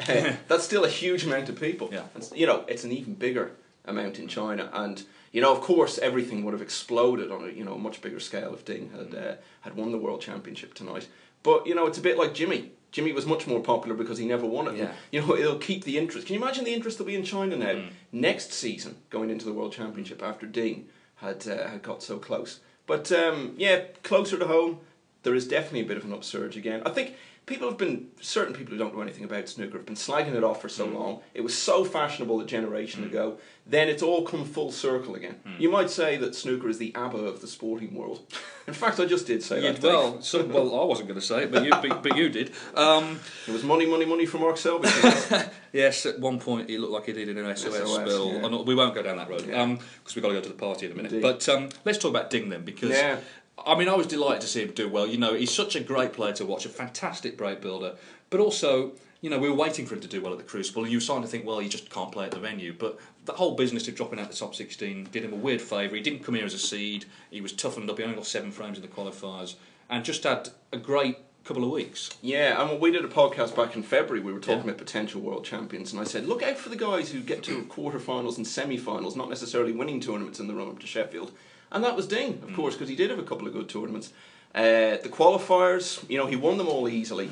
that's 0.48 0.64
still 0.64 0.86
a 0.86 0.90
huge 0.90 1.26
amount 1.26 1.50
of 1.50 1.60
people. 1.60 1.90
Yeah. 1.92 2.04
And, 2.16 2.30
you 2.34 2.48
know, 2.48 2.66
it's 2.68 2.84
an 2.84 2.92
even 2.92 3.14
bigger 3.16 3.52
amount 3.88 4.20
in 4.20 4.28
China. 4.28 4.70
And, 4.74 5.04
you 5.32 5.42
know, 5.42 5.52
of 5.52 5.62
course, 5.62 5.98
everything 6.00 6.44
would 6.44 6.54
have 6.54 6.62
exploded 6.62 7.32
on 7.32 7.44
a, 7.48 7.52
you 7.52 7.64
know, 7.64 7.78
much 7.78 8.02
bigger 8.02 8.20
scale 8.20 8.54
if 8.54 8.66
Ding 8.66 8.92
had, 8.96 9.16
uh, 9.16 9.36
had 9.62 9.76
won 9.76 9.92
the 9.92 9.98
World 9.98 10.22
Championship 10.22 10.74
tonight. 10.74 11.08
But, 11.44 11.68
you 11.68 11.76
know, 11.76 11.86
it's 11.88 11.98
a 11.98 12.02
bit 12.02 12.18
like 12.18 12.34
Jimmy. 12.34 12.72
Jimmy 12.92 13.12
was 13.12 13.26
much 13.26 13.46
more 13.46 13.60
popular 13.60 13.96
because 13.96 14.18
he 14.18 14.26
never 14.26 14.46
won 14.46 14.68
it. 14.70 14.78
Yeah. 14.78 14.94
You 15.12 15.22
know, 15.22 15.36
it'll 15.36 15.58
keep 15.58 15.84
the 15.84 15.98
interest. 15.98 16.28
Can 16.28 16.36
you 16.36 16.42
imagine 16.42 16.64
the 16.64 16.74
interest 16.74 16.98
that'll 16.98 17.08
be 17.08 17.16
in 17.16 17.24
China 17.26 17.58
now 17.58 17.74
Mm. 17.74 17.90
next 18.14 18.54
season 18.54 18.96
going 19.10 19.30
into 19.30 19.46
the 19.46 19.52
World 19.54 19.74
Championship 19.74 20.24
after 20.24 20.46
Ding 20.46 20.88
had 21.16 21.46
uh, 21.48 21.68
had 21.68 21.82
got 21.82 22.02
so 22.02 22.18
close? 22.18 22.62
But 22.88 23.12
um, 23.12 23.54
yeah, 23.58 23.82
closer 24.04 24.38
to 24.40 24.48
home, 24.48 24.80
there 25.24 25.36
is 25.36 25.46
definitely 25.48 25.82
a 25.82 25.86
bit 25.86 25.98
of 25.98 26.06
an 26.06 26.14
upsurge 26.14 26.56
again. 26.56 26.84
I 26.86 26.90
think 26.92 27.16
people 27.46 27.68
have 27.70 27.78
been 27.78 28.08
certain 28.22 28.54
people 28.56 28.74
who 28.74 28.78
don't 28.80 28.96
know 28.96 29.02
anything 29.02 29.24
about 29.24 29.48
snooker 29.48 29.78
have 29.78 29.86
been 29.86 29.96
slagging 29.96 30.34
it 30.36 30.44
off 30.44 30.62
for 30.62 30.70
so 30.70 30.86
long. 30.86 31.22
It 31.34 31.42
was 31.42 31.56
so 31.56 31.84
fashionable 31.86 32.42
a 32.42 32.46
generation 32.46 33.04
ago. 33.04 33.38
Then 33.68 33.88
it's 33.90 34.04
all 34.04 34.24
come 34.24 34.46
full 34.46 34.72
circle 34.72 35.16
again. 35.16 35.36
You 35.58 35.70
might 35.72 35.90
say 35.90 36.18
that 36.18 36.36
snooker 36.36 36.70
is 36.70 36.78
the 36.78 36.94
ABBA 36.96 37.18
of 37.18 37.42
the 37.42 37.48
sporting 37.48 37.96
world. 37.96 38.22
In 38.68 38.74
fact, 38.76 39.00
I 39.00 39.06
just 39.06 39.26
did 39.26 39.42
say 39.42 39.64
Yeah, 39.64 39.72
that. 39.72 39.84
Well, 39.84 40.22
so, 40.22 40.46
well, 40.46 40.80
I 40.80 40.86
wasn't 40.86 41.08
going 41.08 41.20
to 41.20 41.26
say 41.26 41.44
it, 41.44 41.52
but 41.52 41.64
you, 41.64 41.72
but, 41.72 42.04
but 42.04 42.16
you 42.16 42.30
did. 42.30 42.52
Um, 42.76 43.20
it 43.48 43.52
was 43.52 43.64
money, 43.64 43.86
money, 43.88 44.06
money 44.06 44.26
for 44.28 44.38
Mark 44.38 44.58
Selby. 44.58 44.90
Yes, 45.74 46.06
at 46.06 46.22
one 46.22 46.40
point 46.40 46.70
it 46.70 46.80
looked 46.80 46.94
like 46.94 47.06
he 47.08 47.12
did 47.12 47.28
in 47.28 47.38
an 47.38 47.54
SOS, 47.58 47.76
SOS, 47.76 47.96
spill. 47.96 48.32
yeah. 48.34 48.62
We 48.64 48.76
won't 48.76 48.96
go 48.96 49.02
down 49.02 49.18
that 49.18 49.30
road 49.30 49.46
Yeah. 49.46 49.66
because 49.66 50.16
we've 50.16 50.24
got 50.24 50.30
to 50.30 50.36
go 50.36 50.40
to 50.42 50.48
the 50.48 50.56
party 50.56 50.86
in 50.86 50.94
a 50.94 50.96
minute. 50.96 51.12
Indeed. 51.12 51.22
But 51.22 51.50
um, 51.50 51.68
let's 51.84 51.98
talk 51.98 52.12
about 52.12 52.30
Ding 52.30 52.48
then 52.48 52.64
because 52.64 52.92
Yeah. 52.92 53.18
I 53.64 53.76
mean 53.78 53.88
I 53.88 53.94
was 53.96 54.08
delighted 54.08 54.42
to 54.42 54.48
see 54.48 54.64
him 54.64 54.72
do 54.72 54.90
well. 54.90 55.08
You 55.08 55.18
know, 55.18 55.34
he's 55.34 55.54
such 55.54 55.76
a 55.76 55.80
great 55.80 56.14
player 56.14 56.34
to 56.34 56.46
watch, 56.46 56.66
a 56.66 56.70
fantastic 56.70 57.38
break 57.38 57.62
builder, 57.62 57.96
but 58.30 58.40
also. 58.40 58.94
You 59.22 59.32
know, 59.32 59.40
we 59.40 59.50
were 59.50 59.56
waiting 59.56 59.88
for 59.88 59.96
him 59.96 60.02
to 60.02 60.08
do 60.08 60.22
well 60.22 60.34
at 60.34 60.38
the 60.38 60.44
Crucible, 60.44 60.84
and 60.84 60.92
you 60.92 60.98
were 60.98 61.02
starting 61.02 61.24
to 61.24 61.28
think, 61.28 61.48
well, 61.48 61.58
he 61.58 61.68
just 61.68 61.90
can't 61.90 62.12
play 62.12 62.26
at 62.26 62.32
the 62.32 62.38
venue. 62.38 62.76
But 62.78 63.00
the 63.24 63.32
whole 63.32 63.56
business 63.56 63.88
of 63.88 63.96
dropping 63.96 64.20
out 64.20 64.30
the 64.30 64.36
top 64.38 64.54
16 64.54 65.06
did 65.12 65.24
him 65.24 65.34
a 65.34 65.38
weird 65.38 65.62
favour. 65.64 65.96
He 65.96 66.02
didn't 66.04 66.24
come 66.24 66.36
here 66.36 66.46
as 66.46 66.54
a 66.54 66.60
seed. 66.60 67.06
He 67.32 67.42
was 67.42 67.52
toughened 67.52 67.90
up. 67.90 67.98
He 67.98 68.04
only 68.04 68.18
got 68.18 68.28
seven 68.28 68.52
frames 68.52 68.78
in 68.78 68.84
the 68.84 68.88
qualifiers, 68.88 69.56
and 69.90 70.06
just 70.06 70.24
had 70.26 70.50
a 70.72 70.78
great 70.78 71.18
couple 71.44 71.64
of 71.64 71.72
weeks. 71.72 72.12
Yeah, 72.22 72.62
and 72.62 72.70
when 72.70 72.80
we 72.80 72.92
did 72.92 73.04
a 73.04 73.08
podcast 73.08 73.56
back 73.56 73.76
in 73.76 73.82
February, 73.82 74.24
we 74.24 74.32
were 74.32 74.40
talking 74.40 74.58
Yeah. 74.58 74.64
about 74.66 74.78
potential 74.78 75.22
world 75.22 75.44
champions, 75.44 75.92
and 75.92 76.00
I 76.00 76.04
said, 76.04 76.28
look 76.28 76.44
out 76.44 76.58
for 76.60 76.70
the 76.70 76.76
guys 76.76 77.10
who 77.10 77.22
get 77.22 77.42
to 77.44 77.64
quarterfinals 77.64 78.38
and 78.38 78.46
semi-finals, 78.46 79.16
not 79.16 79.30
necessarily 79.30 79.72
winning 79.72 80.02
tournaments 80.02 80.40
in 80.40 80.48
the 80.48 80.54
run 80.54 80.68
up 80.68 80.80
to 80.80 80.88
Sheffield. 80.88 81.32
And 81.72 81.84
that 81.84 81.96
was 81.96 82.08
Ding, 82.08 82.42
of 82.48 82.54
course, 82.56 82.76
because 82.76 82.90
he 82.90 82.96
did 82.96 83.10
have 83.10 83.20
a 83.20 83.24
couple 83.24 83.48
of 83.48 83.54
good 83.54 83.68
tournaments. 83.70 84.14
Uh, 84.54 84.98
the 85.04 85.10
qualifiers, 85.12 86.08
you 86.10 86.18
know, 86.18 86.28
he 86.28 86.36
won 86.36 86.58
them 86.58 86.68
all 86.70 86.88
easily, 86.88 87.30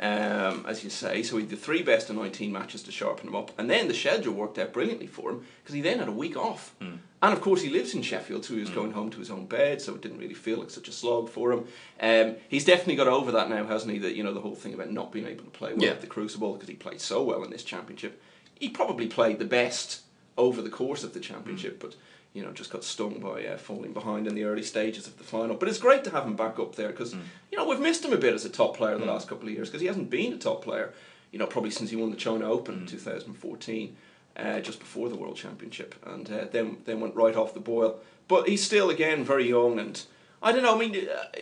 um, 0.00 0.64
as 0.66 0.82
you 0.82 0.90
say. 0.90 1.22
So 1.22 1.36
he 1.36 1.44
the 1.44 1.56
three 1.56 1.82
best 1.82 2.10
of 2.10 2.16
19 2.16 2.50
matches 2.52 2.82
to 2.84 2.92
sharpen 2.92 3.28
him 3.28 3.36
up, 3.36 3.52
and 3.58 3.70
then 3.70 3.86
the 3.88 3.94
schedule 3.94 4.34
worked 4.34 4.58
out 4.58 4.72
brilliantly 4.72 5.06
for 5.06 5.30
him 5.30 5.44
because 5.62 5.74
he 5.74 5.80
then 5.80 5.98
had 6.00 6.08
a 6.08 6.12
week 6.12 6.36
off. 6.36 6.74
And 6.80 7.32
of 7.32 7.40
course, 7.40 7.62
he 7.62 7.70
lives 7.70 7.94
in 7.94 8.02
Sheffield, 8.02 8.44
so 8.44 8.52
he 8.54 8.60
was 8.60 8.68
going 8.68 8.92
home 8.92 9.08
to 9.10 9.18
his 9.18 9.30
own 9.30 9.46
bed, 9.46 9.80
so 9.80 9.94
it 9.94 10.02
didn't 10.02 10.18
really 10.18 10.34
feel 10.34 10.58
like 10.58 10.68
such 10.68 10.88
a 10.88 10.92
slog 10.92 11.30
for 11.30 11.52
him. 11.52 11.64
Um, 12.00 12.36
he's 12.48 12.66
definitely 12.66 12.96
got 12.96 13.06
over 13.08 13.32
that 13.32 13.48
now, 13.48 13.64
hasn't 13.64 13.92
he? 13.92 13.98
That 14.00 14.14
you 14.14 14.22
know 14.24 14.34
the 14.34 14.40
whole 14.42 14.54
thing 14.56 14.74
about 14.74 14.90
not 14.90 15.10
being 15.12 15.26
able 15.26 15.44
to 15.44 15.50
play 15.50 15.72
well 15.72 15.82
Yeah. 15.84 15.90
at 15.92 16.00
the 16.02 16.06
Crucible 16.06 16.52
because 16.54 16.68
he 16.68 16.74
played 16.74 17.00
so 17.00 17.22
well 17.22 17.42
in 17.44 17.50
this 17.50 17.62
championship. 17.64 18.20
He 18.58 18.68
probably 18.68 19.06
played 19.06 19.38
the 19.38 19.44
best 19.46 20.00
over 20.36 20.60
the 20.60 20.68
course 20.70 21.02
of 21.04 21.14
the 21.14 21.20
championship, 21.20 21.78
but 21.80 21.94
you 22.34 22.42
know 22.42 22.52
just 22.52 22.70
got 22.70 22.84
stung 22.84 23.20
by 23.20 23.46
uh, 23.46 23.56
falling 23.56 23.94
behind 23.94 24.26
in 24.26 24.34
the 24.34 24.44
early 24.44 24.62
stages 24.62 25.06
of 25.06 25.16
the 25.16 25.24
final. 25.24 25.56
But 25.56 25.68
it's 25.68 25.78
great 25.78 26.04
to 26.04 26.10
have 26.10 26.24
him 26.26 26.36
back 26.36 26.58
up 26.58 26.74
there 26.74 26.88
because 26.88 27.14
you 27.50 27.56
know 27.56 27.66
we've 27.66 27.80
missed 27.80 28.04
him 28.04 28.12
a 28.12 28.18
bit 28.18 28.34
as 28.34 28.44
a 28.44 28.50
top 28.50 28.76
player 28.76 28.98
the 28.98 29.06
last 29.06 29.28
couple 29.28 29.48
of 29.48 29.54
years 29.54 29.68
because 29.68 29.80
he 29.80 29.86
hasn't 29.86 30.10
been 30.10 30.34
a 30.34 30.38
top 30.38 30.62
player. 30.62 30.92
You 31.30 31.38
know 31.38 31.46
probably 31.46 31.70
since 31.70 31.90
he 31.90 31.96
won 31.96 32.10
the 32.10 32.16
China 32.16 32.50
Open 32.50 32.80
in 32.80 32.86
2014 32.86 33.96
uh, 34.36 34.60
just 34.60 34.78
before 34.80 35.08
the 35.08 35.16
World 35.16 35.36
Championship, 35.36 35.94
and 36.06 36.30
uh, 36.30 36.46
then 36.50 36.78
then 36.84 37.00
went 37.00 37.14
right 37.14 37.36
off 37.36 37.54
the 37.54 37.60
boil. 37.60 37.98
But 38.28 38.48
he's 38.48 38.64
still 38.64 38.90
again 38.90 39.24
very 39.24 39.48
young, 39.48 39.78
and 39.78 40.02
I 40.42 40.52
don't 40.52 40.62
know. 40.62 40.74
I 40.74 40.78
mean, 40.78 41.08
uh, 41.08 41.38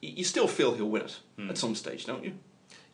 you 0.00 0.24
still 0.24 0.48
feel 0.48 0.74
he'll 0.74 0.88
win 0.88 1.02
it 1.02 1.18
at 1.48 1.58
some 1.58 1.74
stage, 1.74 2.04
don't 2.04 2.24
you? 2.24 2.34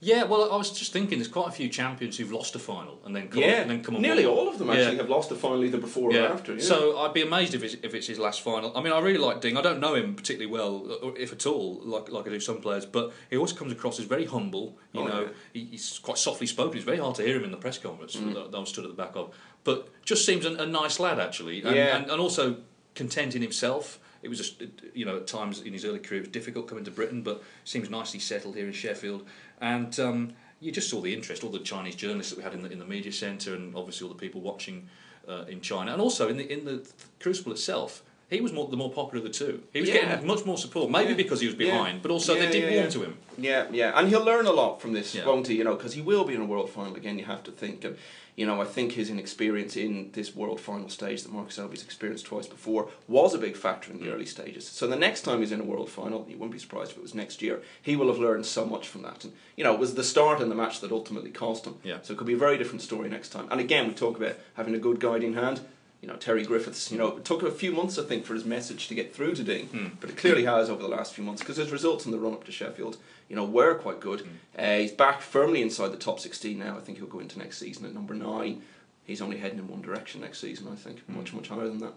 Yeah, 0.04 0.24
well, 0.24 0.52
I 0.52 0.56
was 0.56 0.72
just 0.76 0.92
thinking, 0.92 1.18
there's 1.18 1.28
quite 1.28 1.46
a 1.46 1.52
few 1.52 1.68
champions 1.68 2.18
who've 2.18 2.32
lost 2.32 2.56
a 2.56 2.58
final 2.58 2.98
and 3.04 3.14
then 3.14 3.28
come, 3.28 3.40
yeah, 3.40 3.60
and 3.60 3.70
then 3.70 3.84
come 3.84 4.02
nearly 4.02 4.26
all 4.26 4.48
of 4.48 4.58
them 4.58 4.66
Yeah. 4.66 4.74
actually 4.74 4.96
have 4.96 5.08
lost 5.08 5.30
a 5.30 5.36
final 5.36 5.62
either 5.64 5.78
before 5.78 6.10
or 6.12 6.18
after. 6.26 6.54
Yeah. 6.54 6.60
So 6.60 6.98
I'd 6.98 7.12
be 7.14 7.22
amazed 7.22 7.54
if 7.54 7.62
it's, 7.62 7.74
if 7.84 7.94
it's 7.94 8.08
his 8.08 8.18
last 8.18 8.40
final. 8.40 8.76
I 8.76 8.82
mean, 8.82 8.92
I 8.92 8.98
really 8.98 9.18
like 9.20 9.40
Ding. 9.40 9.56
I 9.56 9.62
don't 9.62 9.78
know 9.78 9.94
him 9.94 10.16
particularly 10.16 10.50
well, 10.52 11.14
if 11.16 11.30
at 11.32 11.46
all, 11.46 11.80
like 11.84 12.10
like 12.10 12.26
I 12.26 12.30
do 12.30 12.40
some 12.40 12.60
players. 12.60 12.84
But 12.84 13.12
he 13.30 13.36
always 13.36 13.52
comes 13.52 13.70
across 13.70 14.00
as 14.00 14.06
very 14.06 14.24
humble. 14.26 14.76
You 14.92 15.02
Oh, 15.02 15.06
know, 15.06 15.20
yeah. 15.22 15.28
he, 15.52 15.64
he's 15.70 16.00
quite 16.00 16.18
softly 16.18 16.48
spoken. 16.48 16.76
It's 16.78 16.84
very 16.84 16.98
hard 16.98 17.14
to 17.16 17.22
hear 17.22 17.36
him 17.36 17.44
in 17.44 17.52
the 17.52 17.56
press 17.56 17.78
conference 17.78 18.16
Mm. 18.16 18.34
that, 18.34 18.50
that 18.50 18.58
I 18.58 18.64
stood 18.64 18.84
at 18.84 18.90
the 18.90 18.96
back 19.00 19.14
of. 19.14 19.32
But 19.62 19.88
just 20.04 20.26
seems 20.26 20.44
a, 20.44 20.54
a 20.56 20.66
nice 20.66 20.98
lad 20.98 21.20
actually, 21.20 21.62
and, 21.62 21.76
Yeah. 21.76 21.96
and, 21.96 22.10
and 22.10 22.20
also 22.20 22.56
content 22.96 23.36
in 23.36 23.42
himself. 23.42 24.00
It 24.22 24.28
was 24.28 24.38
just, 24.38 24.62
you 24.94 25.04
know, 25.04 25.16
at 25.16 25.26
times 25.26 25.60
in 25.60 25.72
his 25.72 25.84
early 25.84 25.98
career 25.98 26.20
it 26.20 26.26
was 26.26 26.32
difficult 26.32 26.68
coming 26.68 26.84
to 26.84 26.90
Britain, 26.90 27.22
but 27.22 27.42
seems 27.64 27.90
nicely 27.90 28.20
settled 28.20 28.54
here 28.54 28.66
in 28.66 28.72
Sheffield. 28.72 29.26
And 29.60 29.98
um, 29.98 30.32
you 30.60 30.70
just 30.70 30.88
saw 30.88 31.00
the 31.00 31.12
interest, 31.12 31.42
all 31.42 31.50
the 31.50 31.58
Chinese 31.58 31.96
journalists 31.96 32.32
that 32.32 32.38
we 32.38 32.44
had 32.44 32.54
in 32.54 32.62
the, 32.62 32.70
in 32.70 32.78
the 32.78 32.84
media 32.84 33.12
centre, 33.12 33.54
and 33.54 33.74
obviously 33.74 34.06
all 34.06 34.12
the 34.14 34.18
people 34.18 34.40
watching 34.40 34.88
uh, 35.28 35.44
in 35.48 35.60
China, 35.60 35.92
and 35.92 36.00
also 36.00 36.28
in 36.28 36.36
the 36.36 36.52
in 36.52 36.64
the 36.64 36.86
Crucible 37.20 37.52
itself. 37.52 38.02
He 38.32 38.40
was 38.40 38.52
more, 38.52 38.66
the 38.68 38.76
more 38.76 38.90
popular 38.90 39.24
of 39.24 39.30
the 39.32 39.38
two. 39.38 39.62
He 39.72 39.80
was 39.80 39.88
Yeah. 39.88 40.06
getting 40.10 40.26
much 40.26 40.44
more 40.44 40.58
support, 40.58 40.90
maybe 40.90 41.10
Yeah. 41.10 41.16
because 41.16 41.40
he 41.40 41.46
was 41.46 41.56
Yeah. 41.56 41.66
behind, 41.70 42.02
but 42.02 42.10
also 42.10 42.34
Yeah, 42.34 42.46
they 42.46 42.52
did 42.52 42.62
yeah, 42.64 42.70
warm 42.70 42.84
yeah. 42.84 42.90
to 42.90 43.02
him. 43.02 43.16
Yeah, 43.38 43.66
yeah, 43.72 43.98
and 43.98 44.08
he'll 44.08 44.24
learn 44.24 44.46
a 44.46 44.52
lot 44.52 44.80
from 44.80 44.92
this, 44.92 45.14
Yeah. 45.14 45.26
won't 45.26 45.46
he? 45.48 45.54
You 45.56 45.64
know, 45.64 45.74
because 45.74 45.94
he 45.94 46.00
will 46.02 46.24
be 46.24 46.34
in 46.34 46.40
a 46.40 46.44
world 46.44 46.70
final 46.70 46.94
again. 46.96 47.18
You 47.18 47.24
have 47.26 47.42
to 47.44 47.50
think, 47.50 47.84
and 47.84 47.96
you 48.34 48.46
know, 48.46 48.62
I 48.62 48.64
think 48.64 48.92
his 48.92 49.10
inexperience 49.10 49.76
in 49.76 50.08
this 50.14 50.34
world 50.34 50.58
final 50.58 50.88
stage 50.88 51.22
that 51.22 51.30
Mark 51.32 51.52
Selby's 51.52 51.82
experienced 51.82 52.24
twice 52.24 52.46
before 52.46 52.88
was 53.06 53.34
a 53.34 53.38
big 53.38 53.56
factor 53.56 53.90
in 53.92 53.98
Mm. 53.98 54.04
the 54.04 54.10
early 54.14 54.24
stages. 54.24 54.66
So 54.66 54.86
the 54.86 54.96
next 54.96 55.20
time 55.20 55.40
he's 55.40 55.52
in 55.52 55.60
a 55.60 55.64
world 55.64 55.90
final, 55.90 56.26
you 56.30 56.36
wouldn't 56.38 56.52
be 56.52 56.58
surprised 56.58 56.92
if 56.92 56.96
it 56.96 57.02
was 57.02 57.14
next 57.14 57.42
year. 57.42 57.60
He 57.82 57.94
will 57.94 58.08
have 58.08 58.18
learned 58.18 58.46
so 58.46 58.64
much 58.64 58.88
from 58.88 59.02
that, 59.02 59.24
and 59.24 59.34
you 59.56 59.64
know, 59.64 59.74
it 59.74 59.78
was 59.80 59.94
the 59.94 60.04
start 60.04 60.40
in 60.40 60.48
the 60.48 60.54
match 60.54 60.80
that 60.80 60.90
ultimately 60.92 61.30
cost 61.30 61.66
him. 61.66 61.74
Yeah. 61.84 61.98
So 62.02 62.14
it 62.14 62.16
could 62.16 62.26
be 62.26 62.32
a 62.32 62.38
very 62.38 62.56
different 62.56 62.80
story 62.80 63.10
next 63.10 63.28
time. 63.28 63.46
And 63.50 63.60
again, 63.60 63.86
we 63.88 63.92
talk 63.94 64.16
about 64.16 64.36
having 64.54 64.74
a 64.74 64.78
good 64.78 64.98
guiding 64.98 65.34
hand. 65.34 65.60
You 66.02 66.08
know, 66.08 66.16
Terry 66.16 66.44
Griffiths, 66.44 66.90
you 66.90 66.98
know, 66.98 67.16
it 67.18 67.24
took 67.24 67.44
a 67.44 67.50
few 67.52 67.70
months, 67.70 67.96
I 67.96 68.02
think, 68.02 68.26
for 68.26 68.34
his 68.34 68.44
message 68.44 68.88
to 68.88 68.94
get 68.94 69.14
through 69.14 69.36
to 69.36 69.44
Ding, 69.44 69.66
Hmm. 69.68 69.86
but 70.00 70.10
it 70.10 70.16
clearly 70.16 70.44
has 70.46 70.68
over 70.68 70.82
the 70.82 70.88
last 70.88 71.14
few 71.14 71.22
months 71.22 71.40
because 71.42 71.56
his 71.58 71.70
results 71.70 72.04
in 72.04 72.10
the 72.10 72.18
run 72.18 72.32
up 72.32 72.42
to 72.44 72.50
Sheffield, 72.52 72.96
you 73.28 73.36
know, 73.36 73.44
were 73.44 73.76
quite 73.76 74.00
good. 74.00 74.22
Hmm. 74.22 74.28
Uh, 74.58 74.76
he's 74.78 74.90
back 74.90 75.22
firmly 75.22 75.62
inside 75.62 75.92
the 75.92 75.96
top 75.96 76.18
16 76.18 76.58
now. 76.58 76.76
I 76.76 76.80
think 76.80 76.98
he'll 76.98 77.06
go 77.06 77.20
into 77.20 77.38
next 77.38 77.58
season 77.58 77.86
at 77.86 77.94
number 77.94 78.14
nine. 78.14 78.62
He's 79.04 79.22
only 79.22 79.36
heading 79.38 79.58
in 79.60 79.68
one 79.68 79.80
direction 79.80 80.20
next 80.22 80.40
season, 80.40 80.66
I 80.72 80.74
think, 80.74 81.04
Hmm. 81.06 81.18
much, 81.18 81.32
much 81.32 81.46
higher 81.48 81.68
than 81.68 81.78
that. 81.78 81.92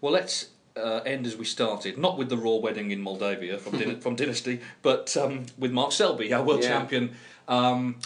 Well, 0.00 0.12
let's 0.12 0.48
uh, 0.76 1.02
end 1.06 1.24
as 1.24 1.36
we 1.36 1.44
started, 1.44 1.96
not 1.96 2.18
with 2.18 2.28
the 2.28 2.36
royal 2.36 2.60
wedding 2.60 2.90
in 2.90 3.00
Moldavia 3.00 3.58
from, 3.58 3.74
Dyn- 3.78 4.02
from 4.02 4.16
Dynasty, 4.16 4.58
but 4.82 5.16
um, 5.16 5.46
with 5.56 5.70
Mark 5.70 5.92
Selby, 5.92 6.32
our 6.32 6.42
world 6.42 6.64
Yeah. 6.64 6.70
champion. 6.70 7.14
Um, 7.46 8.00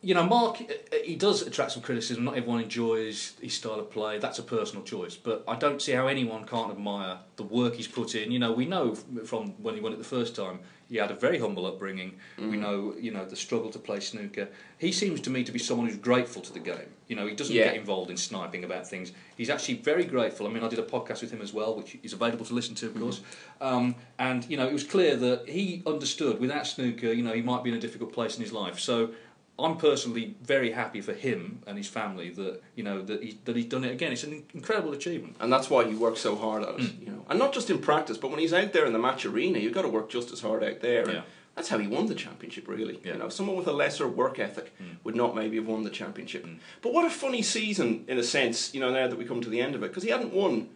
you 0.00 0.14
know, 0.14 0.22
Mark, 0.24 0.60
uh, 0.60 0.96
he 1.04 1.16
does 1.16 1.42
attract 1.42 1.72
some 1.72 1.82
criticism. 1.82 2.24
Not 2.24 2.36
everyone 2.36 2.60
enjoys 2.60 3.34
his 3.40 3.54
style 3.54 3.80
of 3.80 3.90
play. 3.90 4.18
That's 4.18 4.38
a 4.38 4.44
personal 4.44 4.84
choice. 4.84 5.16
But 5.16 5.42
I 5.48 5.56
don't 5.56 5.82
see 5.82 5.92
how 5.92 6.06
anyone 6.06 6.44
can't 6.46 6.70
admire 6.70 7.18
the 7.36 7.42
work 7.42 7.74
he's 7.74 7.88
put 7.88 8.14
in. 8.14 8.30
You 8.30 8.38
know, 8.38 8.52
we 8.52 8.64
know 8.64 8.94
from 9.24 9.54
when 9.62 9.74
he 9.74 9.80
won 9.80 9.92
it 9.92 9.98
the 9.98 10.04
first 10.04 10.36
time, 10.36 10.60
he 10.88 10.96
had 10.96 11.10
a 11.10 11.14
very 11.14 11.38
humble 11.38 11.66
upbringing. 11.66 12.14
We 12.38 12.56
know, 12.56 12.94
you 12.98 13.10
know, 13.10 13.26
the 13.26 13.36
struggle 13.36 13.70
to 13.72 13.78
play 13.78 14.00
snooker. 14.00 14.48
He 14.78 14.90
seems 14.90 15.20
to 15.22 15.30
me 15.30 15.44
to 15.44 15.52
be 15.52 15.58
someone 15.58 15.86
who's 15.86 15.98
grateful 15.98 16.40
to 16.42 16.52
the 16.52 16.60
game. 16.60 16.94
You 17.08 17.16
know, 17.16 17.26
he 17.26 17.34
doesn't 17.34 17.54
Yeah. 17.54 17.64
get 17.64 17.76
involved 17.76 18.10
in 18.10 18.16
sniping 18.16 18.64
about 18.64 18.88
things. 18.88 19.12
He's 19.36 19.50
actually 19.50 19.74
very 19.74 20.04
grateful. 20.04 20.46
I 20.46 20.50
mean, 20.50 20.62
I 20.64 20.68
did 20.68 20.78
a 20.78 20.82
podcast 20.84 21.20
with 21.20 21.30
him 21.30 21.42
as 21.42 21.52
well, 21.52 21.74
which 21.76 21.98
is 22.02 22.14
available 22.14 22.46
to 22.46 22.54
listen 22.54 22.74
to, 22.76 22.86
of 22.86 22.98
course. 22.98 23.20
Um, 23.60 23.96
and 24.18 24.46
you 24.48 24.56
know, 24.56 24.66
it 24.66 24.72
was 24.72 24.84
clear 24.84 25.14
that 25.16 25.46
he 25.48 25.82
understood 25.86 26.40
without 26.40 26.66
snooker, 26.66 27.12
you 27.12 27.22
know, 27.22 27.32
he 27.34 27.42
might 27.42 27.62
be 27.64 27.70
in 27.70 27.76
a 27.76 27.80
difficult 27.80 28.12
place 28.12 28.36
in 28.36 28.42
his 28.42 28.52
life. 28.52 28.78
So. 28.78 29.10
I'm 29.60 29.76
personally 29.76 30.36
very 30.42 30.70
happy 30.70 31.00
for 31.00 31.12
him 31.12 31.62
and 31.66 31.76
his 31.76 31.88
family 31.88 32.30
that 32.30 32.62
you 32.76 32.84
know 32.84 33.02
that 33.02 33.22
he 33.22 33.38
that 33.44 33.56
he's 33.56 33.66
done 33.66 33.84
it 33.84 33.92
again. 33.92 34.12
It's 34.12 34.22
an 34.24 34.44
incredible 34.54 34.92
achievement. 34.92 35.36
And 35.40 35.52
that's 35.52 35.68
why 35.68 35.84
he 35.88 35.94
works 35.96 36.20
so 36.20 36.36
hard 36.36 36.62
at 36.62 36.68
it, 36.78 36.80
Hmm. 36.80 37.04
you 37.04 37.10
know. 37.10 37.24
And 37.28 37.38
not 37.38 37.52
just 37.52 37.68
in 37.68 37.78
practice, 37.80 38.16
but 38.18 38.30
when 38.30 38.38
he's 38.38 38.52
out 38.52 38.72
there 38.72 38.86
in 38.86 38.92
the 38.92 38.98
match 38.98 39.26
arena, 39.26 39.58
you've 39.58 39.74
got 39.74 39.82
to 39.82 39.88
work 39.88 40.08
just 40.10 40.30
as 40.32 40.40
hard 40.40 40.62
out 40.62 40.80
there. 40.80 41.10
Yeah. 41.10 41.22
That's 41.56 41.68
how 41.70 41.78
he 41.78 41.88
won 41.88 42.06
the 42.06 42.14
championship, 42.14 42.68
really. 42.68 43.00
Yeah. 43.04 43.14
You 43.14 43.18
know, 43.18 43.28
someone 43.28 43.56
with 43.56 43.66
a 43.66 43.72
lesser 43.72 44.06
work 44.06 44.38
ethic 44.38 44.72
Hmm. 44.78 44.84
would 45.02 45.16
not 45.16 45.34
maybe 45.34 45.56
have 45.56 45.66
won 45.66 45.82
the 45.82 45.90
championship. 45.90 46.46
But 46.82 46.92
what 46.92 47.04
a 47.04 47.10
funny 47.10 47.42
season, 47.42 48.04
in 48.06 48.16
a 48.16 48.22
sense, 48.22 48.72
you 48.72 48.80
know, 48.80 48.92
now 48.92 49.08
that 49.08 49.18
we 49.18 49.24
come 49.24 49.40
to 49.40 49.50
the 49.50 49.60
end 49.60 49.74
of 49.74 49.82
it, 49.82 49.88
because 49.88 50.04
he 50.04 50.10
hadn't 50.10 50.32
won, 50.32 50.68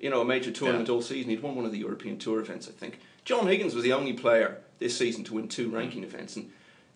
you 0.00 0.10
know, 0.10 0.20
a 0.20 0.24
major 0.24 0.50
tournament 0.50 0.88
Yeah. 0.88 0.94
all 0.96 1.02
season. 1.02 1.30
He'd 1.30 1.40
won 1.42 1.54
one 1.54 1.66
of 1.66 1.70
the 1.72 1.78
European 1.78 2.18
Tour 2.18 2.40
events, 2.40 2.66
I 2.68 2.72
think. 2.72 2.98
John 3.24 3.46
Higgins 3.46 3.76
was 3.76 3.84
the 3.84 3.92
only 3.92 4.12
player 4.12 4.58
this 4.80 4.96
season 4.98 5.22
to 5.24 5.34
win 5.34 5.46
two 5.46 5.70
ranking 5.70 6.02
events, 6.02 6.34
and 6.34 6.50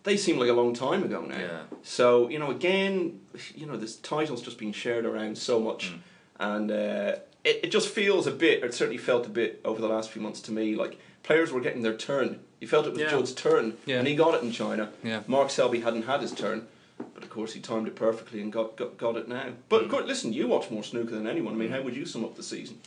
they 0.09 0.17
seem 0.17 0.39
like 0.39 0.49
a 0.49 0.53
long 0.63 0.73
time 0.75 1.03
ago 1.03 1.21
now. 1.23 1.39
Yeah. 1.39 1.63
So 1.83 2.29
you 2.29 2.39
know, 2.39 2.51
again, 2.51 3.21
you 3.55 3.67
know, 3.67 3.77
this 3.77 3.97
title's 3.97 4.43
just 4.43 4.59
been 4.59 4.73
shared 4.73 5.05
around 5.05 5.37
so 5.39 5.61
much, 5.61 5.93
Mm. 5.93 5.99
and 6.41 6.71
uh, 6.71 7.13
it 7.45 7.57
it 7.65 7.71
just 7.71 7.89
feels 7.89 8.27
a 8.27 8.33
bit. 8.33 8.63
It 8.65 8.75
certainly 8.75 8.99
felt 8.99 9.27
a 9.27 9.31
bit 9.31 9.61
over 9.65 9.81
the 9.81 9.89
last 9.89 10.11
few 10.11 10.23
months 10.23 10.41
to 10.43 10.53
me 10.53 10.75
like 10.75 10.99
players 11.23 11.53
were 11.53 11.61
getting 11.61 11.83
their 11.83 11.97
turn. 11.97 12.41
You 12.61 12.67
felt 12.69 12.87
it 12.87 12.93
was 12.93 13.01
Yeah. 13.01 13.11
Judd's 13.11 13.33
turn, 13.35 13.75
Yeah. 13.87 13.99
and 13.99 14.09
he 14.09 14.15
got 14.17 14.35
it 14.35 14.43
in 14.43 14.51
China. 14.53 14.91
Yeah. 15.05 15.21
Mark 15.27 15.51
Selby 15.51 15.81
hadn't 15.81 16.03
had 16.13 16.21
his 16.23 16.33
turn. 16.33 16.67
But 17.15 17.23
of 17.23 17.31
course, 17.31 17.53
he 17.53 17.61
timed 17.61 17.87
it 17.87 17.95
perfectly 17.95 18.41
and 18.41 18.53
got, 18.53 18.77
got, 18.77 18.99
got 18.99 19.17
it 19.17 19.29
now. 19.29 19.51
But 19.69 19.83
Mm. 19.83 19.85
of 19.85 19.91
course, 19.93 20.07
listen, 20.07 20.33
you 20.33 20.49
watch 20.49 20.69
more 20.71 20.83
snooker 20.83 21.13
than 21.15 21.29
anyone. 21.29 21.55
I 21.55 21.57
mean, 21.57 21.71
how 21.71 21.81
would 21.83 21.95
you 21.95 22.05
sum 22.07 22.25
up 22.25 22.35
the 22.35 22.43
season? 22.43 22.81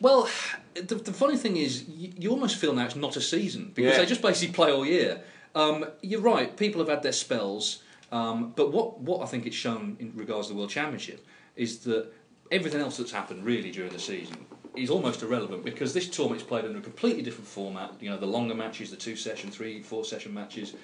Well, 0.00 0.28
the, 0.74 0.94
the 0.96 1.12
funny 1.12 1.36
thing 1.36 1.56
is, 1.56 1.84
you, 1.88 2.12
you 2.16 2.30
almost 2.30 2.56
feel 2.56 2.72
now 2.74 2.84
it's 2.84 2.94
not 2.96 3.16
a 3.16 3.20
season 3.20 3.72
because 3.74 3.92
Yeah. 3.94 3.98
they 4.00 4.06
just 4.06 4.22
basically 4.22 4.54
play 4.54 4.70
all 4.72 4.86
year. 4.86 5.20
Um, 5.54 5.86
you're 6.02 6.20
right, 6.20 6.56
people 6.56 6.80
have 6.80 6.88
had 6.88 7.02
their 7.02 7.12
spells, 7.12 7.82
um, 8.10 8.52
but 8.56 8.72
what, 8.72 9.00
what 9.00 9.22
I 9.22 9.26
think 9.26 9.46
it's 9.46 9.56
shown 9.56 9.96
in 10.00 10.12
regards 10.16 10.48
to 10.48 10.52
the 10.52 10.58
World 10.58 10.70
Championship 10.70 11.24
is 11.56 11.78
that 11.80 12.12
everything 12.50 12.80
else 12.80 12.96
that's 12.96 13.12
happened 13.12 13.44
really 13.44 13.70
during 13.70 13.92
the 13.92 13.98
season 13.98 14.46
is 14.76 14.90
almost 14.90 15.22
irrelevant 15.22 15.64
because 15.64 15.94
this 15.94 16.08
tournament's 16.08 16.44
played 16.44 16.64
under 16.64 16.78
a 16.78 16.82
completely 16.82 17.22
different 17.22 17.46
format. 17.46 17.92
You 18.00 18.10
know, 18.10 18.16
the 18.16 18.26
longer 18.26 18.54
matches, 18.54 18.90
the 18.90 18.96
two 18.96 19.14
session, 19.14 19.50
three, 19.50 19.80
four 19.80 20.04
session 20.04 20.34
matches. 20.34 20.74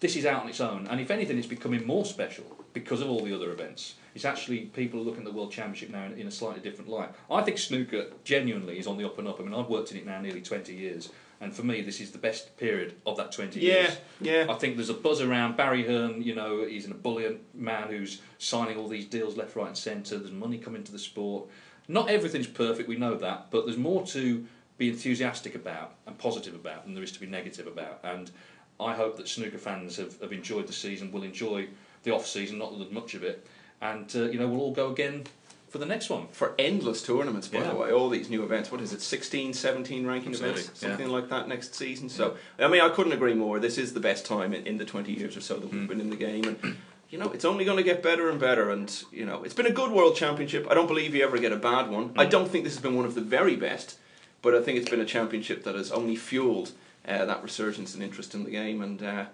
This 0.00 0.14
is 0.14 0.26
out 0.26 0.42
on 0.42 0.48
its 0.48 0.60
own, 0.60 0.86
and 0.86 1.00
if 1.00 1.10
anything, 1.10 1.38
it's 1.38 1.46
becoming 1.46 1.84
more 1.84 2.04
special 2.04 2.44
because 2.72 3.00
of 3.00 3.10
all 3.10 3.24
the 3.24 3.34
other 3.34 3.50
events. 3.50 3.94
It's 4.14 4.24
actually 4.24 4.66
people 4.66 5.00
are 5.00 5.02
looking 5.02 5.22
at 5.22 5.24
the 5.24 5.32
World 5.32 5.50
Championship 5.50 5.90
now 5.90 6.04
in, 6.04 6.12
in 6.12 6.26
a 6.28 6.30
slightly 6.30 6.60
different 6.60 6.88
light. 6.88 7.10
I 7.28 7.42
think 7.42 7.58
snooker 7.58 8.06
genuinely 8.22 8.78
is 8.78 8.86
on 8.86 8.96
the 8.96 9.04
up 9.04 9.18
and 9.18 9.26
up. 9.26 9.40
I 9.40 9.42
mean, 9.42 9.54
I've 9.54 9.68
worked 9.68 9.90
in 9.90 9.96
it 9.96 10.06
now 10.06 10.20
nearly 10.20 10.40
20 10.40 10.72
years, 10.72 11.10
and 11.40 11.54
for 11.54 11.62
me, 11.64 11.82
this 11.82 12.00
is 12.00 12.10
the 12.10 12.18
best 12.18 12.56
period 12.56 12.94
of 13.06 13.16
that 13.16 13.30
20 13.32 13.60
Yeah, 13.60 13.72
years. 13.72 13.96
yeah. 14.20 14.46
I 14.48 14.54
think 14.54 14.76
there's 14.76 14.90
a 14.90 14.94
buzz 14.94 15.20
around 15.20 15.56
Barry 15.56 15.84
Hearn. 15.86 16.22
You 16.22 16.34
know, 16.34 16.64
he's 16.66 16.84
an 16.86 16.92
ebullient 16.92 17.40
man 17.54 17.88
who's 17.88 18.20
signing 18.38 18.76
all 18.76 18.88
these 18.88 19.06
deals 19.06 19.36
left, 19.36 19.54
right, 19.56 19.68
and 19.68 19.76
centre. 19.76 20.18
There's 20.18 20.32
money 20.32 20.58
coming 20.58 20.82
to 20.84 20.92
the 20.92 20.98
sport. 20.98 21.48
Not 21.86 22.10
everything's 22.10 22.46
perfect, 22.48 22.88
we 22.88 22.96
know 22.96 23.14
that, 23.16 23.50
but 23.50 23.64
there's 23.66 23.78
more 23.78 24.04
to 24.08 24.46
be 24.76 24.88
enthusiastic 24.90 25.54
about 25.54 25.94
and 26.06 26.16
positive 26.18 26.54
about 26.54 26.84
than 26.84 26.94
there 26.94 27.02
is 27.02 27.12
to 27.12 27.20
be 27.20 27.26
negative 27.26 27.66
about. 27.66 28.00
And 28.04 28.30
I 28.78 28.94
hope 28.94 29.16
that 29.16 29.26
snooker 29.28 29.58
fans 29.58 29.96
have, 29.96 30.20
have 30.20 30.32
enjoyed 30.32 30.66
the 30.66 30.72
season, 30.72 31.10
will 31.10 31.22
enjoy 31.24 31.68
the 32.02 32.12
off 32.14 32.26
season, 32.26 32.58
not 32.58 32.72
that 32.72 32.78
there's 32.78 32.92
much 32.92 33.14
of 33.14 33.22
it, 33.24 33.46
and 33.80 34.10
uh, 34.14 34.24
you 34.30 34.38
know 34.38 34.46
we'll 34.48 34.60
all 34.60 34.72
go 34.72 34.90
again 34.90 35.24
for 35.68 35.78
the 35.78 35.86
next 35.86 36.08
one. 36.10 36.28
For 36.32 36.54
endless 36.58 37.02
tournaments, 37.02 37.48
by 37.48 37.58
Yeah. 37.58 37.70
the 37.70 37.76
way, 37.76 37.92
all 37.92 38.08
these 38.08 38.30
new 38.30 38.42
events. 38.42 38.72
What 38.72 38.80
is 38.80 38.92
it, 38.92 39.00
16, 39.02 39.52
17 39.52 40.06
ranking 40.06 40.30
Absolutely, 40.32 40.62
events? 40.62 40.82
yeah. 40.82 40.88
Something 40.88 41.08
like 41.08 41.28
that 41.28 41.48
next 41.48 41.74
season. 41.74 42.08
So, 42.08 42.36
I 42.58 42.68
mean, 42.68 42.80
I 42.80 42.88
couldn't 42.88 43.12
agree 43.12 43.34
more. 43.34 43.58
This 43.58 43.76
is 43.78 43.92
the 43.92 44.00
best 44.00 44.24
time 44.26 44.54
in, 44.54 44.66
in 44.66 44.78
the 44.78 44.84
20 44.84 45.12
years 45.12 45.36
or 45.36 45.40
so 45.40 45.56
that 45.58 45.70
Mm. 45.70 45.72
we've 45.80 45.88
been 45.88 46.00
in 46.00 46.10
the 46.10 46.16
game. 46.16 46.44
And, 46.62 46.76
you 47.10 47.18
know, 47.18 47.30
it's 47.32 47.44
only 47.44 47.64
going 47.64 47.76
to 47.76 47.82
get 47.82 48.02
better 48.02 48.30
and 48.30 48.40
better. 48.40 48.70
And, 48.70 48.90
you 49.12 49.26
know, 49.26 49.42
it's 49.44 49.54
been 49.54 49.66
a 49.66 49.70
good 49.72 49.90
World 49.90 50.16
Championship. 50.16 50.66
I 50.70 50.74
don't 50.74 50.86
believe 50.88 51.14
you 51.14 51.22
ever 51.22 51.38
get 51.38 51.52
a 51.52 51.56
bad 51.56 51.90
one. 51.90 52.12
I 52.16 52.24
Mm. 52.26 52.30
don't 52.30 52.48
think 52.50 52.64
this 52.64 52.74
has 52.74 52.82
been 52.82 52.96
one 52.96 53.04
of 53.04 53.14
the 53.14 53.20
very 53.20 53.56
best, 53.56 53.96
but 54.42 54.54
I 54.54 54.62
think 54.62 54.78
it's 54.78 54.88
been 54.90 55.00
a 55.00 55.06
championship 55.06 55.64
that 55.64 55.74
has 55.74 55.90
only 55.92 56.16
fueled 56.16 56.72
uh, 57.06 57.24
that 57.24 57.42
resurgence 57.42 57.94
and 57.94 58.02
interest 58.02 58.34
in 58.34 58.44
the 58.44 58.50
game. 58.50 58.82
And, 58.82 59.02
uh, 59.02 59.24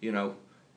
you 0.00 0.12
know, 0.12 0.34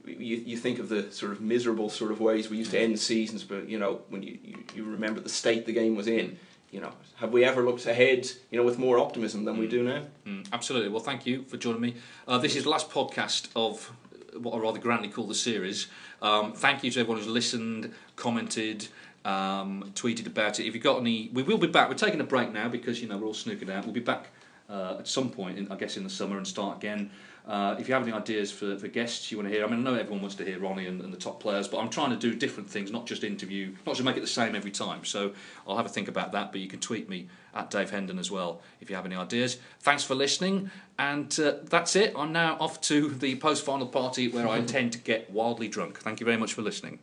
you, 0.08 0.38
you 0.38 0.58
think 0.58 0.80
of 0.80 0.90
the 0.90 1.12
sort 1.12 1.32
of 1.32 1.42
miserable 1.42 1.90
sort 1.90 2.12
of 2.12 2.20
ways 2.20 2.50
we 2.50 2.58
used 2.58 2.72
to 2.72 2.80
end 2.80 3.00
seasons, 3.00 3.44
but 3.44 3.68
you 3.68 3.78
know 3.80 4.02
when 4.10 4.24
you, 4.24 4.38
you, 4.44 4.64
you 4.76 4.84
remember 4.84 5.20
the 5.20 5.30
state 5.30 5.66
the 5.66 5.74
game 5.74 5.96
was 5.96 6.08
in, 6.08 6.38
you 6.72 6.82
know, 6.82 6.92
have 7.16 7.32
we 7.32 7.44
ever 7.44 7.64
looked 7.64 7.86
ahead, 7.86 8.30
you 8.52 8.58
know, 8.58 8.66
with 8.66 8.78
more 8.78 9.00
optimism 9.00 9.46
than 9.46 9.58
we 9.58 9.68
do 9.68 9.84
now? 9.84 10.04
Mm, 10.26 10.48
absolutely. 10.52 10.90
Well, 10.90 11.02
thank 11.02 11.26
you 11.26 11.44
for 11.44 11.58
joining 11.58 11.82
me. 11.82 11.96
Uh, 12.28 12.38
this 12.38 12.56
is 12.56 12.64
the 12.64 12.70
last 12.70 12.90
podcast 12.90 13.50
of 13.56 13.92
what 14.34 14.54
I 14.54 14.60
rather 14.60 14.80
grandly 14.80 15.10
call 15.10 15.28
the 15.28 15.36
series. 15.36 15.88
Um, 16.22 16.54
thank 16.54 16.84
you 16.84 16.92
to 16.92 17.00
everyone 17.00 17.20
who's 17.20 17.28
listened, 17.28 17.94
commented, 18.16 18.88
um, 19.24 19.92
tweeted 19.96 20.28
about 20.28 20.60
it. 20.60 20.68
If 20.68 20.74
you've 20.74 20.84
got 20.84 21.00
any, 21.00 21.30
we 21.34 21.44
will 21.44 21.58
be 21.58 21.68
back. 21.68 21.90
We're 21.90 21.96
taking 21.96 22.22
a 22.22 22.26
break 22.26 22.52
now 22.52 22.68
because 22.70 23.02
you 23.02 23.08
know 23.08 23.18
we're 23.18 23.28
all 23.28 23.34
snookered 23.34 23.70
out. 23.70 23.86
We'll 23.86 23.94
be 23.94 24.00
back 24.00 24.28
uh, 24.70 24.98
at 25.00 25.08
some 25.08 25.30
point, 25.30 25.58
in, 25.58 25.72
I 25.72 25.76
guess, 25.76 25.98
in 25.98 26.04
the 26.04 26.10
summer 26.10 26.38
and 26.38 26.48
start 26.48 26.78
again. 26.78 27.12
Uh, 27.48 27.76
if 27.80 27.88
you 27.88 27.94
have 27.94 28.04
any 28.04 28.12
ideas 28.12 28.52
for, 28.52 28.78
for 28.78 28.90
guests 28.90 29.32
you 29.32 29.38
want 29.38 29.48
to 29.48 29.56
hear, 29.56 29.66
I 29.66 29.70
mean, 29.70 29.80
I 29.80 29.84
know 29.84 29.98
everyone 29.98 30.22
wants 30.22 30.36
to 30.36 30.46
hear 30.46 30.60
Ronnie 30.60 30.86
and, 30.86 31.02
and 31.02 31.14
the 31.14 31.18
top 31.18 31.40
players, 31.40 31.68
but 31.70 31.78
I'm 31.78 31.90
trying 31.90 32.10
to 32.10 32.18
do 32.18 32.36
different 32.36 32.70
things, 32.70 32.92
not 32.92 33.06
just 33.06 33.24
interview, 33.24 33.74
not 33.86 33.96
just 33.96 34.04
make 34.04 34.18
it 34.18 34.22
the 34.22 34.28
same 34.28 34.54
every 34.54 34.72
time. 34.72 35.06
So 35.06 35.32
I'll 35.66 35.78
have 35.78 35.86
a 35.86 35.90
think 35.90 36.10
about 36.10 36.34
that, 36.34 36.52
but 36.52 36.60
you 36.60 36.68
can 36.68 36.82
tweet 36.82 37.08
me 37.08 37.30
at 37.56 37.70
Dave 37.70 37.90
Hendon 37.90 38.20
as 38.20 38.30
well 38.30 38.62
if 38.82 38.90
you 38.90 38.98
have 38.98 39.06
any 39.06 39.16
ideas. 39.16 39.60
Thanks 39.80 40.04
for 40.04 40.14
listening, 40.14 40.72
and 41.00 41.40
uh, 41.40 41.54
that's 41.64 41.96
it. 41.96 42.14
I'm 42.18 42.34
now 42.34 42.58
off 42.60 42.82
to 42.82 43.10
the 43.10 43.38
post 43.38 43.64
final 43.64 43.88
party 43.88 44.28
where 44.28 44.48
I 44.48 44.58
intend 44.66 44.92
to 44.94 45.00
get 45.00 45.32
wildly 45.32 45.70
drunk. 45.70 46.00
Thank 46.00 46.20
you 46.20 46.26
very 46.26 46.38
much 46.38 46.54
for 46.54 46.62
listening. 46.62 47.00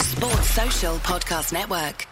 Sports 0.00 0.50
Social 0.50 0.96
Podcast 0.98 1.52
Network. 1.52 2.06